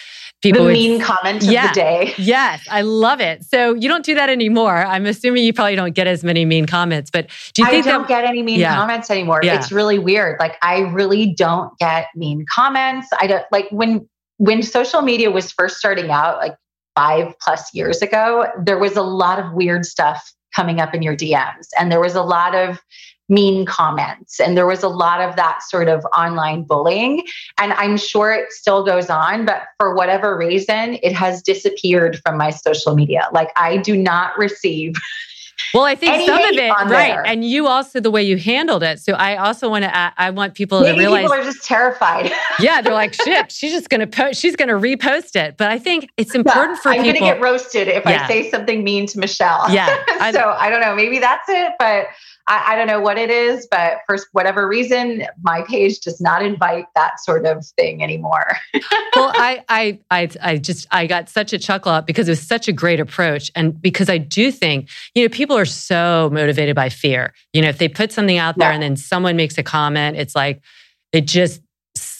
people 0.42 0.62
the 0.62 0.66
would, 0.66 0.72
mean 0.74 1.00
comment 1.00 1.42
of 1.42 1.50
yeah, 1.50 1.68
the 1.68 1.74
day. 1.74 2.14
Yes, 2.18 2.66
I 2.70 2.82
love 2.82 3.20
it. 3.20 3.44
So 3.44 3.74
you 3.74 3.88
don't 3.88 4.04
do 4.04 4.14
that 4.14 4.28
anymore. 4.28 4.76
I'm 4.76 5.06
assuming 5.06 5.44
you 5.44 5.52
probably 5.52 5.76
don't 5.76 5.94
get 5.94 6.06
as 6.06 6.22
many 6.22 6.44
mean 6.44 6.66
comments, 6.66 7.10
but 7.10 7.30
do 7.54 7.62
you 7.62 7.68
think 7.68 7.86
I 7.86 7.90
don't 7.90 8.02
that, 8.02 8.08
get 8.08 8.24
any 8.24 8.42
mean 8.42 8.60
yeah. 8.60 8.76
comments 8.76 9.10
anymore? 9.10 9.40
Yeah. 9.42 9.56
It's 9.56 9.72
really 9.72 9.98
weird. 9.98 10.38
Like 10.38 10.56
I 10.60 10.80
really 10.80 11.32
don't 11.32 11.76
get 11.78 12.08
mean 12.14 12.44
comments. 12.52 13.08
I 13.18 13.26
don't 13.26 13.44
like 13.50 13.68
when 13.70 14.08
when 14.38 14.62
social 14.62 15.00
media 15.00 15.30
was 15.30 15.50
first 15.50 15.78
starting 15.78 16.10
out, 16.10 16.36
like 16.36 16.56
five 16.96 17.32
plus 17.40 17.72
years 17.72 18.02
ago, 18.02 18.46
there 18.58 18.78
was 18.78 18.96
a 18.96 19.02
lot 19.02 19.38
of 19.38 19.52
weird 19.52 19.84
stuff 19.86 20.32
coming 20.54 20.80
up 20.80 20.94
in 20.94 21.02
your 21.02 21.14
DMs. 21.14 21.68
And 21.78 21.92
there 21.92 22.00
was 22.00 22.14
a 22.14 22.22
lot 22.22 22.54
of 22.54 22.80
mean 23.28 23.66
comments 23.66 24.38
and 24.38 24.56
there 24.56 24.66
was 24.66 24.84
a 24.84 24.88
lot 24.88 25.20
of 25.20 25.34
that 25.34 25.60
sort 25.68 25.88
of 25.88 26.04
online 26.16 26.62
bullying. 26.62 27.24
And 27.58 27.72
I'm 27.72 27.96
sure 27.96 28.32
it 28.32 28.52
still 28.52 28.84
goes 28.84 29.10
on, 29.10 29.44
but 29.44 29.62
for 29.78 29.94
whatever 29.94 30.36
reason, 30.36 30.98
it 31.02 31.12
has 31.12 31.42
disappeared 31.42 32.20
from 32.24 32.38
my 32.38 32.50
social 32.50 32.94
media. 32.94 33.28
Like 33.32 33.50
I 33.56 33.78
do 33.78 33.96
not 33.96 34.38
receive 34.38 34.94
well, 35.74 35.84
I 35.84 35.94
think 35.94 36.26
some 36.26 36.38
of 36.38 36.50
it, 36.50 36.70
right. 36.70 36.88
There. 36.88 37.26
And 37.26 37.44
you 37.44 37.66
also, 37.66 38.00
the 38.00 38.10
way 38.10 38.22
you 38.22 38.36
handled 38.36 38.82
it. 38.82 39.00
So 39.00 39.14
I 39.14 39.36
also 39.36 39.68
want 39.68 39.84
to, 39.84 40.12
I 40.20 40.30
want 40.30 40.54
people 40.54 40.80
Maybe 40.80 40.94
to 40.94 40.98
realize. 40.98 41.22
People 41.22 41.34
are 41.34 41.44
just 41.44 41.64
terrified. 41.64 42.30
yeah. 42.60 42.80
They're 42.80 42.92
like, 42.92 43.14
shit, 43.14 43.50
she's 43.52 43.72
just 43.72 43.88
going 43.88 44.00
to 44.00 44.06
post, 44.06 44.40
she's 44.40 44.56
to 44.56 44.74
repost 44.74 45.36
it. 45.36 45.56
But 45.56 45.70
I 45.70 45.78
think 45.78 46.10
it's 46.16 46.34
important 46.34 46.78
yeah, 46.78 46.82
for 46.82 46.88
I'm 46.90 47.02
people. 47.02 47.10
I'm 47.10 47.18
going 47.18 47.32
to 47.32 47.34
get 47.34 47.40
roasted 47.40 47.88
if 47.88 48.04
yeah. 48.04 48.24
I 48.24 48.28
say 48.28 48.50
something 48.50 48.84
mean 48.84 49.06
to 49.06 49.18
Michelle. 49.18 49.70
Yeah. 49.70 49.86
so 50.32 50.50
I 50.50 50.70
don't 50.70 50.80
know. 50.80 50.94
Maybe 50.94 51.18
that's 51.18 51.48
it. 51.48 51.72
But 51.78 52.06
I, 52.48 52.72
I, 52.72 52.76
don't 52.76 52.86
know 52.86 53.00
what 53.00 53.18
it 53.18 53.30
is, 53.30 53.66
but 53.70 53.98
for 54.06 54.18
whatever 54.32 54.68
reason, 54.68 55.24
my 55.42 55.62
page 55.62 56.00
does 56.00 56.20
not 56.20 56.44
invite 56.44 56.86
that 56.94 57.20
sort 57.20 57.44
of 57.44 57.66
thing 57.76 58.02
anymore. 58.02 58.56
well, 59.14 59.32
I, 59.34 59.64
I, 59.68 59.98
I, 60.10 60.28
I 60.42 60.58
just, 60.58 60.86
I 60.90 61.06
got 61.06 61.28
such 61.28 61.52
a 61.52 61.58
chuckle 61.58 61.92
up 61.92 62.06
because 62.06 62.28
it 62.28 62.32
was 62.32 62.40
such 62.40 62.68
a 62.68 62.72
great 62.72 63.00
approach. 63.00 63.50
And 63.54 63.80
because 63.80 64.08
I 64.08 64.18
do 64.18 64.52
think, 64.52 64.88
you 65.14 65.24
know, 65.24 65.28
people 65.28 65.56
are 65.56 65.64
so 65.64 66.30
motivated 66.32 66.76
by 66.76 66.88
fear. 66.88 67.34
You 67.52 67.62
know, 67.62 67.68
if 67.68 67.78
they 67.78 67.88
put 67.88 68.12
something 68.12 68.38
out 68.38 68.56
there 68.58 68.68
yeah. 68.70 68.74
and 68.74 68.82
then 68.82 68.96
someone 68.96 69.36
makes 69.36 69.58
a 69.58 69.62
comment, 69.62 70.16
it's 70.16 70.36
like, 70.36 70.62
it 71.12 71.26
just 71.26 71.62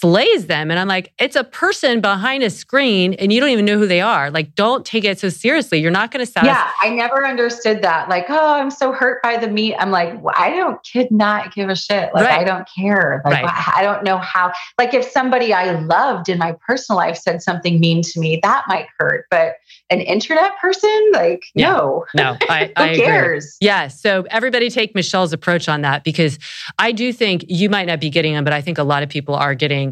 slays 0.01 0.47
them. 0.47 0.71
And 0.71 0.79
I'm 0.79 0.89
like, 0.89 1.13
it's 1.19 1.37
a 1.37 1.45
person 1.45 2.01
behind 2.01 2.43
a 2.43 2.51
screen 2.51 3.15
and 3.15 3.33
you 3.33 3.41
don't 3.41 3.49
even 3.49 3.65
know 3.65 3.79
who 3.79 3.87
they 3.87 4.01
are. 4.01 4.31
Like, 4.31 4.55
don't 4.55 4.85
take 4.85 5.05
it 5.05 5.19
so 5.19 5.29
seriously. 5.29 5.81
You're 5.81 5.91
not 5.91 6.11
going 6.11 6.25
to 6.25 6.31
satisfy. 6.31 6.55
Yeah, 6.55 6.71
I 6.83 6.91
never 6.91 7.27
understood 7.27 7.83
that. 7.83 8.09
Like, 8.09 8.27
oh, 8.29 8.55
I'm 8.55 8.71
so 8.71 8.93
hurt 8.93 9.23
by 9.23 9.39
the 9.39 9.49
meat. 9.49 9.75
I'm 9.79 9.91
like, 9.91 10.23
well, 10.23 10.35
I 10.37 10.51
don't 10.51 10.83
kid 10.83 11.11
not 11.11 11.55
give 11.55 11.71
a 11.71 11.77
shit. 11.77 12.13
Like, 12.15 12.27
right. 12.27 12.41
I 12.41 12.45
don't 12.45 12.69
care. 12.77 13.23
Like, 13.25 13.45
right. 13.45 13.73
I 13.75 13.83
don't 13.83 14.05
know 14.05 14.19
how. 14.19 14.53
Like, 14.79 14.93
if 14.93 15.05
somebody 15.05 15.53
I 15.53 15.73
loved 15.73 16.29
in 16.29 16.39
my 16.39 16.57
personal 16.67 16.99
life 16.99 17.17
said 17.17 17.41
something 17.41 17.81
mean 17.81 18.03
to 18.03 18.21
me, 18.21 18.39
that 18.43 18.65
might 18.69 18.87
hurt. 18.99 19.27
But 19.31 19.55
an 19.89 20.01
internet 20.01 20.59
person, 20.61 21.11
like, 21.13 21.45
yeah. 21.55 21.73
no, 21.73 22.05
no, 22.15 22.37
I, 22.49 22.67
who 22.67 22.73
I 22.77 22.97
cares? 22.97 23.57
Agree. 23.61 23.69
Yeah. 23.69 23.89
So 23.89 24.27
everybody 24.31 24.69
take 24.69 24.95
Michelle's 24.95 25.33
approach 25.33 25.69
on 25.69 25.83
that 25.83 26.05
because 26.05 26.39
I 26.79 26.93
do 26.93 27.13
think 27.13 27.45
you 27.49 27.71
might 27.71 27.87
not 27.87 28.01
be 28.01 28.11
getting 28.11 28.35
them, 28.35 28.45
but 28.45 28.53
I 28.53 28.61
think 28.61 28.79
a 28.79 28.83
lot 28.83 29.03
of 29.03 29.09
people 29.09 29.35
are 29.35 29.55
getting 29.55 29.86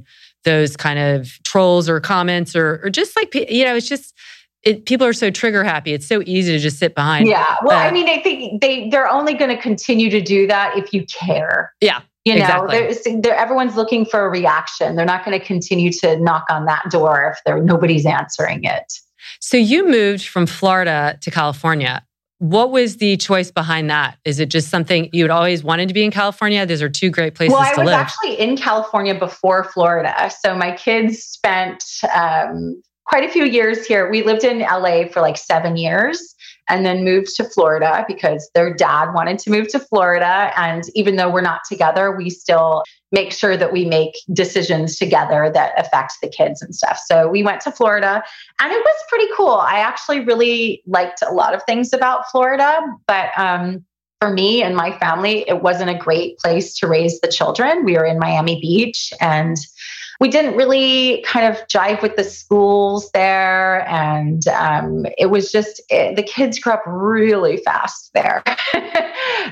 those 0.45 0.77
kind 0.77 0.99
of 0.99 1.31
trolls 1.45 1.89
or 1.89 2.01
comments 2.01 2.55
or, 2.55 2.81
or 2.83 2.91
just 2.91 3.17
like, 3.17 3.35
you 3.35 3.65
know, 3.65 3.75
it's 3.77 3.89
just, 3.89 4.15
it, 4.63 4.87
people 4.87 5.07
are 5.07 5.13
so 5.13 5.31
trigger 5.31 5.63
happy. 5.63 5.93
It's 5.93 6.07
so 6.07 6.23
easy 6.25 6.53
to 6.53 6.59
just 6.59 6.79
sit 6.79 6.95
behind. 6.95 7.27
Yeah. 7.27 7.57
Well, 7.63 7.79
uh, 7.79 7.83
I 7.83 7.91
mean, 7.91 8.09
I 8.09 8.23
think 8.23 8.61
they, 8.61 8.89
they're 8.89 9.09
only 9.09 9.35
going 9.35 9.55
to 9.55 9.61
continue 9.61 10.11
to 10.11 10.21
do 10.21 10.47
that 10.47 10.77
if 10.77 10.93
you 10.93 11.05
care. 11.07 11.73
Yeah. 11.81 12.01
You 12.25 12.37
know, 12.37 12.65
exactly. 12.65 13.21
they're, 13.21 13.37
everyone's 13.37 13.77
looking 13.77 14.07
for 14.07 14.25
a 14.25 14.31
reaction. 14.31 14.97
They're 14.97 15.05
not 15.05 15.27
going 15.27 15.39
to 15.39 15.45
continue 15.45 15.93
to 15.93 16.19
knock 16.21 16.45
on 16.49 16.65
that 16.65 16.91
door 16.91 17.33
if 17.35 17.39
there 17.45 17.63
nobody's 17.63 18.07
answering 18.07 18.65
it. 18.65 18.93
So 19.41 19.59
you 19.59 19.87
moved 19.87 20.27
from 20.27 20.47
Florida 20.47 21.19
to 21.21 21.31
California. 21.31 22.03
What 22.45 22.71
was 22.73 22.99
the 22.99 23.17
choice 23.17 23.51
behind 23.51 23.89
that? 23.89 24.19
Is 24.27 24.39
it 24.39 24.51
just 24.51 24.69
something 24.69 25.09
you'd 25.15 25.31
always 25.31 25.65
wanted 25.65 25.89
to 25.89 25.95
be 25.95 26.05
in 26.05 26.11
California? 26.11 26.67
Those 26.67 26.83
are 26.83 26.91
two 26.91 27.09
great 27.09 27.35
places 27.35 27.55
well, 27.55 27.63
I 27.63 27.83
was 27.83 27.91
actually 27.91 28.39
in 28.39 28.59
California 28.59 29.19
before 29.19 29.65
Florida. 29.65 30.31
So 30.43 30.55
my 30.55 30.77
kids 30.77 31.23
spent 31.23 31.83
um, 32.15 32.83
quite 33.07 33.25
a 33.25 33.33
few 33.33 33.47
years 33.47 33.87
here. 33.87 34.11
We 34.11 34.23
lived 34.23 34.45
in 34.45 34.59
LA 34.59 35.07
for 35.07 35.23
like 35.23 35.39
seven 35.39 35.79
years 35.79 36.35
and 36.69 36.85
then 36.85 37.03
moved 37.03 37.35
to 37.37 37.45
Florida 37.45 38.05
because 38.07 38.51
their 38.55 38.75
dad 38.75 39.15
wanted 39.15 39.39
to 39.39 39.51
move 39.51 39.69
to 39.69 39.79
Florida. 39.79 40.53
And 40.59 40.83
even 40.95 41.17
though 41.17 41.31
we're 41.31 41.41
not 41.41 41.63
together, 41.67 42.15
we 42.15 42.29
still 42.29 42.83
make 43.15 43.33
sure 43.33 43.57
that 43.57 43.73
we 43.73 43.85
make 43.85 44.13
decisions 44.33 44.99
together 44.99 45.51
that 45.55 45.73
affect 45.79 46.15
the 46.21 46.29
kids 46.29 46.61
and 46.61 46.75
stuff. 46.75 47.01
So 47.07 47.29
we 47.29 47.43
went 47.43 47.61
to 47.63 47.73
Florida 47.73 48.23
and 48.61 48.73
it 48.73 48.85
was 48.85 48.97
pretty 49.09 49.29
cool. 49.37 49.55
I 49.55 49.79
actually 49.79 50.21
really 50.21 50.83
liked 50.87 51.23
a 51.23 51.33
lot 51.33 51.55
of 51.55 51.63
things 51.63 51.93
about 51.93 52.29
Florida, 52.31 52.81
but 53.07 53.31
um, 53.39 53.85
for 54.21 54.31
me 54.31 54.63
and 54.63 54.75
my 54.75 54.91
family, 54.99 55.49
it 55.49 55.63
wasn't 55.63 55.91
a 55.91 55.95
great 55.95 56.39
place 56.39 56.77
to 56.79 56.89
raise 56.89 57.21
the 57.21 57.29
children. 57.29 57.85
We 57.85 57.95
were 57.95 58.05
in 58.05 58.19
Miami 58.19 58.61
Beach 58.61 59.13
and 59.21 59.57
we 60.21 60.29
didn't 60.29 60.57
really 60.57 61.23
kind 61.27 61.47
of 61.47 61.67
jive 61.69 62.03
with 62.03 62.17
the 62.17 62.25
schools 62.25 63.11
there. 63.13 63.89
And 63.89 64.47
um, 64.49 65.07
it 65.19 65.27
was 65.27 65.51
just, 65.51 65.81
it, 65.91 66.17
the 66.17 66.23
kids 66.23 66.59
grew 66.59 66.73
up 66.73 66.83
really 66.87 67.59
fast 67.59 68.11
there. 68.15 68.43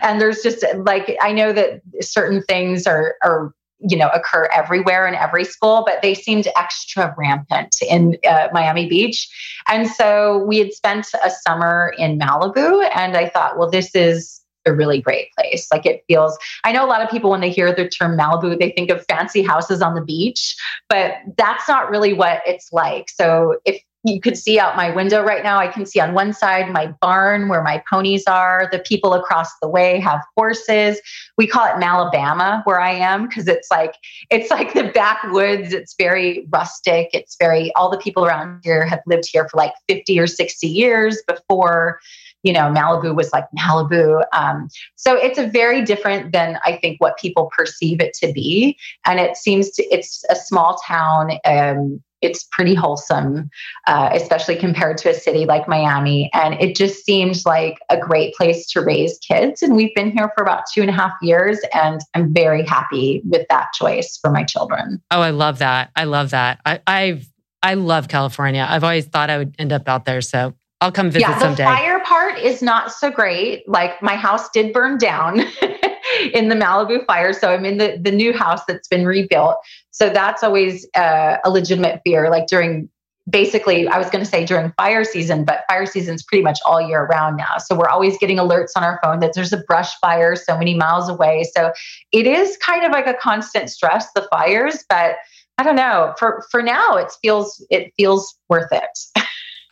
and 0.03 0.20
there's 0.20 0.42
just 0.42 0.64
like, 0.77 1.16
I 1.20 1.33
know 1.33 1.53
that 1.53 1.83
certain 2.01 2.42
things 2.42 2.87
are, 2.87 3.16
are, 3.22 3.53
you 3.81 3.96
know, 3.96 4.09
occur 4.09 4.48
everywhere 4.53 5.09
in 5.09 5.14
every 5.14 5.44
school, 5.44 5.83
but 5.85 6.03
they 6.03 6.14
seemed 6.14 6.46
extra 6.57 7.12
rampant 7.18 7.77
in 7.88 8.16
uh, 8.29 8.48
Miami 8.53 8.88
Beach. 8.88 9.29
And 9.66 9.88
so 9.88 10.38
we 10.46 10.59
had 10.59 10.72
spent 10.72 11.07
a 11.25 11.31
summer 11.31 11.92
in 11.98 12.18
Malibu, 12.18 12.88
and 12.94 13.16
I 13.16 13.29
thought, 13.29 13.59
well, 13.59 13.68
this 13.68 13.92
is 13.94 14.41
a 14.66 14.72
really 14.72 15.01
great 15.01 15.29
place. 15.38 15.68
Like 15.72 15.87
it 15.87 16.05
feels, 16.09 16.38
I 16.64 16.72
know 16.72 16.85
a 16.85 16.88
lot 16.88 17.03
of 17.03 17.11
people, 17.11 17.31
when 17.31 17.40
they 17.40 17.51
hear 17.51 17.75
the 17.75 17.88
term 17.88 18.16
Malibu, 18.16 18.59
they 18.59 18.70
think 18.70 18.90
of 18.90 19.05
fancy 19.07 19.42
houses 19.42 19.83
on 19.83 19.94
the 19.94 20.03
beach, 20.03 20.57
but 20.88 21.14
that's 21.37 21.68
not 21.68 21.90
really 21.90 22.12
what 22.12 22.42
it's 22.46 22.72
like. 22.72 23.09
So 23.09 23.59
if 23.64 23.83
you 24.05 24.20
could 24.20 24.37
see 24.37 24.59
out 24.59 24.77
my 24.77 24.90
window 24.90 25.22
right 25.22 25.44
now, 25.44 25.59
I 25.59 25.68
can 25.68 25.87
see 25.87 26.01
on 26.01 26.12
one 26.12 26.33
side 26.33 26.70
my 26.70 26.92
barn 27.01 27.48
where 27.48 27.62
my 27.62 27.83
ponies 27.88 28.25
are. 28.27 28.68
The 28.72 28.81
people 28.81 29.14
across 29.14 29.48
the 29.61 29.68
way 29.68 30.01
have 30.01 30.20
horses. 30.37 31.01
We 31.38 31.46
call 31.46 31.66
it 31.66 31.81
Malabama 31.81 32.62
where 32.64 32.81
I 32.81 32.90
am 32.90 33.29
because 33.29 33.46
it's 33.46 33.70
like 33.70 33.94
it's 34.31 34.51
like 34.51 34.75
the 34.75 34.90
backwoods. 34.92 35.72
It's 35.72 35.94
very 35.96 36.48
rustic. 36.51 37.11
It's 37.12 37.37
very 37.38 37.72
all 37.75 37.90
the 37.90 37.98
people 37.98 38.25
around 38.25 38.62
here 38.64 38.85
have 38.85 39.01
lived 39.07 39.29
here 39.31 39.48
for 39.48 39.57
like 39.57 39.72
50 39.88 40.18
or 40.18 40.27
60 40.27 40.66
years 40.66 41.22
before 41.29 42.01
you 42.42 42.52
know, 42.52 42.72
Malibu 42.72 43.14
was 43.14 43.33
like 43.33 43.46
Malibu. 43.59 44.24
Um, 44.33 44.68
so 44.96 45.14
it's 45.14 45.38
a 45.38 45.46
very 45.46 45.83
different 45.83 46.33
than 46.33 46.59
I 46.64 46.76
think 46.76 47.00
what 47.00 47.16
people 47.18 47.50
perceive 47.57 48.00
it 48.00 48.14
to 48.14 48.33
be. 48.33 48.76
And 49.07 49.20
it 49.20 49.37
seems 49.37 49.70
to, 49.72 49.85
it's 49.85 50.24
a 50.31 50.37
small 50.37 50.78
town. 50.87 51.38
Um, 51.44 52.02
it's 52.20 52.44
pretty 52.52 52.74
wholesome, 52.74 53.50
uh, 53.88 54.11
especially 54.12 54.57
compared 54.57 54.96
to 54.98 55.11
a 55.11 55.14
city 55.14 55.44
like 55.44 55.66
Miami. 55.66 56.31
And 56.33 56.55
it 56.55 56.76
just 56.76 57.05
seemed 57.05 57.44
like 57.44 57.78
a 57.90 57.98
great 57.98 58.33
place 58.35 58.68
to 58.70 58.81
raise 58.81 59.18
kids. 59.18 59.61
And 59.61 59.74
we've 59.74 59.94
been 59.96 60.12
here 60.12 60.31
for 60.37 60.42
about 60.42 60.64
two 60.72 60.81
and 60.83 60.88
a 60.90 60.92
half 60.92 61.12
years, 61.20 61.59
and 61.74 62.00
I'm 62.14 62.33
very 62.33 62.64
happy 62.64 63.22
with 63.24 63.44
that 63.50 63.72
choice 63.74 64.18
for 64.22 64.31
my 64.31 64.44
children. 64.44 65.02
Oh, 65.11 65.20
I 65.20 65.31
love 65.31 65.59
that. 65.59 65.90
I 65.96 66.05
love 66.05 66.31
that. 66.31 66.61
I, 66.64 66.81
I've 66.87 67.28
I 67.64 67.74
love 67.74 68.09
California. 68.09 68.66
I've 68.68 68.83
always 68.83 69.07
thought 69.07 69.31
I 69.31 69.38
would 69.38 69.55
end 69.59 69.72
up 69.72 69.88
out 69.88 70.05
there. 70.05 70.20
So 70.20 70.55
I'll 70.83 70.90
come 70.90 71.12
visit 71.12 71.21
yeah, 71.21 71.35
the 71.35 71.40
someday. 71.40 71.62
fire 71.62 72.01
part 72.01 72.38
is 72.40 72.61
not 72.61 72.90
so 72.90 73.09
great. 73.09 73.69
Like 73.69 74.02
my 74.02 74.17
house 74.17 74.50
did 74.50 74.73
burn 74.73 74.98
down 74.98 75.38
in 76.35 76.48
the 76.48 76.56
Malibu 76.56 77.06
fire. 77.06 77.33
So 77.33 77.54
I'm 77.54 77.65
in 77.65 77.79
the, 77.79 78.00
the 78.02 78.11
new 78.11 78.33
house 78.33 78.63
that's 78.67 78.88
been 78.88 79.06
rebuilt. 79.06 79.59
So 79.92 80.11
that's 80.11 80.42
always 80.42 80.85
uh, 80.96 81.37
a 81.44 81.50
legitimate 81.50 82.00
fear. 82.04 82.31
Like 82.31 82.48
during 82.48 82.88
basically, 83.31 83.87
I 83.87 83.96
was 83.96 84.11
going 84.11 84.25
to 84.25 84.29
say 84.29 84.44
during 84.44 84.73
fire 84.77 85.04
season, 85.04 85.44
but 85.44 85.63
fire 85.69 85.87
season's 85.87 86.25
pretty 86.25 86.42
much 86.42 86.59
all 86.67 86.81
year 86.81 87.06
round 87.06 87.37
now. 87.37 87.59
So 87.59 87.77
we're 87.77 87.88
always 87.88 88.19
getting 88.19 88.38
alerts 88.38 88.71
on 88.75 88.83
our 88.83 88.98
phone 89.04 89.21
that 89.21 89.35
there's 89.35 89.52
a 89.52 89.59
brush 89.59 89.96
fire 90.00 90.35
so 90.35 90.59
many 90.59 90.75
miles 90.75 91.09
away. 91.09 91.44
So 91.54 91.73
it 92.11 92.27
is 92.27 92.56
kind 92.56 92.85
of 92.85 92.90
like 92.90 93.06
a 93.06 93.15
constant 93.15 93.71
stress, 93.71 94.09
the 94.17 94.27
fires, 94.33 94.85
but 94.88 95.15
I 95.59 95.63
don't 95.63 95.77
know. 95.77 96.13
For 96.19 96.44
for 96.50 96.61
now, 96.61 96.96
it 96.96 97.13
feels 97.23 97.65
it 97.71 97.92
feels 97.96 98.37
worth 98.48 98.73
it. 98.73 98.98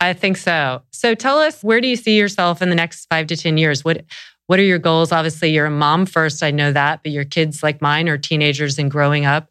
I 0.01 0.12
think 0.14 0.36
so. 0.38 0.82
So 0.90 1.14
tell 1.14 1.38
us, 1.38 1.62
where 1.62 1.80
do 1.80 1.88
you 1.88 1.96
see 1.96 2.16
yourself 2.16 2.62
in 2.62 2.70
the 2.70 2.74
next 2.74 3.07
five 3.07 3.26
to 3.28 3.36
10 3.36 3.59
years? 3.59 3.84
What 3.84 4.05
what 4.46 4.59
are 4.59 4.64
your 4.64 4.80
goals? 4.80 5.12
Obviously, 5.12 5.51
you're 5.51 5.66
a 5.66 5.70
mom 5.70 6.07
first, 6.07 6.42
I 6.42 6.51
know 6.51 6.72
that, 6.72 7.05
but 7.05 7.12
your 7.12 7.24
kids 7.24 7.62
like 7.62 7.80
mine 7.80 8.09
are 8.09 8.18
teenagers 8.18 8.80
and 8.80 8.90
growing 8.90 9.24
up. 9.24 9.48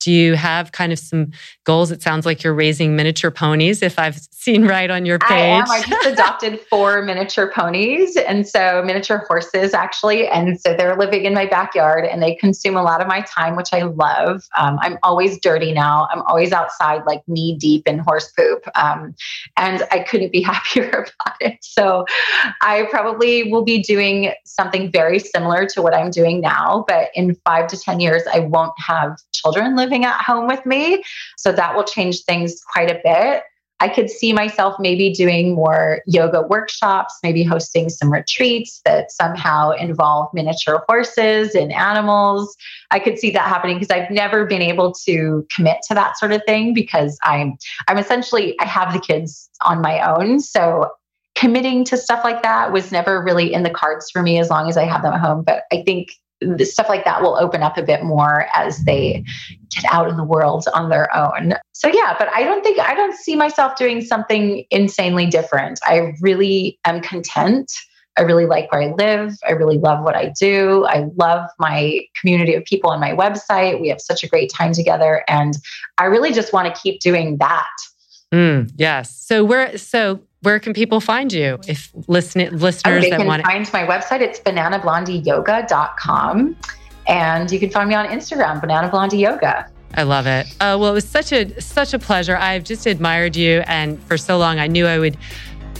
Do 0.00 0.10
you 0.10 0.34
have 0.34 0.72
kind 0.72 0.92
of 0.92 0.98
some 0.98 1.30
goals? 1.64 1.92
It 1.92 2.02
sounds 2.02 2.26
like 2.26 2.42
you're 2.42 2.54
raising 2.54 2.96
miniature 2.96 3.30
ponies, 3.30 3.82
if 3.82 3.98
I've 3.98 4.18
seen 4.30 4.66
right 4.66 4.90
on 4.90 5.04
your 5.04 5.18
page. 5.18 5.30
I 5.30 5.38
am. 5.38 5.70
I 5.70 5.82
just 5.82 6.06
adopted 6.06 6.58
four 6.58 7.02
miniature 7.02 7.52
ponies 7.54 8.16
and 8.16 8.48
so 8.48 8.82
miniature 8.84 9.24
horses, 9.28 9.74
actually. 9.74 10.26
And 10.26 10.58
so 10.58 10.74
they're 10.74 10.96
living 10.96 11.26
in 11.26 11.34
my 11.34 11.44
backyard 11.44 12.06
and 12.06 12.22
they 12.22 12.34
consume 12.34 12.76
a 12.76 12.82
lot 12.82 13.02
of 13.02 13.06
my 13.06 13.20
time, 13.20 13.56
which 13.56 13.74
I 13.74 13.82
love. 13.82 14.48
Um, 14.58 14.78
I'm 14.80 14.98
always 15.02 15.38
dirty 15.38 15.72
now. 15.72 16.08
I'm 16.10 16.22
always 16.22 16.50
outside, 16.50 17.02
like 17.06 17.22
knee 17.28 17.56
deep 17.58 17.86
in 17.86 17.98
horse 17.98 18.32
poop. 18.32 18.64
Um, 18.74 19.14
and 19.56 19.86
I 19.90 20.00
couldn't 20.00 20.32
be 20.32 20.42
happier 20.50 20.88
about 20.88 21.36
it. 21.40 21.58
So 21.60 22.04
I 22.62 22.86
probably 22.90 23.50
will 23.50 23.64
be 23.64 23.82
doing 23.82 24.32
something 24.44 24.90
very 24.90 25.18
similar 25.18 25.66
to 25.66 25.82
what 25.82 25.94
I'm 25.94 26.10
doing 26.10 26.40
now. 26.40 26.84
But 26.88 27.10
in 27.14 27.34
five 27.44 27.68
to 27.68 27.78
10 27.78 28.00
years, 28.00 28.22
I 28.32 28.40
won't 28.40 28.72
have 28.78 29.16
children 29.32 29.76
living 29.76 29.90
living 29.90 30.04
at 30.04 30.20
home 30.20 30.46
with 30.46 30.64
me. 30.66 31.02
So 31.36 31.52
that 31.52 31.74
will 31.74 31.84
change 31.84 32.22
things 32.24 32.60
quite 32.72 32.90
a 32.90 33.00
bit. 33.02 33.42
I 33.80 33.88
could 33.88 34.10
see 34.10 34.32
myself 34.32 34.76
maybe 34.78 35.12
doing 35.12 35.54
more 35.54 36.02
yoga 36.06 36.42
workshops, 36.42 37.18
maybe 37.22 37.42
hosting 37.42 37.88
some 37.88 38.12
retreats 38.12 38.80
that 38.84 39.10
somehow 39.10 39.70
involve 39.70 40.28
miniature 40.34 40.84
horses 40.86 41.54
and 41.54 41.72
animals. 41.72 42.54
I 42.90 42.98
could 42.98 43.18
see 43.18 43.30
that 43.30 43.48
happening 43.48 43.78
because 43.78 43.90
I've 43.90 44.10
never 44.10 44.44
been 44.44 44.62
able 44.62 44.92
to 45.06 45.46
commit 45.54 45.78
to 45.88 45.94
that 45.94 46.18
sort 46.18 46.32
of 46.32 46.42
thing 46.46 46.74
because 46.74 47.18
I'm 47.22 47.56
I'm 47.88 47.98
essentially 47.98 48.54
I 48.60 48.66
have 48.66 48.92
the 48.92 49.00
kids 49.00 49.48
on 49.62 49.80
my 49.80 50.00
own. 50.14 50.40
So 50.40 50.90
committing 51.34 51.84
to 51.86 51.96
stuff 51.96 52.22
like 52.22 52.42
that 52.42 52.72
was 52.72 52.92
never 52.92 53.22
really 53.22 53.52
in 53.52 53.62
the 53.62 53.70
cards 53.70 54.10
for 54.10 54.22
me 54.22 54.38
as 54.38 54.50
long 54.50 54.68
as 54.68 54.76
I 54.76 54.84
have 54.84 55.02
them 55.02 55.14
at 55.14 55.20
home. 55.20 55.42
But 55.42 55.62
I 55.72 55.82
think 55.84 56.12
stuff 56.60 56.88
like 56.88 57.04
that 57.04 57.22
will 57.22 57.36
open 57.36 57.62
up 57.62 57.76
a 57.76 57.82
bit 57.82 58.02
more 58.02 58.46
as 58.54 58.78
they 58.84 59.24
get 59.74 59.84
out 59.92 60.08
in 60.08 60.16
the 60.16 60.24
world 60.24 60.64
on 60.74 60.88
their 60.88 61.14
own. 61.16 61.54
So 61.72 61.88
yeah, 61.88 62.14
but 62.18 62.28
I 62.32 62.42
don't 62.42 62.62
think 62.62 62.78
I 62.78 62.94
don't 62.94 63.14
see 63.14 63.36
myself 63.36 63.76
doing 63.76 64.00
something 64.00 64.64
insanely 64.70 65.26
different. 65.26 65.80
I 65.82 66.12
really 66.20 66.78
am 66.84 67.00
content. 67.00 67.70
I 68.18 68.22
really 68.22 68.46
like 68.46 68.70
where 68.72 68.82
I 68.82 68.92
live. 68.98 69.36
I 69.46 69.52
really 69.52 69.78
love 69.78 70.04
what 70.04 70.16
I 70.16 70.32
do. 70.38 70.84
I 70.86 71.06
love 71.16 71.48
my 71.58 72.00
community 72.20 72.54
of 72.54 72.64
people 72.64 72.90
on 72.90 73.00
my 73.00 73.12
website. 73.12 73.80
We 73.80 73.88
have 73.88 74.00
such 74.00 74.24
a 74.24 74.28
great 74.28 74.52
time 74.52 74.72
together 74.72 75.24
and 75.28 75.56
I 75.98 76.06
really 76.06 76.32
just 76.32 76.52
want 76.52 76.74
to 76.74 76.80
keep 76.80 77.00
doing 77.00 77.38
that. 77.38 77.70
Mm, 78.32 78.70
yes. 78.76 79.14
So 79.14 79.44
we're 79.44 79.76
so 79.76 80.20
where 80.42 80.58
can 80.58 80.72
people 80.72 81.00
find 81.00 81.32
you 81.32 81.58
if 81.68 81.92
listen, 82.08 82.58
listeners 82.58 83.04
oh, 83.06 83.10
that 83.10 83.26
want 83.26 83.42
to 83.42 83.48
find 83.48 83.70
my 83.72 83.86
website 83.86 84.20
it's 84.20 84.40
bananablondieyoga.com 84.40 86.56
and 87.06 87.50
you 87.50 87.58
can 87.58 87.70
find 87.70 87.88
me 87.88 87.94
on 87.94 88.06
instagram 88.06 88.60
banana 88.60 88.88
blondie 88.88 89.18
yoga 89.18 89.68
I 89.92 90.04
love 90.04 90.28
it. 90.28 90.46
Uh, 90.60 90.78
well, 90.78 90.86
it 90.86 90.92
was 90.92 91.08
such 91.08 91.32
a 91.32 91.60
such 91.60 91.94
a 91.94 91.98
pleasure. 91.98 92.36
I've 92.36 92.62
just 92.62 92.86
admired 92.86 93.34
you, 93.34 93.64
and 93.66 94.00
for 94.04 94.16
so 94.16 94.38
long, 94.38 94.60
I 94.60 94.68
knew 94.68 94.86
I 94.86 95.00
would 95.00 95.16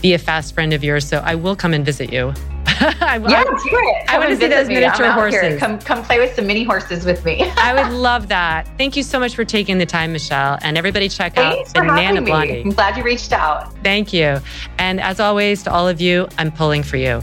be 0.03 0.15
a 0.15 0.19
fast 0.19 0.53
friend 0.53 0.73
of 0.73 0.83
yours. 0.83 1.07
So 1.07 1.19
I 1.19 1.37
will 1.37 1.55
come 1.55 1.73
and 1.73 1.85
visit 1.85 2.13
you. 2.13 2.35
I, 2.83 3.19
yeah, 3.29 3.41
I, 3.41 3.45
do 3.45 3.51
it. 3.53 4.07
Come 4.07 4.17
I 4.17 4.19
want 4.19 4.31
to 4.31 4.37
see 4.37 4.47
those 4.47 4.69
me. 4.69 4.75
miniature 4.75 5.11
horses. 5.11 5.41
Here. 5.41 5.59
Come, 5.59 5.79
come 5.81 6.03
play 6.03 6.19
with 6.19 6.35
some 6.35 6.47
mini 6.47 6.65
horses 6.65 7.05
with 7.05 7.25
me. 7.27 7.43
I 7.57 7.75
would 7.75 7.95
love 7.95 8.29
that. 8.29 8.67
Thank 8.79 8.97
you 8.97 9.03
so 9.03 9.21
much 9.21 9.35
for 9.35 9.45
taking 9.45 9.77
the 9.77 9.85
time, 9.85 10.13
Michelle. 10.13 10.59
And 10.63 10.79
everybody, 10.79 11.09
check 11.11 11.35
Thanks 11.35 11.75
out 11.75 11.87
Banana 11.87 12.23
Blondie. 12.23 12.63
I'm 12.63 12.71
glad 12.71 12.97
you 12.97 13.03
reached 13.03 13.33
out. 13.33 13.73
Thank 13.85 14.15
you. 14.15 14.39
And 14.79 14.99
as 15.01 15.21
always, 15.21 15.63
to 15.65 15.73
all 15.73 15.89
of 15.89 16.01
you, 16.01 16.27
I'm 16.39 16.51
pulling 16.51 16.83
for 16.83 16.97
you. 16.97 17.23